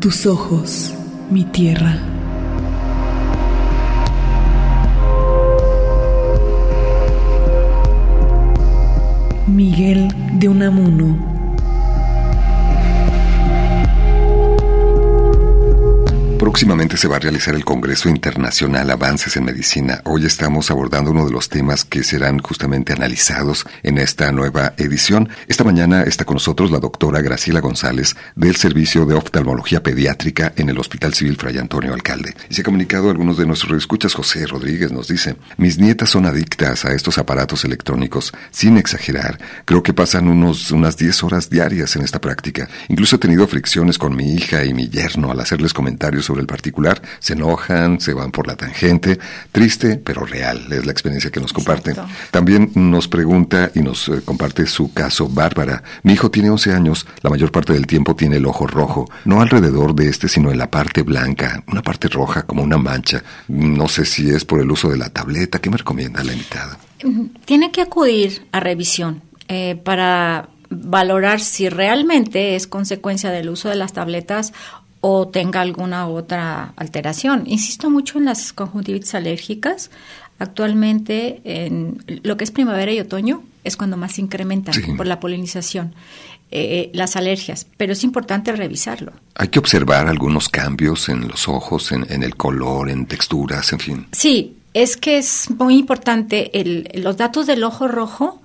tus 0.00 0.26
ojos 0.26 0.92
mi 1.30 1.44
tierra. 1.44 1.98
Miguel 9.46 10.08
de 10.38 10.48
Unamuno 10.48 11.29
Próximamente 16.40 16.96
se 16.96 17.06
va 17.06 17.16
a 17.16 17.18
realizar 17.18 17.54
el 17.54 17.66
Congreso 17.66 18.08
Internacional 18.08 18.88
Avances 18.88 19.36
en 19.36 19.44
Medicina. 19.44 20.00
Hoy 20.06 20.24
estamos 20.24 20.70
abordando 20.70 21.10
uno 21.10 21.26
de 21.26 21.32
los 21.32 21.50
temas 21.50 21.84
que 21.84 22.02
serán 22.02 22.38
justamente 22.38 22.94
analizados 22.94 23.66
en 23.82 23.98
esta 23.98 24.32
nueva 24.32 24.72
edición. 24.78 25.28
Esta 25.48 25.64
mañana 25.64 26.02
está 26.04 26.24
con 26.24 26.36
nosotros 26.36 26.70
la 26.70 26.78
doctora 26.78 27.20
Graciela 27.20 27.60
González 27.60 28.16
del 28.36 28.56
Servicio 28.56 29.04
de 29.04 29.16
Oftalmología 29.16 29.82
Pediátrica 29.82 30.54
en 30.56 30.70
el 30.70 30.78
Hospital 30.78 31.12
Civil 31.12 31.36
Fray 31.36 31.58
Antonio 31.58 31.92
Alcalde. 31.92 32.34
Y 32.48 32.54
se 32.54 32.62
ha 32.62 32.64
comunicado 32.64 33.08
a 33.08 33.10
algunos 33.10 33.36
de 33.36 33.44
nuestros 33.44 33.76
escuchas. 33.76 34.14
José 34.14 34.46
Rodríguez 34.46 34.90
nos 34.92 35.08
dice, 35.08 35.36
mis 35.58 35.78
nietas 35.78 36.08
son 36.08 36.24
adictas 36.24 36.86
a 36.86 36.94
estos 36.94 37.18
aparatos 37.18 37.66
electrónicos. 37.66 38.32
Sin 38.50 38.78
exagerar, 38.78 39.38
creo 39.66 39.82
que 39.82 39.92
pasan 39.92 40.26
unos, 40.26 40.70
unas 40.70 40.96
10 40.96 41.22
horas 41.22 41.50
diarias 41.50 41.96
en 41.96 42.02
esta 42.02 42.18
práctica. 42.18 42.66
Incluso 42.88 43.16
he 43.16 43.18
tenido 43.18 43.46
fricciones 43.46 43.98
con 43.98 44.16
mi 44.16 44.32
hija 44.32 44.64
y 44.64 44.72
mi 44.72 44.88
yerno 44.88 45.30
al 45.30 45.40
hacerles 45.40 45.74
comentarios 45.74 46.29
sobre 46.30 46.42
el 46.42 46.46
particular, 46.46 47.02
se 47.18 47.32
enojan, 47.32 48.00
se 48.00 48.14
van 48.14 48.30
por 48.30 48.46
la 48.46 48.54
tangente, 48.54 49.18
triste 49.50 49.96
pero 49.96 50.24
real, 50.24 50.64
es 50.70 50.86
la 50.86 50.92
experiencia 50.92 51.32
que 51.32 51.40
nos 51.40 51.52
comparte. 51.52 51.92
También 52.30 52.70
nos 52.76 53.08
pregunta 53.08 53.72
y 53.74 53.80
nos 53.80 54.08
eh, 54.08 54.22
comparte 54.24 54.64
su 54.66 54.92
caso 54.92 55.28
Bárbara. 55.28 55.82
Mi 56.04 56.12
hijo 56.12 56.30
tiene 56.30 56.50
11 56.50 56.72
años, 56.72 57.04
la 57.22 57.30
mayor 57.30 57.50
parte 57.50 57.72
del 57.72 57.88
tiempo 57.88 58.14
tiene 58.14 58.36
el 58.36 58.46
ojo 58.46 58.68
rojo, 58.68 59.10
no 59.24 59.40
alrededor 59.40 59.92
de 59.96 60.08
este, 60.08 60.28
sino 60.28 60.52
en 60.52 60.58
la 60.58 60.70
parte 60.70 61.02
blanca, 61.02 61.64
una 61.66 61.82
parte 61.82 62.06
roja 62.06 62.42
como 62.42 62.62
una 62.62 62.78
mancha. 62.78 63.24
No 63.48 63.88
sé 63.88 64.04
si 64.04 64.30
es 64.30 64.44
por 64.44 64.60
el 64.60 64.70
uso 64.70 64.88
de 64.88 64.98
la 64.98 65.10
tableta, 65.10 65.58
¿qué 65.58 65.68
me 65.68 65.78
recomienda 65.78 66.22
la 66.22 66.32
invitada? 66.32 66.78
Tiene 67.44 67.72
que 67.72 67.80
acudir 67.80 68.46
a 68.52 68.60
revisión 68.60 69.22
eh, 69.48 69.80
para 69.82 70.48
valorar 70.70 71.40
si 71.40 71.68
realmente 71.68 72.54
es 72.54 72.68
consecuencia 72.68 73.30
del 73.30 73.50
uso 73.50 73.68
de 73.68 73.74
las 73.74 73.92
tabletas 73.92 74.52
o 75.00 75.28
tenga 75.28 75.60
alguna 75.60 76.06
otra 76.06 76.72
alteración. 76.76 77.44
Insisto 77.46 77.90
mucho 77.90 78.18
en 78.18 78.26
las 78.26 78.52
conjuntivitis 78.52 79.14
alérgicas. 79.14 79.90
Actualmente, 80.38 81.40
en 81.44 82.02
lo 82.22 82.36
que 82.36 82.44
es 82.44 82.50
primavera 82.50 82.92
y 82.92 83.00
otoño, 83.00 83.42
es 83.64 83.76
cuando 83.76 83.96
más 83.96 84.12
se 84.12 84.22
incrementan 84.22 84.74
por 84.96 85.06
la 85.06 85.20
polinización 85.20 85.94
eh, 86.50 86.90
las 86.94 87.14
alergias, 87.16 87.66
pero 87.76 87.92
es 87.92 88.02
importante 88.02 88.50
revisarlo. 88.52 89.12
Hay 89.34 89.48
que 89.48 89.58
observar 89.58 90.08
algunos 90.08 90.48
cambios 90.48 91.08
en 91.08 91.28
los 91.28 91.46
ojos, 91.48 91.92
en, 91.92 92.10
en 92.10 92.22
el 92.22 92.36
color, 92.36 92.90
en 92.90 93.06
texturas, 93.06 93.72
en 93.72 93.78
fin. 93.78 94.06
Sí, 94.12 94.56
es 94.74 94.96
que 94.96 95.18
es 95.18 95.48
muy 95.50 95.76
importante 95.76 96.60
el, 96.60 96.88
los 97.02 97.16
datos 97.16 97.46
del 97.46 97.62
ojo 97.62 97.86
rojo. 97.86 98.42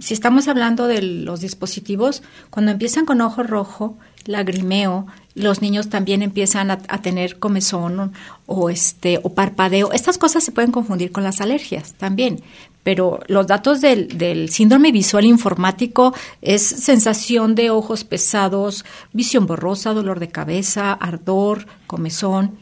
Si 0.00 0.12
estamos 0.12 0.48
hablando 0.48 0.86
de 0.86 1.00
los 1.00 1.40
dispositivos, 1.40 2.22
cuando 2.50 2.72
empiezan 2.72 3.06
con 3.06 3.20
ojo 3.22 3.42
rojo, 3.42 3.96
lagrimeo, 4.28 5.06
los 5.34 5.62
niños 5.62 5.88
también 5.88 6.22
empiezan 6.22 6.70
a, 6.70 6.78
tener 7.02 7.38
comezón 7.38 8.12
o, 8.46 8.70
este 8.70 9.18
o 9.22 9.32
parpadeo. 9.32 9.90
Estas 9.92 10.18
cosas 10.18 10.44
se 10.44 10.52
pueden 10.52 10.70
confundir 10.70 11.12
con 11.12 11.24
las 11.24 11.40
alergias 11.40 11.94
también, 11.94 12.42
pero 12.82 13.20
los 13.26 13.46
datos 13.46 13.80
del, 13.80 14.18
del 14.18 14.50
síndrome 14.50 14.92
visual 14.92 15.24
informático 15.24 16.14
es 16.42 16.62
sensación 16.62 17.54
de 17.54 17.70
ojos 17.70 18.04
pesados, 18.04 18.84
visión 19.12 19.46
borrosa, 19.46 19.94
dolor 19.94 20.20
de 20.20 20.28
cabeza, 20.28 20.92
ardor, 20.92 21.66
comezón. 21.86 22.58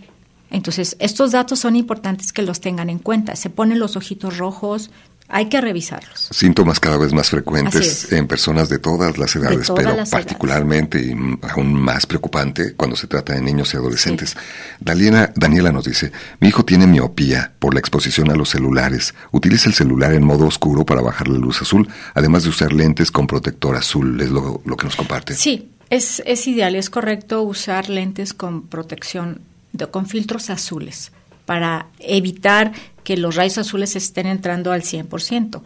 Entonces, 0.51 0.97
estos 1.01 1.33
datos 1.33 1.59
son 1.59 1.75
importantes 1.75 2.33
que 2.33 2.43
los 2.43 2.61
tengan 2.61 2.91
en 2.91 3.01
cuenta. 3.01 3.35
Se 3.35 3.51
ponen 3.51 3.81
los 3.81 3.97
ojitos 3.97 4.39
rojos, 4.39 4.91
hay 5.29 5.49
que 5.49 5.61
revisarlos. 5.61 6.29
Síntomas 6.31 6.79
cada 6.79 6.97
vez 6.97 7.13
más 7.13 7.31
frecuentes 7.31 8.13
en 8.13 8.27
personas 8.27 8.69
de 8.69 8.79
todas 8.79 9.19
las 9.19 9.35
edades, 9.35 9.71
pero 9.75 9.97
particularmente 10.11 11.01
y 11.01 11.15
aún 11.51 11.75
más 11.75 12.07
preocupante 12.07 12.75
cuando 12.75 12.97
se 12.97 13.07
trata 13.07 13.35
de 13.35 13.41
niños 13.41 13.75
y 13.75 13.77
adolescentes. 13.77 14.37
Daniela, 14.81 15.33
Daniela 15.35 15.73
nos 15.73 15.85
dice, 15.85 16.13
mi 16.41 16.49
hijo 16.49 16.65
tiene 16.65 16.87
miopía 16.87 17.53
por 17.59 17.75
la 17.75 17.81
exposición 17.81 18.31
a 18.31 18.37
los 18.37 18.51
celulares. 18.51 19.15
Utiliza 19.33 19.69
el 19.69 19.75
celular 19.75 20.13
en 20.13 20.25
modo 20.25 20.47
oscuro 20.47 20.87
para 20.87 21.01
bajar 21.01 21.29
la 21.29 21.39
luz 21.39 21.61
azul, 21.63 21.89
además 22.15 22.45
de 22.45 22.51
usar 22.51 22.73
lentes 22.73 23.11
con 23.11 23.27
protector 23.27 23.77
azul, 23.77 24.21
es 24.21 24.31
lo, 24.31 24.63
lo 24.65 24.77
que 24.77 24.85
nos 24.85 24.97
comparte. 24.97 25.35
Sí, 25.35 25.71
es, 25.91 26.23
es 26.25 26.47
ideal, 26.47 26.77
es 26.77 26.91
correcto 26.91 27.43
usar 27.43 27.89
lentes 27.89 28.33
con 28.33 28.67
protección, 28.69 29.41
de, 29.73 29.89
con 29.89 30.07
filtros 30.07 30.51
azules 30.51 31.13
para 31.47 31.87
evitar 32.01 32.73
que 33.05 33.17
los 33.17 33.37
rayos 33.37 33.59
azules 33.59 33.97
estén 33.97 34.27
entrando 34.27 34.73
al 34.73 34.83
100%. 34.83 35.63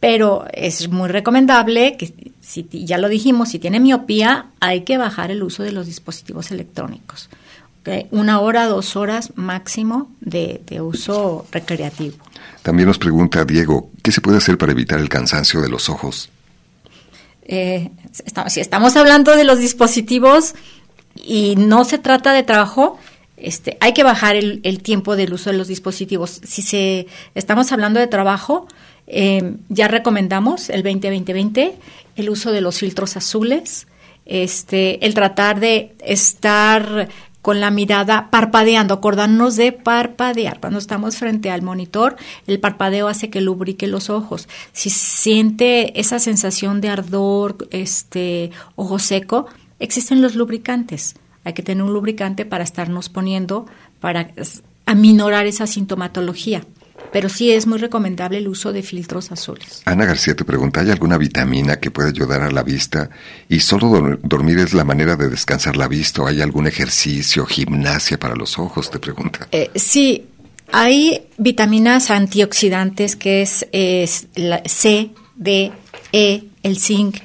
Pero 0.00 0.46
es 0.52 0.88
muy 0.88 1.08
recomendable 1.08 1.96
que, 1.96 2.32
si 2.40 2.66
ya 2.72 2.98
lo 2.98 3.08
dijimos, 3.08 3.50
si 3.50 3.58
tiene 3.58 3.78
miopía, 3.78 4.46
hay 4.60 4.82
que 4.82 4.96
bajar 4.96 5.30
el 5.30 5.42
uso 5.42 5.62
de 5.62 5.72
los 5.72 5.86
dispositivos 5.86 6.50
electrónicos. 6.50 7.28
Una 8.10 8.40
hora, 8.40 8.66
dos 8.66 8.96
horas 8.96 9.32
máximo 9.36 10.10
de, 10.20 10.60
uso 10.80 11.46
recreativo. 11.50 12.16
También 12.62 12.86
nos 12.86 12.98
pregunta 12.98 13.44
Diego, 13.44 13.90
¿qué 14.02 14.12
se 14.12 14.20
puede 14.20 14.38
hacer 14.38 14.58
para 14.58 14.72
evitar 14.72 14.98
el 14.98 15.08
cansancio 15.08 15.60
de 15.60 15.68
los 15.68 15.88
ojos? 15.88 16.28
Eh, 17.44 17.90
si 18.48 18.60
estamos 18.60 18.96
hablando 18.96 19.36
de 19.36 19.44
los 19.44 19.58
dispositivos 19.58 20.54
y 21.14 21.54
no 21.56 21.84
se 21.84 21.98
trata 21.98 22.32
de 22.32 22.42
trabajo, 22.42 22.98
este, 23.40 23.76
hay 23.80 23.92
que 23.92 24.02
bajar 24.02 24.36
el, 24.36 24.82
tiempo 24.82 25.16
del 25.16 25.32
uso 25.32 25.50
de 25.50 25.56
los 25.56 25.68
dispositivos. 25.68 26.40
Si 26.44 26.62
se, 26.62 27.06
estamos 27.34 27.72
hablando 27.72 28.00
de 28.00 28.06
trabajo, 28.06 28.66
eh, 29.06 29.56
ya 29.68 29.88
recomendamos 29.88 30.70
el 30.70 30.82
20-20-20, 30.84 31.72
el 32.16 32.30
uso 32.30 32.52
de 32.52 32.60
los 32.60 32.78
filtros 32.78 33.16
azules, 33.16 33.86
este, 34.26 35.04
el 35.06 35.14
tratar 35.14 35.60
de 35.60 35.94
estar 36.04 37.08
con 37.40 37.60
la 37.60 37.70
mirada 37.70 38.30
parpadeando, 38.30 38.94
acordarnos 38.94 39.56
de 39.56 39.72
parpadear. 39.72 40.60
Cuando 40.60 40.78
estamos 40.78 41.16
frente 41.16 41.50
al 41.50 41.62
monitor, 41.62 42.16
el 42.46 42.60
parpadeo 42.60 43.08
hace 43.08 43.30
que 43.30 43.40
lubrique 43.40 43.86
los 43.86 44.10
ojos. 44.10 44.48
Si 44.72 44.90
siente 44.90 45.98
esa 45.98 46.18
sensación 46.18 46.80
de 46.80 46.90
ardor, 46.90 47.68
este, 47.70 48.50
ojo 48.76 48.98
seco, 48.98 49.46
existen 49.78 50.20
los 50.20 50.34
lubricantes 50.34 51.14
hay 51.48 51.54
que 51.54 51.62
tener 51.62 51.82
un 51.82 51.94
lubricante 51.94 52.44
para 52.44 52.62
estarnos 52.62 53.08
poniendo 53.08 53.64
para 54.00 54.30
aminorar 54.84 55.46
esa 55.46 55.66
sintomatología. 55.66 56.62
Pero 57.10 57.30
sí 57.30 57.50
es 57.52 57.66
muy 57.66 57.78
recomendable 57.78 58.36
el 58.36 58.48
uso 58.48 58.70
de 58.70 58.82
filtros 58.82 59.32
azules. 59.32 59.80
Ana 59.86 60.04
García 60.04 60.36
te 60.36 60.44
pregunta, 60.44 60.82
¿hay 60.82 60.90
alguna 60.90 61.16
vitamina 61.16 61.80
que 61.80 61.90
pueda 61.90 62.10
ayudar 62.10 62.42
a 62.42 62.50
la 62.50 62.62
vista? 62.62 63.08
¿Y 63.48 63.60
solo 63.60 64.18
dormir 64.22 64.58
es 64.58 64.74
la 64.74 64.84
manera 64.84 65.16
de 65.16 65.30
descansar 65.30 65.78
la 65.78 65.88
vista? 65.88 66.20
¿O 66.20 66.26
hay 66.26 66.42
algún 66.42 66.66
ejercicio, 66.66 67.46
gimnasia 67.46 68.18
para 68.18 68.34
los 68.34 68.58
ojos? 68.58 68.90
Te 68.90 68.98
pregunta. 68.98 69.48
Eh, 69.50 69.70
sí, 69.74 70.26
hay 70.70 71.28
vitaminas 71.38 72.10
antioxidantes 72.10 73.16
que 73.16 73.40
es, 73.40 73.66
es 73.72 74.26
la 74.34 74.60
C, 74.66 75.12
D, 75.34 75.72
E, 76.12 76.44
el 76.62 76.78
zinc 76.78 77.16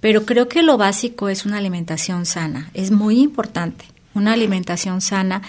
pero 0.00 0.24
creo 0.24 0.48
que 0.48 0.62
lo 0.62 0.76
básico 0.76 1.28
es 1.28 1.44
una 1.44 1.58
alimentación 1.58 2.26
sana. 2.26 2.70
Es 2.74 2.90
muy 2.90 3.20
importante 3.20 3.84
una 4.14 4.32
alimentación 4.32 5.00
sana, 5.00 5.42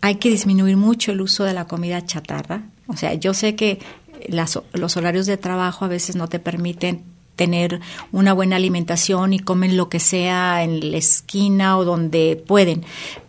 hay 0.00 0.16
que 0.16 0.30
disminuir 0.30 0.76
mucho 0.76 1.12
el 1.12 1.20
uso 1.20 1.44
de 1.44 1.52
la 1.52 1.66
comida 1.66 2.04
chatarra. 2.04 2.62
O 2.86 2.96
sea, 2.96 3.14
yo 3.14 3.34
sé 3.34 3.54
que 3.54 3.80
los 4.28 4.96
horarios 4.96 5.26
de 5.26 5.36
trabajo 5.36 5.84
a 5.84 5.88
veces 5.88 6.16
no 6.16 6.28
te 6.28 6.38
permiten 6.38 7.02
tener 7.36 7.80
una 8.12 8.32
buena 8.32 8.56
alimentación 8.56 9.32
y 9.32 9.38
comen 9.38 9.76
lo 9.76 9.88
que 9.88 10.00
sea 10.00 10.62
en 10.62 10.90
la 10.90 10.98
esquina 10.98 11.78
o 11.78 11.84
donde 11.84 12.42
pueden, 12.46 12.84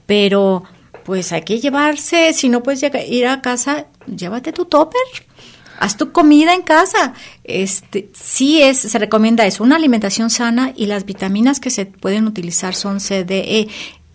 pero 0.06 0.64
pues 1.06 1.32
hay 1.32 1.44
que 1.44 1.60
llevarse, 1.60 2.34
si 2.34 2.50
no 2.50 2.62
puedes 2.62 2.84
ir 3.08 3.28
a 3.28 3.42
casa, 3.42 3.88
llévate 4.14 4.52
tu 4.52 4.66
topper, 4.66 5.02
haz 5.82 5.98
tu 5.98 6.12
comida 6.12 6.54
en 6.54 6.62
casa. 6.62 7.14
Este, 7.44 8.10
sí 8.14 8.62
es, 8.62 8.78
se 8.78 9.00
recomienda 9.00 9.46
eso, 9.46 9.64
una 9.64 9.76
alimentación 9.76 10.30
sana 10.30 10.74
y 10.76 10.86
las 10.86 11.06
vitaminas 11.06 11.60
que 11.60 11.72
se 11.72 11.88
pueden 11.88 12.28
utilizar 12.28 12.76
son 12.76 13.00
CDE. 13.00 13.68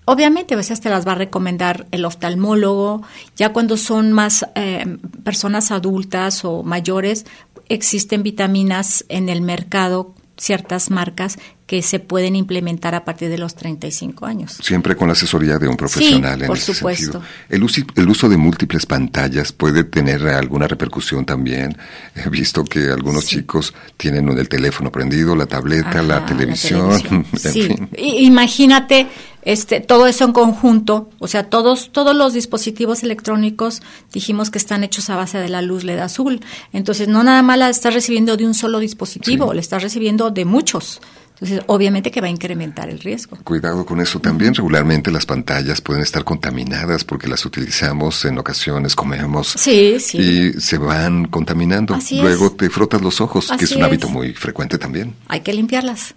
Obviamente 0.04 0.54
a 0.54 0.56
veces 0.56 0.80
te 0.80 0.88
las 0.88 1.06
va 1.06 1.12
a 1.12 1.16
recomendar 1.16 1.86
el 1.90 2.04
oftalmólogo, 2.04 3.02
ya 3.34 3.52
cuando 3.52 3.76
son 3.76 4.12
más 4.12 4.46
eh, 4.54 4.98
personas 5.24 5.72
adultas 5.72 6.44
o 6.44 6.62
mayores, 6.62 7.26
existen 7.68 8.22
vitaminas 8.22 9.04
en 9.08 9.28
el 9.28 9.42
mercado, 9.42 10.14
ciertas 10.36 10.92
marcas 10.92 11.36
que 11.66 11.82
se 11.82 11.98
pueden 11.98 12.36
implementar 12.36 12.94
a 12.94 13.04
partir 13.04 13.28
de 13.28 13.38
los 13.38 13.56
35 13.56 14.24
años. 14.24 14.58
Siempre 14.62 14.94
con 14.94 15.08
la 15.08 15.14
asesoría 15.14 15.58
de 15.58 15.66
un 15.66 15.76
profesional 15.76 16.40
en 16.40 16.46
por 16.46 16.58
supuesto. 16.58 17.20
El 17.48 17.64
uso, 17.64 17.80
el 17.96 18.08
uso 18.08 18.28
de 18.28 18.36
múltiples 18.36 18.86
pantallas 18.86 19.52
puede 19.52 19.82
tener 19.82 20.26
alguna 20.28 20.68
repercusión 20.68 21.24
también. 21.24 21.76
He 22.14 22.28
visto 22.28 22.64
que 22.64 22.90
algunos 22.90 23.26
chicos 23.26 23.74
tienen 23.96 24.28
el 24.28 24.48
teléfono 24.48 24.92
prendido, 24.92 25.34
la 25.34 25.46
tableta, 25.46 26.02
la 26.02 26.24
televisión. 26.24 27.24
sí. 27.36 27.74
Imagínate 27.98 29.08
este, 29.46 29.80
todo 29.80 30.08
eso 30.08 30.24
en 30.24 30.32
conjunto, 30.32 31.08
o 31.20 31.28
sea, 31.28 31.48
todos, 31.48 31.92
todos 31.92 32.16
los 32.16 32.32
dispositivos 32.32 33.04
electrónicos 33.04 33.80
dijimos 34.12 34.50
que 34.50 34.58
están 34.58 34.82
hechos 34.82 35.08
a 35.08 35.14
base 35.14 35.38
de 35.38 35.48
la 35.48 35.62
luz 35.62 35.84
LED 35.84 36.00
azul. 36.00 36.40
Entonces, 36.72 37.06
no 37.06 37.22
nada 37.22 37.42
más 37.42 37.56
la 37.56 37.70
estás 37.70 37.94
recibiendo 37.94 38.36
de 38.36 38.44
un 38.44 38.54
solo 38.54 38.80
dispositivo, 38.80 39.54
la 39.54 39.60
estás 39.60 39.84
recibiendo 39.84 40.30
de 40.30 40.44
muchos. 40.44 41.00
Entonces, 41.38 41.60
obviamente 41.66 42.10
que 42.10 42.22
va 42.22 42.28
a 42.28 42.30
incrementar 42.30 42.88
el 42.88 42.98
riesgo. 42.98 43.36
Cuidado 43.44 43.84
con 43.84 44.00
eso. 44.00 44.20
También 44.20 44.54
regularmente 44.54 45.10
las 45.10 45.26
pantallas 45.26 45.82
pueden 45.82 46.02
estar 46.02 46.24
contaminadas 46.24 47.04
porque 47.04 47.28
las 47.28 47.44
utilizamos 47.44 48.24
en 48.24 48.38
ocasiones, 48.38 48.96
comemos 48.96 49.48
sí, 49.48 50.00
sí. 50.00 50.18
y 50.18 50.52
se 50.60 50.78
van 50.78 51.26
contaminando. 51.26 51.98
Luego 52.12 52.52
te 52.52 52.70
frotas 52.70 53.02
los 53.02 53.20
ojos, 53.20 53.52
que 53.58 53.66
es 53.66 53.72
un 53.72 53.82
hábito 53.82 54.08
muy 54.08 54.32
frecuente 54.32 54.78
también. 54.78 55.14
Hay 55.28 55.40
que 55.40 55.52
limpiarlas. 55.52 56.14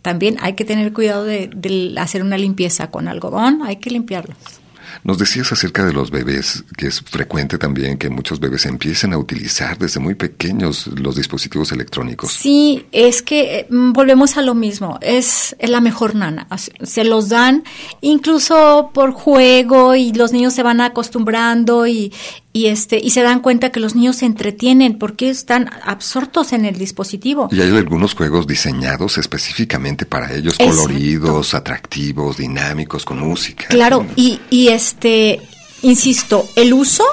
También 0.00 0.36
hay 0.40 0.54
que 0.54 0.64
tener 0.64 0.92
cuidado 0.94 1.24
de, 1.24 1.50
de 1.54 1.94
hacer 1.98 2.22
una 2.22 2.38
limpieza 2.38 2.90
con 2.90 3.08
algodón, 3.08 3.60
hay 3.62 3.76
que 3.76 3.90
limpiarlos. 3.90 4.61
Nos 5.04 5.18
decías 5.18 5.50
acerca 5.50 5.84
de 5.84 5.92
los 5.92 6.12
bebés, 6.12 6.62
que 6.76 6.86
es 6.86 7.00
frecuente 7.00 7.58
también 7.58 7.98
que 7.98 8.08
muchos 8.08 8.38
bebés 8.38 8.66
empiecen 8.66 9.12
a 9.12 9.18
utilizar 9.18 9.76
desde 9.76 9.98
muy 9.98 10.14
pequeños 10.14 10.86
los 10.86 11.16
dispositivos 11.16 11.72
electrónicos. 11.72 12.32
Sí, 12.32 12.86
es 12.92 13.20
que 13.20 13.60
eh, 13.60 13.66
volvemos 13.70 14.36
a 14.36 14.42
lo 14.42 14.54
mismo, 14.54 14.98
es, 15.00 15.56
la 15.60 15.80
mejor 15.80 16.14
nana. 16.14 16.46
Se 16.82 17.02
los 17.04 17.28
dan 17.28 17.64
incluso 18.00 18.90
por 18.94 19.12
juego 19.12 19.96
y 19.96 20.12
los 20.12 20.32
niños 20.32 20.54
se 20.54 20.62
van 20.62 20.80
acostumbrando 20.80 21.86
y, 21.88 22.12
y 22.52 22.66
este 22.66 22.98
y 22.98 23.10
se 23.10 23.22
dan 23.22 23.40
cuenta 23.40 23.70
que 23.70 23.80
los 23.80 23.94
niños 23.94 24.16
se 24.16 24.26
entretienen 24.26 24.98
porque 24.98 25.30
están 25.30 25.70
absortos 25.84 26.52
en 26.52 26.64
el 26.64 26.76
dispositivo. 26.76 27.48
Y 27.50 27.60
hay 27.60 27.70
algunos 27.70 28.14
juegos 28.14 28.46
diseñados 28.46 29.18
específicamente 29.18 30.04
para 30.04 30.34
ellos, 30.34 30.56
coloridos, 30.58 31.54
atractivos, 31.54 32.36
dinámicos, 32.36 33.04
con 33.04 33.20
música. 33.20 33.66
Claro, 33.68 34.06
y, 34.16 34.40
y 34.50 34.68
este, 34.68 35.40
insisto, 35.82 36.48
el 36.56 36.74
uso 36.74 37.04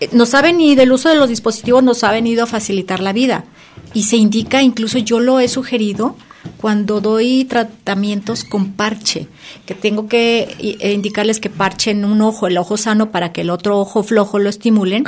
eh, 0.00 0.10
nos 0.12 0.34
ha 0.34 0.42
venido, 0.42 0.82
el 0.82 0.92
uso 0.92 1.08
de 1.08 1.16
los 1.16 1.28
dispositivos 1.28 1.82
nos 1.82 2.04
ha 2.04 2.12
venido 2.12 2.44
a 2.44 2.46
facilitar 2.46 3.00
la 3.00 3.12
vida 3.12 3.44
y 3.94 4.04
se 4.04 4.16
indica, 4.16 4.62
incluso 4.62 4.98
yo 4.98 5.20
lo 5.20 5.40
he 5.40 5.48
sugerido, 5.48 6.16
cuando 6.58 7.00
doy 7.00 7.44
tratamientos 7.44 8.44
con 8.44 8.72
parche, 8.72 9.28
que 9.66 9.74
tengo 9.74 10.08
que 10.08 10.56
eh, 10.58 10.92
indicarles 10.92 11.40
que 11.40 11.50
parchen 11.50 12.04
un 12.04 12.20
ojo, 12.22 12.46
el 12.46 12.58
ojo 12.58 12.76
sano, 12.76 13.10
para 13.10 13.32
que 13.32 13.42
el 13.42 13.50
otro 13.50 13.78
ojo 13.78 14.02
flojo 14.02 14.38
lo 14.38 14.48
estimulen, 14.48 15.04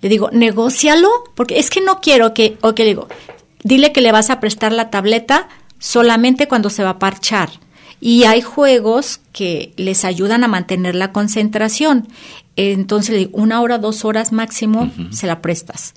le 0.00 0.08
digo, 0.08 0.30
negocialo, 0.32 1.08
porque 1.34 1.58
es 1.58 1.70
que 1.70 1.80
no 1.80 2.00
quiero 2.00 2.34
que, 2.34 2.58
o 2.60 2.74
que 2.74 2.84
digo, 2.84 3.08
dile 3.62 3.92
que 3.92 4.00
le 4.00 4.12
vas 4.12 4.30
a 4.30 4.40
prestar 4.40 4.72
la 4.72 4.90
tableta 4.90 5.48
solamente 5.78 6.48
cuando 6.48 6.70
se 6.70 6.82
va 6.82 6.90
a 6.90 6.98
parchar. 6.98 7.50
Y 8.00 8.24
hay 8.24 8.42
juegos 8.42 9.20
que 9.32 9.72
les 9.76 10.04
ayudan 10.04 10.44
a 10.44 10.48
mantener 10.48 10.94
la 10.94 11.12
concentración. 11.12 12.08
Entonces, 12.54 13.10
le 13.10 13.18
digo, 13.18 13.38
una 13.38 13.60
hora, 13.60 13.78
dos 13.78 14.04
horas 14.04 14.32
máximo, 14.32 14.90
se 15.10 15.26
la 15.26 15.40
prestas. 15.40 15.94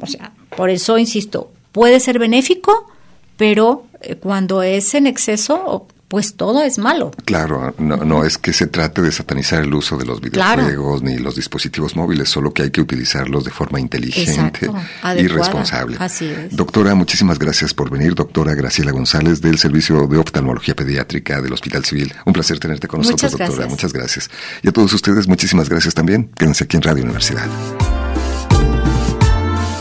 O 0.00 0.06
sea, 0.06 0.32
por 0.56 0.70
eso 0.70 0.98
insisto, 0.98 1.52
puede 1.72 2.00
ser 2.00 2.18
benéfico, 2.18 2.88
pero 3.36 3.84
cuando 4.20 4.62
es 4.62 4.94
en 4.94 5.06
exceso, 5.06 5.88
pues 6.14 6.36
todo 6.36 6.62
es 6.62 6.78
malo. 6.78 7.10
Claro, 7.24 7.74
no, 7.78 7.96
no 7.96 8.24
es 8.24 8.38
que 8.38 8.52
se 8.52 8.68
trate 8.68 9.02
de 9.02 9.10
satanizar 9.10 9.64
el 9.64 9.74
uso 9.74 9.96
de 9.96 10.04
los 10.04 10.20
videojuegos 10.20 11.02
ni 11.02 11.18
los 11.18 11.34
dispositivos 11.34 11.96
móviles, 11.96 12.28
solo 12.28 12.52
que 12.52 12.62
hay 12.62 12.70
que 12.70 12.80
utilizarlos 12.80 13.44
de 13.44 13.50
forma 13.50 13.80
inteligente 13.80 14.70
y 15.18 15.26
responsable. 15.26 15.96
Así 15.98 16.26
es. 16.26 16.54
Doctora, 16.54 16.94
muchísimas 16.94 17.38
gracias 17.38 17.74
por 17.74 17.90
venir. 17.90 18.14
Doctora 18.14 18.54
Graciela 18.54 18.92
González 18.92 19.40
del 19.40 19.58
Servicio 19.58 20.06
de 20.06 20.18
Oftalmología 20.18 20.76
Pediátrica 20.76 21.40
del 21.40 21.52
Hospital 21.52 21.84
Civil. 21.84 22.14
Un 22.24 22.32
placer 22.32 22.60
tenerte 22.60 22.86
con 22.86 23.00
nosotros, 23.00 23.32
doctora. 23.32 23.66
Muchas 23.66 23.92
gracias. 23.92 24.30
Y 24.62 24.68
a 24.68 24.72
todos 24.72 24.92
ustedes, 24.92 25.26
muchísimas 25.26 25.68
gracias 25.68 25.94
también. 25.94 26.30
Quédense 26.36 26.62
aquí 26.62 26.76
en 26.76 26.82
Radio 26.82 27.02
Universidad. 27.02 27.46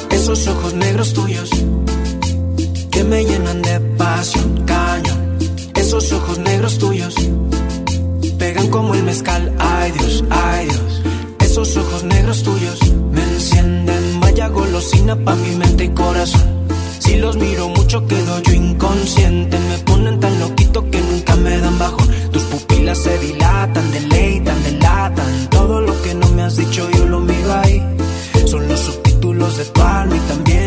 Esos 0.09 0.47
ojos 0.47 0.73
negros 0.73 1.13
tuyos 1.13 1.51
que 2.93 3.03
me 3.03 3.25
llenan 3.25 3.61
de 3.63 3.79
pasión, 3.97 4.63
cañón. 4.65 5.37
Esos 5.73 6.11
ojos 6.13 6.37
negros 6.37 6.77
tuyos 6.77 7.15
pegan 8.37 8.67
como 8.69 8.93
el 8.93 9.03
mezcal, 9.03 9.51
ay 9.57 9.91
Dios, 9.91 10.23
ay 10.29 10.67
Dios. 10.67 11.01
Esos 11.39 11.75
ojos 11.75 12.03
negros 12.03 12.43
tuyos 12.43 12.79
me 13.11 13.23
encienden, 13.23 14.19
vaya 14.19 14.47
golosina 14.47 15.15
pa' 15.15 15.35
mi 15.35 15.55
mente 15.55 15.85
y 15.85 15.89
corazón. 15.89 16.67
Si 16.99 17.15
los 17.17 17.35
miro 17.35 17.67
mucho 17.69 18.05
quedo 18.05 18.39
yo 18.43 18.53
inconsciente, 18.53 19.57
me 19.59 19.77
ponen 19.79 20.19
tan 20.19 20.39
loquito 20.39 20.89
que 20.91 21.01
nunca 21.01 21.35
me 21.35 21.57
dan 21.57 21.79
bajón. 21.79 22.07
Tus 22.31 22.43
pupilas 22.43 22.99
se 22.99 23.17
dilatan, 23.17 23.91
deleitan, 23.91 24.63
delatan. 24.63 25.49
Todo 25.49 25.81
lo 25.81 25.99
que 26.03 26.13
no 26.13 26.29
me 26.29 26.43
has 26.43 26.55
dicho 26.57 26.87
yo 26.91 27.05
lo 27.07 27.19
miro 27.19 27.53
ahí. 27.63 27.81
Son 28.45 28.67
los 28.67 28.79
subtítulos 28.79 29.57
de 29.57 29.65
tu 29.65 29.81
alma 29.81 30.15
y 30.15 30.19
también 30.19 30.62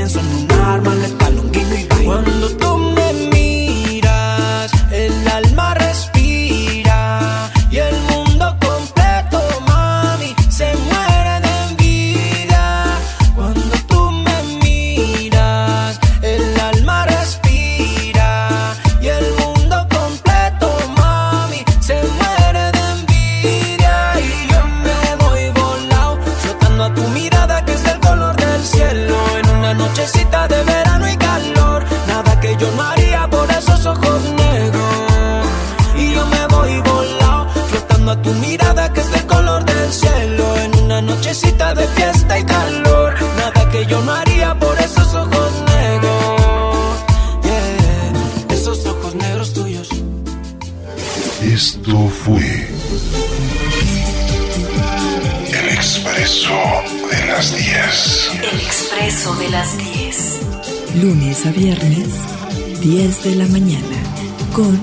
a 61.46 61.52
viernes, 61.52 62.08
10 62.80 63.24
de 63.24 63.36
la 63.36 63.46
mañana, 63.46 63.96
con 64.52 64.78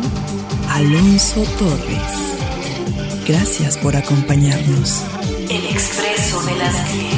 Alonso 0.70 1.44
Torres. 1.60 3.26
Gracias 3.28 3.78
por 3.78 3.96
acompañarnos. 3.96 5.04
El 5.50 5.66
expreso 5.66 6.42
de 6.44 6.56
las 6.56 6.94
10. 6.94 7.13